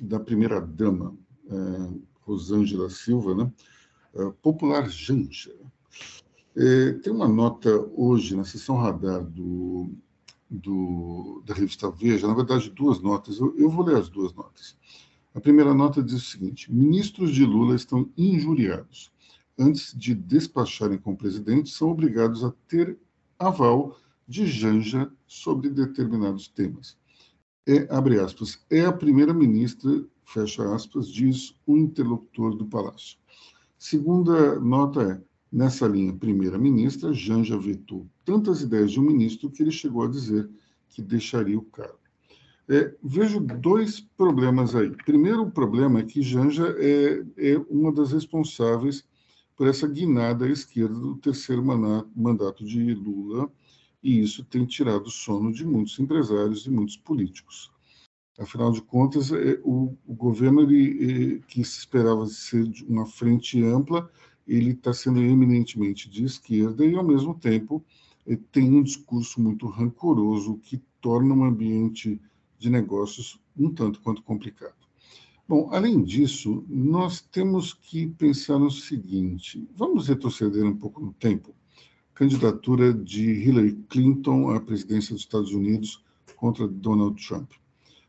da 0.00 0.20
primeira-dama, 0.20 1.16
é, 1.50 2.00
Rosângela 2.20 2.88
Silva, 2.88 3.34
né? 3.34 3.52
É, 4.14 4.30
popular 4.42 4.88
Janja. 4.88 5.52
É, 6.56 6.92
tem 6.92 7.12
uma 7.12 7.26
nota 7.26 7.70
hoje 7.96 8.36
na 8.36 8.44
sessão 8.44 8.76
radar 8.76 9.24
do, 9.24 9.90
do, 10.48 11.42
da 11.46 11.54
revista 11.54 11.90
Veja, 11.90 12.26
na 12.26 12.34
verdade, 12.34 12.70
duas 12.70 13.00
notas. 13.00 13.38
Eu, 13.38 13.54
eu 13.58 13.70
vou 13.70 13.84
ler 13.84 13.96
as 13.96 14.08
duas 14.08 14.32
notas. 14.34 14.76
A 15.34 15.40
primeira 15.40 15.72
nota 15.72 16.02
diz 16.02 16.14
o 16.14 16.30
seguinte: 16.30 16.72
ministros 16.72 17.34
de 17.34 17.44
Lula 17.44 17.74
estão 17.74 18.10
injuriados. 18.16 19.10
Antes 19.58 19.94
de 19.96 20.14
despacharem 20.14 20.98
com 20.98 21.12
o 21.12 21.16
presidente, 21.16 21.70
são 21.70 21.90
obrigados 21.90 22.44
a 22.44 22.52
ter 22.68 22.98
aval 23.38 23.96
de 24.26 24.46
Janja 24.46 25.10
sobre 25.26 25.68
determinados 25.70 26.48
temas. 26.48 26.96
É, 27.66 27.86
abre 27.94 28.18
aspas, 28.18 28.58
é 28.70 28.84
a 28.84 28.92
primeira-ministra 28.92 30.04
fecha 30.24 30.74
aspas, 30.74 31.08
diz 31.08 31.54
o 31.66 31.76
interlocutor 31.76 32.56
do 32.56 32.66
Palácio. 32.66 33.18
Segunda 33.78 34.58
nota 34.58 35.02
é, 35.02 35.20
nessa 35.50 35.86
linha, 35.86 36.14
primeira-ministra, 36.14 37.12
Janja 37.12 37.58
vetou 37.58 38.06
tantas 38.24 38.62
ideias 38.62 38.92
de 38.92 39.00
um 39.00 39.04
ministro 39.04 39.50
que 39.50 39.62
ele 39.62 39.70
chegou 39.70 40.04
a 40.04 40.08
dizer 40.08 40.48
que 40.88 41.02
deixaria 41.02 41.58
o 41.58 41.62
cargo. 41.62 42.01
É, 42.68 42.94
vejo 43.02 43.40
dois 43.40 44.00
problemas 44.00 44.74
aí. 44.74 44.90
Primeiro, 45.04 45.42
o 45.42 45.50
problema 45.50 46.00
é 46.00 46.04
que 46.04 46.22
Janja 46.22 46.74
é, 46.78 47.22
é 47.36 47.58
uma 47.68 47.92
das 47.92 48.12
responsáveis 48.12 49.04
por 49.56 49.66
essa 49.66 49.86
guinada 49.86 50.44
à 50.44 50.48
esquerda 50.48 50.94
do 50.94 51.16
terceiro 51.16 51.62
mandato 51.64 52.64
de 52.64 52.94
Lula, 52.94 53.50
e 54.02 54.20
isso 54.20 54.44
tem 54.44 54.64
tirado 54.64 55.06
o 55.06 55.10
sono 55.10 55.52
de 55.52 55.64
muitos 55.64 55.98
empresários 55.98 56.66
e 56.66 56.70
muitos 56.70 56.96
políticos. 56.96 57.70
Afinal 58.38 58.72
de 58.72 58.80
contas, 58.80 59.30
é, 59.30 59.60
o, 59.62 59.96
o 60.06 60.14
governo 60.14 60.62
ele, 60.62 61.36
é, 61.36 61.38
que 61.46 61.62
se 61.64 61.80
esperava 61.80 62.26
ser 62.26 62.68
uma 62.88 63.06
frente 63.06 63.62
ampla, 63.62 64.10
ele 64.46 64.70
está 64.70 64.92
sendo 64.92 65.20
eminentemente 65.20 66.08
de 66.08 66.24
esquerda 66.24 66.84
e, 66.84 66.96
ao 66.96 67.04
mesmo 67.04 67.38
tempo, 67.38 67.84
é, 68.26 68.36
tem 68.50 68.72
um 68.72 68.82
discurso 68.82 69.40
muito 69.40 69.66
rancoroso 69.66 70.58
que 70.58 70.82
torna 71.00 71.34
um 71.34 71.44
ambiente 71.44 72.20
de 72.62 72.70
negócios 72.70 73.40
um 73.58 73.70
tanto 73.74 74.00
quanto 74.00 74.22
complicado. 74.22 74.76
Bom, 75.48 75.68
além 75.72 76.02
disso, 76.02 76.64
nós 76.68 77.20
temos 77.20 77.74
que 77.74 78.06
pensar 78.06 78.58
no 78.58 78.70
seguinte: 78.70 79.68
vamos 79.76 80.06
retroceder 80.08 80.64
um 80.64 80.76
pouco 80.76 81.00
no 81.00 81.12
tempo. 81.12 81.54
Candidatura 82.14 82.94
de 82.94 83.24
Hillary 83.30 83.74
Clinton 83.88 84.50
à 84.50 84.60
presidência 84.60 85.12
dos 85.12 85.22
Estados 85.22 85.52
Unidos 85.52 86.02
contra 86.36 86.68
Donald 86.68 87.20
Trump. 87.26 87.50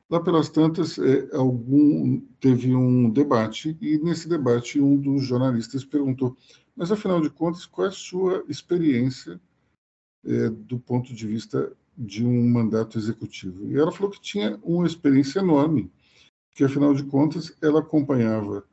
Lá 0.10 0.20
pelas 0.20 0.50
tantas, 0.50 1.00
é, 1.00 1.36
algum, 1.36 2.22
teve 2.40 2.76
um 2.76 3.10
debate, 3.10 3.76
e 3.82 3.98
nesse 3.98 4.30
debate 4.30 4.80
um 4.80 4.96
dos 4.96 5.24
jornalistas 5.24 5.84
perguntou: 5.84 6.38
mas 6.76 6.92
afinal 6.92 7.20
de 7.20 7.32
contas, 7.32 7.66
qual 7.66 7.88
é 7.88 7.90
a 7.90 7.94
sua 7.94 8.46
experiência 8.48 9.42
é, 10.24 10.50
do 10.50 10.80
ponto 10.80 11.14
de 11.14 11.26
vista 11.26 11.76
de 11.98 12.26
um 12.26 12.50
mandato 12.50 12.98
executivo? 12.98 13.72
E 13.72 13.78
ela 13.78 13.92
falou 13.92 14.12
que 14.12 14.22
tinha 14.22 14.60
uma 14.64 14.88
experiência 14.88 15.40
enorme, 15.40 15.92
que 16.52 16.64
afinal 16.64 16.94
de 16.94 17.04
contas 17.04 17.56
ela 17.62 17.80
acompanhava 17.80 18.64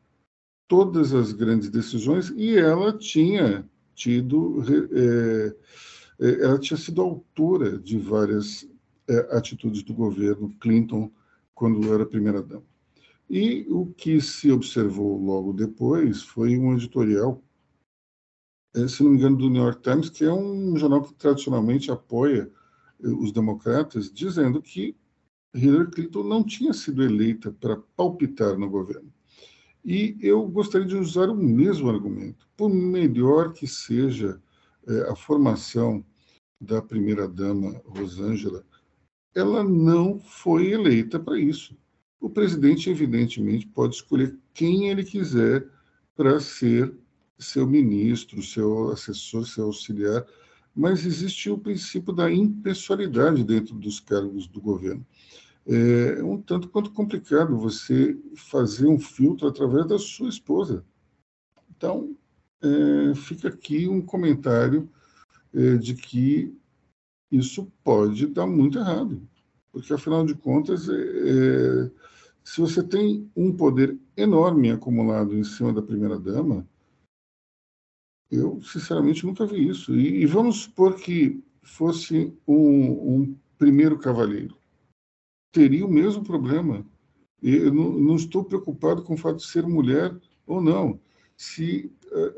todas 0.68 1.12
as 1.12 1.32
grandes 1.32 1.68
decisões 1.68 2.30
e 2.36 2.56
ela 2.56 2.96
tinha 2.96 3.68
tido, 3.94 4.62
é, 4.94 5.56
é, 6.20 6.44
ela 6.44 6.58
tinha 6.58 6.76
sido 6.76 7.02
autora 7.02 7.78
de 7.78 7.98
várias 7.98 8.68
é, 9.08 9.36
atitudes 9.36 9.82
do 9.82 9.92
governo 9.92 10.54
Clinton 10.60 11.10
quando 11.54 11.92
era 11.92 12.06
primeira-dama. 12.06 12.64
E 13.28 13.66
o 13.68 13.86
que 13.86 14.20
se 14.20 14.50
observou 14.50 15.16
logo 15.16 15.52
depois 15.52 16.22
foi 16.22 16.58
um 16.58 16.74
editorial, 16.74 17.40
eh, 18.74 18.88
se 18.88 19.04
não 19.04 19.10
me 19.12 19.18
engano, 19.18 19.36
do 19.36 19.48
New 19.48 19.62
York 19.62 19.82
Times, 19.82 20.10
que 20.10 20.24
é 20.24 20.32
um 20.32 20.76
jornal 20.76 21.02
que 21.02 21.14
tradicionalmente 21.14 21.92
apoia 21.92 22.50
os 23.02 23.32
democratas, 23.32 24.12
dizendo 24.12 24.60
que 24.60 24.96
Hillary 25.54 25.90
Clinton 25.90 26.22
não 26.22 26.44
tinha 26.44 26.72
sido 26.72 27.02
eleita 27.02 27.50
para 27.50 27.76
palpitar 27.96 28.56
no 28.58 28.68
governo. 28.68 29.12
E 29.84 30.16
eu 30.20 30.46
gostaria 30.46 30.86
de 30.86 30.96
usar 30.96 31.28
o 31.30 31.34
mesmo 31.34 31.88
argumento. 31.88 32.46
Por 32.56 32.68
melhor 32.68 33.52
que 33.52 33.66
seja 33.66 34.40
é, 34.86 35.10
a 35.10 35.16
formação 35.16 36.04
da 36.60 36.82
primeira-dama 36.82 37.80
Rosângela, 37.86 38.64
ela 39.34 39.64
não 39.64 40.18
foi 40.18 40.70
eleita 40.72 41.18
para 41.18 41.38
isso. 41.38 41.76
O 42.20 42.28
presidente, 42.28 42.90
evidentemente, 42.90 43.66
pode 43.66 43.94
escolher 43.94 44.36
quem 44.52 44.90
ele 44.90 45.02
quiser 45.02 45.66
para 46.14 46.38
ser 46.38 46.92
seu 47.38 47.66
ministro, 47.66 48.42
seu 48.42 48.90
assessor, 48.90 49.46
seu 49.46 49.64
auxiliar, 49.66 50.26
mas 50.74 51.04
existe 51.04 51.50
o 51.50 51.58
princípio 51.58 52.12
da 52.12 52.30
impessoalidade 52.30 53.44
dentro 53.44 53.74
dos 53.74 54.00
cargos 54.00 54.46
do 54.46 54.60
governo. 54.60 55.04
é 55.66 56.22
um 56.22 56.40
tanto 56.40 56.68
quanto 56.68 56.92
complicado 56.92 57.56
você 57.58 58.16
fazer 58.34 58.86
um 58.86 58.98
filtro 58.98 59.48
através 59.48 59.86
da 59.86 59.98
sua 59.98 60.28
esposa. 60.28 60.84
Então, 61.76 62.16
é, 62.62 63.14
fica 63.14 63.48
aqui 63.48 63.88
um 63.88 64.00
comentário 64.00 64.88
é, 65.52 65.76
de 65.76 65.94
que 65.94 66.54
isso 67.30 67.70
pode 67.82 68.26
dar 68.26 68.46
muito 68.46 68.78
errado, 68.78 69.22
porque 69.72 69.92
afinal 69.92 70.24
de 70.24 70.34
contas, 70.34 70.88
é, 70.88 70.94
é 70.94 71.90
se 72.42 72.60
você 72.60 72.82
tem 72.82 73.30
um 73.36 73.52
poder 73.52 73.96
enorme 74.16 74.70
acumulado 74.70 75.36
em 75.36 75.44
cima 75.44 75.72
da 75.72 75.82
primeira 75.82 76.18
dama, 76.18 76.66
eu 78.30 78.60
sinceramente 78.62 79.26
nunca 79.26 79.44
vi 79.44 79.68
isso. 79.68 79.94
E, 79.94 80.22
e 80.22 80.26
vamos 80.26 80.62
supor 80.62 80.94
que 80.94 81.42
fosse 81.62 82.32
um, 82.46 83.20
um 83.20 83.36
primeiro 83.58 83.98
cavalheiro, 83.98 84.56
teria 85.52 85.84
o 85.84 85.90
mesmo 85.90 86.24
problema. 86.24 86.86
Eu 87.42 87.72
não, 87.72 87.92
não, 87.92 88.16
estou 88.16 88.44
preocupado 88.44 89.02
com 89.02 89.14
o 89.14 89.16
fato 89.16 89.36
de 89.36 89.46
ser 89.46 89.66
mulher 89.66 90.14
ou 90.46 90.60
não. 90.60 91.00
Se 91.36 91.90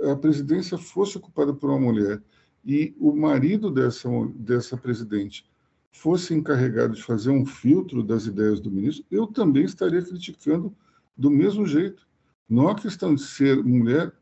a, 0.03 0.13
a 0.13 0.17
presidência 0.17 0.79
fosse 0.79 1.19
ocupada 1.19 1.53
por 1.53 1.71
uma 1.71 1.81
mulher 1.81 2.23
e 2.65 2.95
o 2.99 3.15
marido 3.15 3.71
dessa, 3.71 4.09
dessa 4.35 4.77
presidente 4.77 5.45
fosse 5.91 6.33
encarregado 6.35 6.95
de 6.95 7.03
fazer 7.03 7.31
um 7.31 7.45
filtro 7.45 8.03
das 8.03 8.27
ideias 8.27 8.61
do 8.61 8.71
ministro, 8.71 9.05
eu 9.11 9.27
também 9.27 9.65
estaria 9.65 10.03
criticando 10.03 10.75
do 11.17 11.31
mesmo 11.31 11.67
jeito. 11.67 12.07
Não 12.49 12.71
é 12.71 12.75
questão 12.75 13.15
de 13.15 13.23
ser 13.23 13.63
mulher 13.63 14.13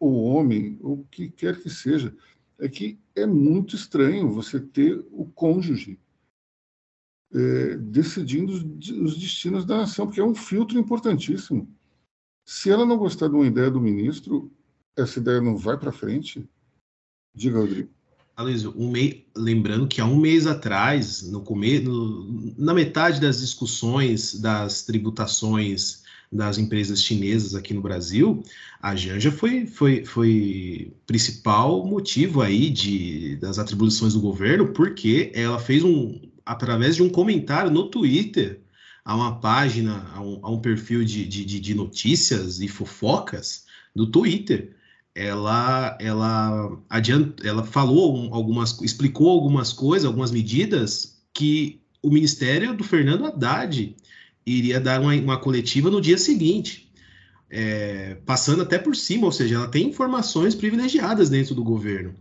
ou 0.00 0.24
homem, 0.24 0.78
o 0.80 1.04
que 1.10 1.28
quer 1.28 1.60
que 1.62 1.68
seja, 1.68 2.16
é 2.58 2.68
que 2.68 2.98
é 3.14 3.26
muito 3.26 3.76
estranho 3.76 4.30
você 4.30 4.58
ter 4.58 5.04
o 5.12 5.26
cônjuge 5.26 6.00
é, 7.32 7.76
decidindo 7.76 8.52
os, 8.52 8.90
os 8.90 9.18
destinos 9.18 9.64
da 9.64 9.76
nação, 9.78 10.06
porque 10.06 10.20
é 10.20 10.24
um 10.24 10.34
filtro 10.34 10.78
importantíssimo. 10.78 11.68
Se 12.44 12.70
ela 12.70 12.86
não 12.86 12.96
gostar 12.96 13.28
de 13.28 13.34
uma 13.34 13.46
ideia 13.46 13.70
do 13.70 13.80
ministro, 13.80 14.50
essa 14.96 15.20
ideia 15.20 15.40
não 15.40 15.56
vai 15.56 15.78
para 15.78 15.92
frente? 15.92 16.48
Diga, 17.34 17.60
Rodrigo. 17.60 17.90
Aloysio, 18.34 18.74
um 18.76 18.90
mei... 18.90 19.28
lembrando 19.36 19.86
que 19.86 20.00
há 20.00 20.06
um 20.06 20.16
mês 20.16 20.46
atrás, 20.46 21.22
no 21.30 21.44
na 22.56 22.72
metade 22.72 23.20
das 23.20 23.40
discussões 23.40 24.40
das 24.40 24.82
tributações 24.82 25.99
das 26.32 26.58
empresas 26.58 27.02
chinesas 27.02 27.54
aqui 27.54 27.74
no 27.74 27.82
Brasil, 27.82 28.42
a 28.80 28.94
Janja 28.94 29.32
foi, 29.32 29.66
foi, 29.66 30.04
foi 30.04 30.92
principal 31.06 31.84
motivo 31.84 32.40
aí 32.40 32.70
de, 32.70 33.36
das 33.36 33.58
atribuições 33.58 34.14
do 34.14 34.20
governo, 34.20 34.68
porque 34.68 35.32
ela 35.34 35.58
fez 35.58 35.82
um, 35.82 36.20
através 36.46 36.96
de 36.96 37.02
um 37.02 37.08
comentário 37.08 37.70
no 37.70 37.90
Twitter, 37.90 38.60
a 39.04 39.16
uma 39.16 39.40
página, 39.40 40.08
a 40.14 40.20
um, 40.20 40.38
a 40.42 40.50
um 40.50 40.60
perfil 40.60 41.04
de, 41.04 41.26
de, 41.26 41.44
de 41.44 41.74
notícias 41.74 42.60
e 42.60 42.68
fofocas 42.68 43.64
do 43.94 44.06
Twitter, 44.06 44.76
ela 45.14 45.98
ela 46.00 46.78
adianta, 46.88 47.46
ela 47.46 47.64
falou 47.64 48.32
algumas, 48.32 48.80
explicou 48.82 49.28
algumas 49.30 49.72
coisas, 49.72 50.06
algumas 50.06 50.30
medidas 50.30 51.20
que 51.34 51.80
o 52.02 52.10
Ministério 52.10 52.76
do 52.76 52.84
Fernando 52.84 53.26
Haddad 53.26 53.96
iria 54.58 54.80
dar 54.80 55.00
uma, 55.00 55.14
uma 55.14 55.38
coletiva 55.38 55.90
no 55.90 56.00
dia 56.00 56.18
seguinte, 56.18 56.90
é, 57.50 58.16
passando 58.26 58.62
até 58.62 58.78
por 58.78 58.94
cima, 58.94 59.26
ou 59.26 59.32
seja, 59.32 59.56
ela 59.56 59.68
tem 59.68 59.88
informações 59.88 60.54
privilegiadas 60.54 61.28
dentro 61.28 61.54
do 61.54 61.64
governo. 61.64 62.14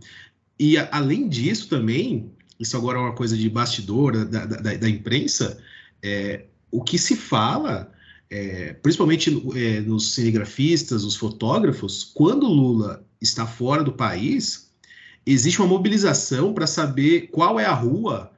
E 0.57 0.77
a, 0.77 0.89
além 0.91 1.27
disso 1.27 1.69
também, 1.69 2.32
isso 2.59 2.75
agora 2.75 2.97
é 2.97 3.01
uma 3.01 3.13
coisa 3.13 3.38
de 3.38 3.49
bastidor 3.49 4.25
da, 4.25 4.45
da, 4.45 4.75
da 4.75 4.89
imprensa, 4.89 5.61
é, 6.01 6.45
o 6.71 6.84
que 6.84 6.97
se 6.97 7.15
fala, 7.15 7.91
é, 8.30 8.73
principalmente 8.73 9.30
é, 9.55 9.82
nos 9.82 10.13
cinegrafistas, 10.13 11.03
os 11.03 11.15
fotógrafos, 11.15 12.11
quando 12.13 12.47
Lula 12.47 13.03
está 13.21 13.45
fora 13.45 13.84
do 13.84 13.93
país, 13.93 14.69
existe 15.25 15.59
uma 15.59 15.67
mobilização 15.67 16.53
para 16.53 16.67
saber 16.67 17.30
qual 17.32 17.59
é 17.59 17.65
a 17.65 17.73
rua 17.73 18.32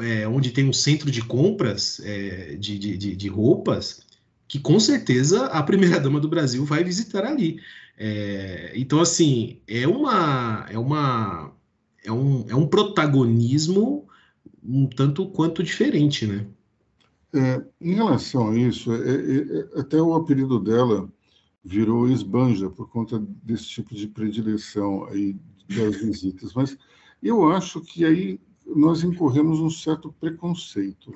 é, 0.00 0.26
onde 0.28 0.50
tem 0.50 0.68
um 0.68 0.72
centro 0.72 1.10
de 1.10 1.22
compras 1.22 2.00
é, 2.04 2.56
de, 2.56 2.78
de, 2.78 3.16
de, 3.16 3.28
roupas, 3.28 4.02
que 4.46 4.58
com 4.58 4.78
certeza 4.78 5.46
a 5.46 5.62
primeira-dama 5.62 6.20
do 6.20 6.28
Brasil 6.28 6.64
vai 6.64 6.84
visitar 6.84 7.24
ali. 7.24 7.60
É, 7.98 8.72
então, 8.76 9.00
assim, 9.00 9.60
é 9.66 9.86
uma. 9.86 10.66
É 10.70 10.78
uma 10.78 11.52
é 12.04 12.12
um, 12.12 12.44
é 12.48 12.54
um 12.54 12.66
protagonismo 12.66 14.06
um 14.62 14.86
tanto 14.86 15.28
quanto 15.28 15.62
diferente, 15.62 16.26
né? 16.26 16.46
É, 17.34 17.64
em 17.80 17.94
relação 17.94 18.50
a 18.50 18.56
isso, 18.56 18.92
é, 18.92 18.96
é, 18.96 19.58
é, 19.76 19.80
até 19.80 20.00
o 20.00 20.14
apelido 20.14 20.58
dela 20.60 21.10
virou 21.64 22.08
esbanja 22.08 22.70
por 22.70 22.88
conta 22.88 23.18
desse 23.42 23.66
tipo 23.66 23.94
de 23.94 24.06
predileção 24.06 25.04
aí 25.06 25.36
das 25.68 25.96
visitas, 25.96 26.54
mas 26.54 26.76
eu 27.22 27.50
acho 27.50 27.80
que 27.80 28.04
aí 28.04 28.40
nós 28.66 29.02
incorremos 29.02 29.60
um 29.60 29.70
certo 29.70 30.12
preconceito. 30.20 31.12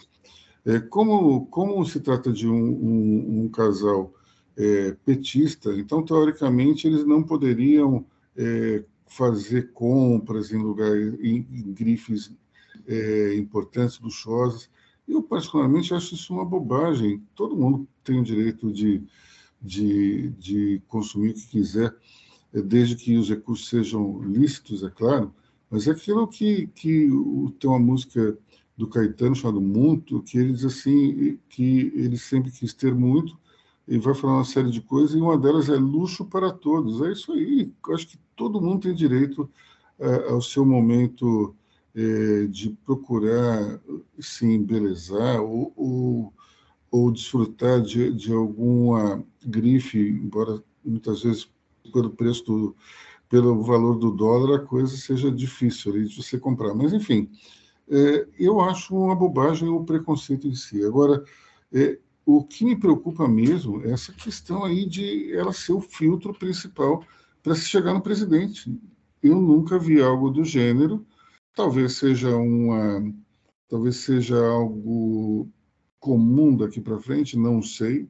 É, 0.64 0.80
como, 0.80 1.46
como 1.46 1.84
se 1.86 2.00
trata 2.00 2.32
de 2.32 2.46
um, 2.46 2.54
um, 2.54 3.42
um 3.42 3.48
casal 3.48 4.12
é, 4.56 4.96
petista, 5.04 5.72
então, 5.74 6.02
teoricamente, 6.02 6.86
eles 6.86 7.06
não 7.06 7.22
poderiam 7.22 8.04
é, 8.36 8.84
fazer 9.06 9.72
compras 9.72 10.52
em 10.52 10.58
lugares, 10.58 11.14
em, 11.20 11.46
em 11.50 11.72
grifes 11.72 12.32
é, 12.86 13.34
importantes, 13.36 13.98
luxuosas. 14.00 14.68
Eu, 15.06 15.22
particularmente, 15.22 15.94
acho 15.94 16.14
isso 16.14 16.34
uma 16.34 16.44
bobagem. 16.44 17.22
Todo 17.34 17.56
mundo 17.56 17.88
tem 18.04 18.20
o 18.20 18.24
direito 18.24 18.70
de, 18.70 19.02
de, 19.62 20.30
de 20.30 20.82
consumir 20.86 21.30
o 21.30 21.34
que 21.34 21.46
quiser, 21.46 21.94
desde 22.52 22.96
que 22.96 23.16
os 23.16 23.28
recursos 23.28 23.68
sejam 23.68 24.20
lícitos, 24.22 24.82
é 24.82 24.90
claro, 24.90 25.32
mas 25.70 25.86
é 25.86 25.92
aquilo 25.92 26.26
que, 26.26 26.66
que 26.68 27.08
tem 27.58 27.70
uma 27.70 27.78
música 27.78 28.36
do 28.76 28.86
Caetano 28.86 29.34
chamado 29.34 29.60
Muito, 29.60 30.22
que 30.22 30.38
ele 30.38 30.52
diz 30.52 30.64
assim, 30.64 31.38
que 31.48 31.92
ele 31.94 32.16
sempre 32.16 32.50
quis 32.50 32.72
ter 32.72 32.94
muito, 32.94 33.36
e 33.86 33.98
vai 33.98 34.14
falar 34.14 34.36
uma 34.36 34.44
série 34.44 34.70
de 34.70 34.80
coisas, 34.80 35.16
e 35.16 35.20
uma 35.20 35.36
delas 35.36 35.68
é 35.68 35.76
luxo 35.76 36.24
para 36.24 36.52
todos. 36.52 37.00
É 37.02 37.12
isso 37.12 37.32
aí. 37.32 37.72
Eu 37.86 37.94
acho 37.94 38.06
que 38.06 38.18
todo 38.36 38.60
mundo 38.60 38.82
tem 38.82 38.94
direito 38.94 39.50
é, 39.98 40.30
ao 40.30 40.40
seu 40.40 40.64
momento 40.64 41.56
é, 41.94 42.46
de 42.46 42.70
procurar 42.84 43.80
se 44.20 44.46
embelezar 44.46 45.40
ou, 45.40 45.72
ou, 45.74 46.32
ou 46.90 47.10
desfrutar 47.10 47.80
de, 47.80 48.12
de 48.12 48.32
alguma 48.32 49.24
grife, 49.44 49.98
embora 49.98 50.62
muitas 50.84 51.22
vezes 51.22 51.50
pelo 51.92 52.10
preço 52.10 52.44
do, 52.44 52.76
pelo 53.28 53.62
valor 53.62 53.98
do 53.98 54.10
dólar, 54.10 54.56
a 54.56 54.66
coisa 54.66 54.96
seja 54.96 55.30
difícil 55.30 55.92
ali 55.92 56.06
de 56.06 56.16
você 56.16 56.38
comprar. 56.38 56.74
Mas, 56.74 56.92
enfim, 56.92 57.30
é, 57.90 58.26
eu 58.38 58.60
acho 58.60 58.94
uma 58.94 59.14
bobagem 59.14 59.68
o 59.68 59.84
preconceito 59.84 60.46
em 60.46 60.54
si. 60.54 60.84
Agora, 60.84 61.22
é, 61.72 61.98
o 62.24 62.44
que 62.44 62.64
me 62.64 62.78
preocupa 62.78 63.26
mesmo 63.26 63.82
é 63.82 63.92
essa 63.92 64.12
questão 64.12 64.64
aí 64.64 64.86
de 64.86 65.32
ela 65.34 65.52
ser 65.52 65.72
o 65.72 65.80
filtro 65.80 66.32
principal 66.34 67.02
para 67.42 67.54
se 67.54 67.66
chegar 67.66 67.94
no 67.94 68.02
presidente. 68.02 68.70
Eu 69.22 69.40
nunca 69.40 69.78
vi 69.78 70.00
algo 70.00 70.30
do 70.30 70.44
gênero. 70.44 71.06
Talvez 71.54 71.94
seja 71.94 72.36
uma, 72.36 73.02
talvez 73.68 73.96
seja 73.96 74.38
algo 74.46 75.48
comum 75.98 76.56
daqui 76.56 76.80
para 76.80 76.98
frente, 76.98 77.36
não 77.36 77.62
sei. 77.62 78.08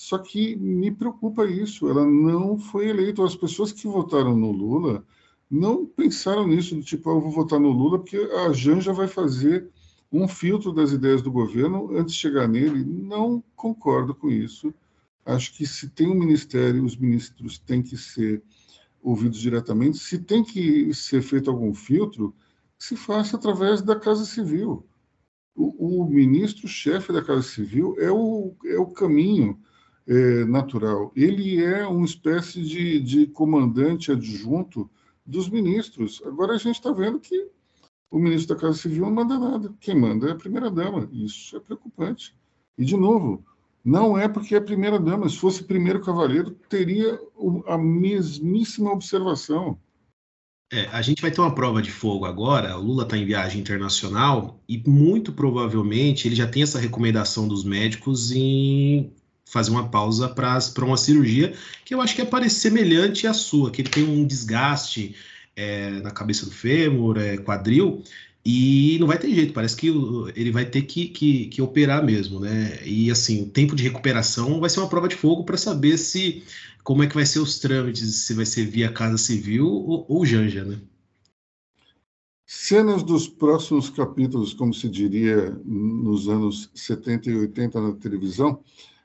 Só 0.00 0.16
que 0.16 0.56
me 0.56 0.90
preocupa 0.90 1.44
isso, 1.44 1.86
ela 1.86 2.06
não 2.06 2.58
foi 2.58 2.88
eleita. 2.88 3.22
As 3.22 3.36
pessoas 3.36 3.70
que 3.70 3.86
votaram 3.86 4.34
no 4.34 4.50
Lula 4.50 5.04
não 5.50 5.84
pensaram 5.84 6.46
nisso, 6.46 6.74
do 6.74 6.82
tipo, 6.82 7.10
ah, 7.10 7.12
eu 7.12 7.20
vou 7.20 7.30
votar 7.30 7.60
no 7.60 7.68
Lula 7.68 7.98
porque 7.98 8.16
a 8.16 8.50
Janja 8.50 8.94
vai 8.94 9.06
fazer 9.06 9.68
um 10.10 10.26
filtro 10.26 10.72
das 10.72 10.92
ideias 10.92 11.20
do 11.20 11.30
governo 11.30 11.94
antes 11.94 12.14
de 12.14 12.20
chegar 12.20 12.48
nele. 12.48 12.82
Não 12.82 13.44
concordo 13.54 14.14
com 14.14 14.30
isso. 14.30 14.72
Acho 15.22 15.52
que 15.52 15.66
se 15.66 15.90
tem 15.90 16.08
um 16.08 16.18
ministério, 16.18 16.82
os 16.82 16.96
ministros 16.96 17.58
têm 17.58 17.82
que 17.82 17.98
ser 17.98 18.42
ouvidos 19.02 19.38
diretamente. 19.38 19.98
Se 19.98 20.18
tem 20.18 20.42
que 20.42 20.94
ser 20.94 21.20
feito 21.20 21.50
algum 21.50 21.74
filtro, 21.74 22.34
se 22.78 22.96
faça 22.96 23.36
através 23.36 23.82
da 23.82 23.94
Casa 23.94 24.24
Civil. 24.24 24.82
O, 25.54 26.04
o 26.04 26.08
ministro-chefe 26.08 27.12
da 27.12 27.22
Casa 27.22 27.42
Civil 27.42 27.96
é 27.98 28.10
o, 28.10 28.54
é 28.64 28.78
o 28.78 28.86
caminho 28.86 29.60
é, 30.10 30.44
natural. 30.44 31.12
Ele 31.14 31.62
é 31.62 31.86
uma 31.86 32.04
espécie 32.04 32.60
de, 32.62 32.98
de 32.98 33.26
comandante 33.28 34.10
adjunto 34.10 34.90
dos 35.24 35.48
ministros. 35.48 36.20
Agora 36.26 36.54
a 36.54 36.58
gente 36.58 36.74
está 36.74 36.90
vendo 36.90 37.20
que 37.20 37.48
o 38.10 38.18
ministro 38.18 38.56
da 38.56 38.60
Casa 38.60 38.76
Civil 38.76 39.04
não 39.04 39.12
manda 39.12 39.38
nada. 39.38 39.72
Quem 39.78 39.94
manda 39.94 40.28
é 40.28 40.32
a 40.32 40.36
primeira-dama. 40.36 41.08
Isso 41.12 41.56
é 41.56 41.60
preocupante. 41.60 42.34
E, 42.76 42.84
de 42.84 42.96
novo, 42.96 43.44
não 43.84 44.18
é 44.18 44.28
porque 44.28 44.56
é 44.56 44.58
a 44.58 44.62
primeira-dama. 44.62 45.28
Se 45.28 45.36
fosse 45.36 45.62
primeiro 45.62 46.00
cavaleiro, 46.00 46.50
teria 46.68 47.16
a 47.68 47.78
mesmíssima 47.78 48.90
observação. 48.90 49.78
É, 50.72 50.86
a 50.86 51.02
gente 51.02 51.22
vai 51.22 51.30
ter 51.30 51.40
uma 51.40 51.54
prova 51.54 51.80
de 51.80 51.92
fogo 51.92 52.24
agora. 52.24 52.76
O 52.76 52.82
Lula 52.82 53.04
está 53.04 53.16
em 53.16 53.24
viagem 53.24 53.60
internacional 53.60 54.60
e 54.68 54.82
muito 54.88 55.32
provavelmente 55.32 56.26
ele 56.26 56.34
já 56.34 56.48
tem 56.48 56.64
essa 56.64 56.80
recomendação 56.80 57.46
dos 57.46 57.62
médicos 57.62 58.32
em 58.32 59.12
fazer 59.50 59.70
uma 59.70 59.88
pausa 59.88 60.28
para 60.28 60.84
uma 60.84 60.96
cirurgia 60.96 61.52
que 61.84 61.94
eu 61.94 62.00
acho 62.00 62.14
que 62.14 62.22
é 62.22 62.24
parecer 62.24 62.70
semelhante 62.70 63.26
à 63.26 63.34
sua, 63.34 63.70
que 63.70 63.82
ele 63.82 63.88
tem 63.88 64.04
um 64.04 64.24
desgaste 64.24 65.14
é, 65.56 65.90
na 66.00 66.10
cabeça 66.10 66.46
do 66.46 66.52
fêmur, 66.52 67.18
é, 67.18 67.36
quadril, 67.36 68.02
e 68.44 68.96
não 68.98 69.06
vai 69.06 69.18
ter 69.18 69.34
jeito, 69.34 69.52
parece 69.52 69.76
que 69.76 69.88
ele 70.34 70.50
vai 70.50 70.64
ter 70.64 70.82
que, 70.82 71.08
que, 71.08 71.46
que, 71.46 71.60
operar 71.60 72.02
mesmo, 72.02 72.40
né? 72.40 72.80
E 72.86 73.10
assim, 73.10 73.42
o 73.42 73.46
tempo 73.46 73.76
de 73.76 73.82
recuperação 73.82 74.60
vai 74.60 74.70
ser 74.70 74.80
uma 74.80 74.88
prova 74.88 75.08
de 75.08 75.16
fogo 75.16 75.44
para 75.44 75.58
saber 75.58 75.98
se 75.98 76.42
como 76.82 77.02
é 77.02 77.06
que 77.06 77.14
vai 77.14 77.26
ser 77.26 77.40
os 77.40 77.58
trâmites, 77.58 78.14
se 78.14 78.32
vai 78.32 78.46
ser 78.46 78.64
via 78.66 78.90
Casa 78.90 79.18
Civil 79.18 79.66
ou, 79.66 80.06
ou 80.08 80.24
Janja, 80.24 80.64
né? 80.64 80.78
Cenas 82.46 83.02
dos 83.02 83.28
próximos 83.28 83.90
capítulos, 83.90 84.54
como 84.54 84.72
se 84.72 84.88
diria 84.88 85.50
nos 85.64 86.28
anos 86.28 86.70
70 86.74 87.30
e 87.30 87.36
80 87.36 87.80
na 87.80 87.92
televisão, 87.92 88.60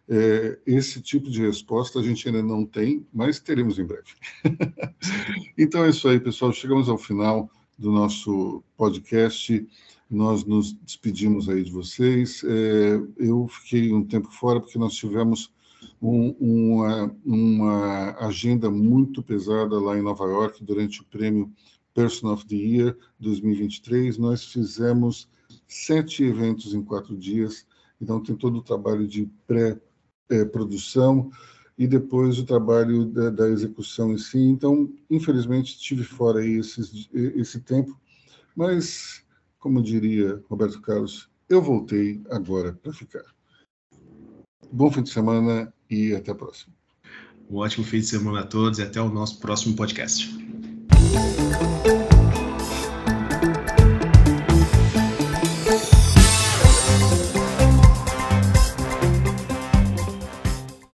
é, 0.07 0.59
esse 0.65 1.01
tipo 1.01 1.29
de 1.29 1.41
resposta 1.41 1.99
a 1.99 2.03
gente 2.03 2.27
ainda 2.27 2.43
não 2.43 2.65
tem, 2.65 3.05
mas 3.13 3.39
teremos 3.39 3.79
em 3.79 3.85
breve. 3.85 4.13
então 5.57 5.83
é 5.83 5.89
isso 5.89 6.07
aí, 6.07 6.19
pessoal. 6.19 6.53
Chegamos 6.53 6.89
ao 6.89 6.97
final 6.97 7.49
do 7.77 7.91
nosso 7.91 8.63
podcast. 8.77 9.67
Nós 10.09 10.45
nos 10.45 10.73
despedimos 10.73 11.49
aí 11.49 11.63
de 11.63 11.71
vocês. 11.71 12.43
É, 12.43 13.01
eu 13.17 13.47
fiquei 13.47 13.91
um 13.91 14.03
tempo 14.03 14.31
fora 14.31 14.59
porque 14.61 14.77
nós 14.77 14.93
tivemos 14.93 15.51
um, 16.01 16.29
uma, 16.39 17.15
uma 17.25 18.11
agenda 18.19 18.69
muito 18.69 19.23
pesada 19.23 19.79
lá 19.79 19.97
em 19.97 20.03
Nova 20.03 20.25
York 20.25 20.63
durante 20.63 21.01
o 21.01 21.05
prêmio 21.05 21.51
Person 21.93 22.31
of 22.31 22.45
the 22.45 22.55
Year 22.55 22.97
2023. 23.19 24.17
Nós 24.17 24.45
fizemos 24.45 25.27
sete 25.67 26.23
eventos 26.23 26.73
em 26.73 26.83
quatro 26.83 27.17
dias, 27.17 27.65
então 27.99 28.21
tem 28.21 28.35
todo 28.35 28.57
o 28.57 28.61
trabalho 28.61 29.07
de 29.07 29.27
pré-produção 30.27 31.31
e 31.77 31.85
depois 31.85 32.39
o 32.39 32.45
trabalho 32.45 33.05
da, 33.05 33.29
da, 33.29 33.49
execução 33.49 34.11
em 34.13 34.17
si. 34.17 34.39
Então, 34.39 34.91
infelizmente, 35.09 35.75
estive 35.75 36.03
fora 36.03 36.39
aí 36.39 36.57
esses, 36.57 37.09
esse 37.13 37.59
tempo, 37.59 37.99
mas, 38.55 39.23
como 39.59 39.83
diria 39.83 40.41
Roberto 40.49 40.81
Carlos, 40.81 41.29
eu 41.49 41.61
voltei 41.61 42.21
agora 42.29 42.73
para 42.73 42.93
ficar. 42.93 43.23
Bom 44.71 44.89
fim 44.91 45.03
de 45.03 45.09
semana 45.09 45.73
e 45.89 46.15
até 46.15 46.31
a 46.31 46.35
próxima. 46.35 46.73
Um 47.49 47.57
ótimo 47.57 47.85
fim 47.85 47.99
de 47.99 48.07
semana 48.07 48.39
a 48.39 48.45
todos 48.45 48.79
e 48.79 48.81
até 48.81 48.99
o 48.99 49.09
nosso 49.09 49.39
próximo 49.39 49.75
podcast. 49.75 50.33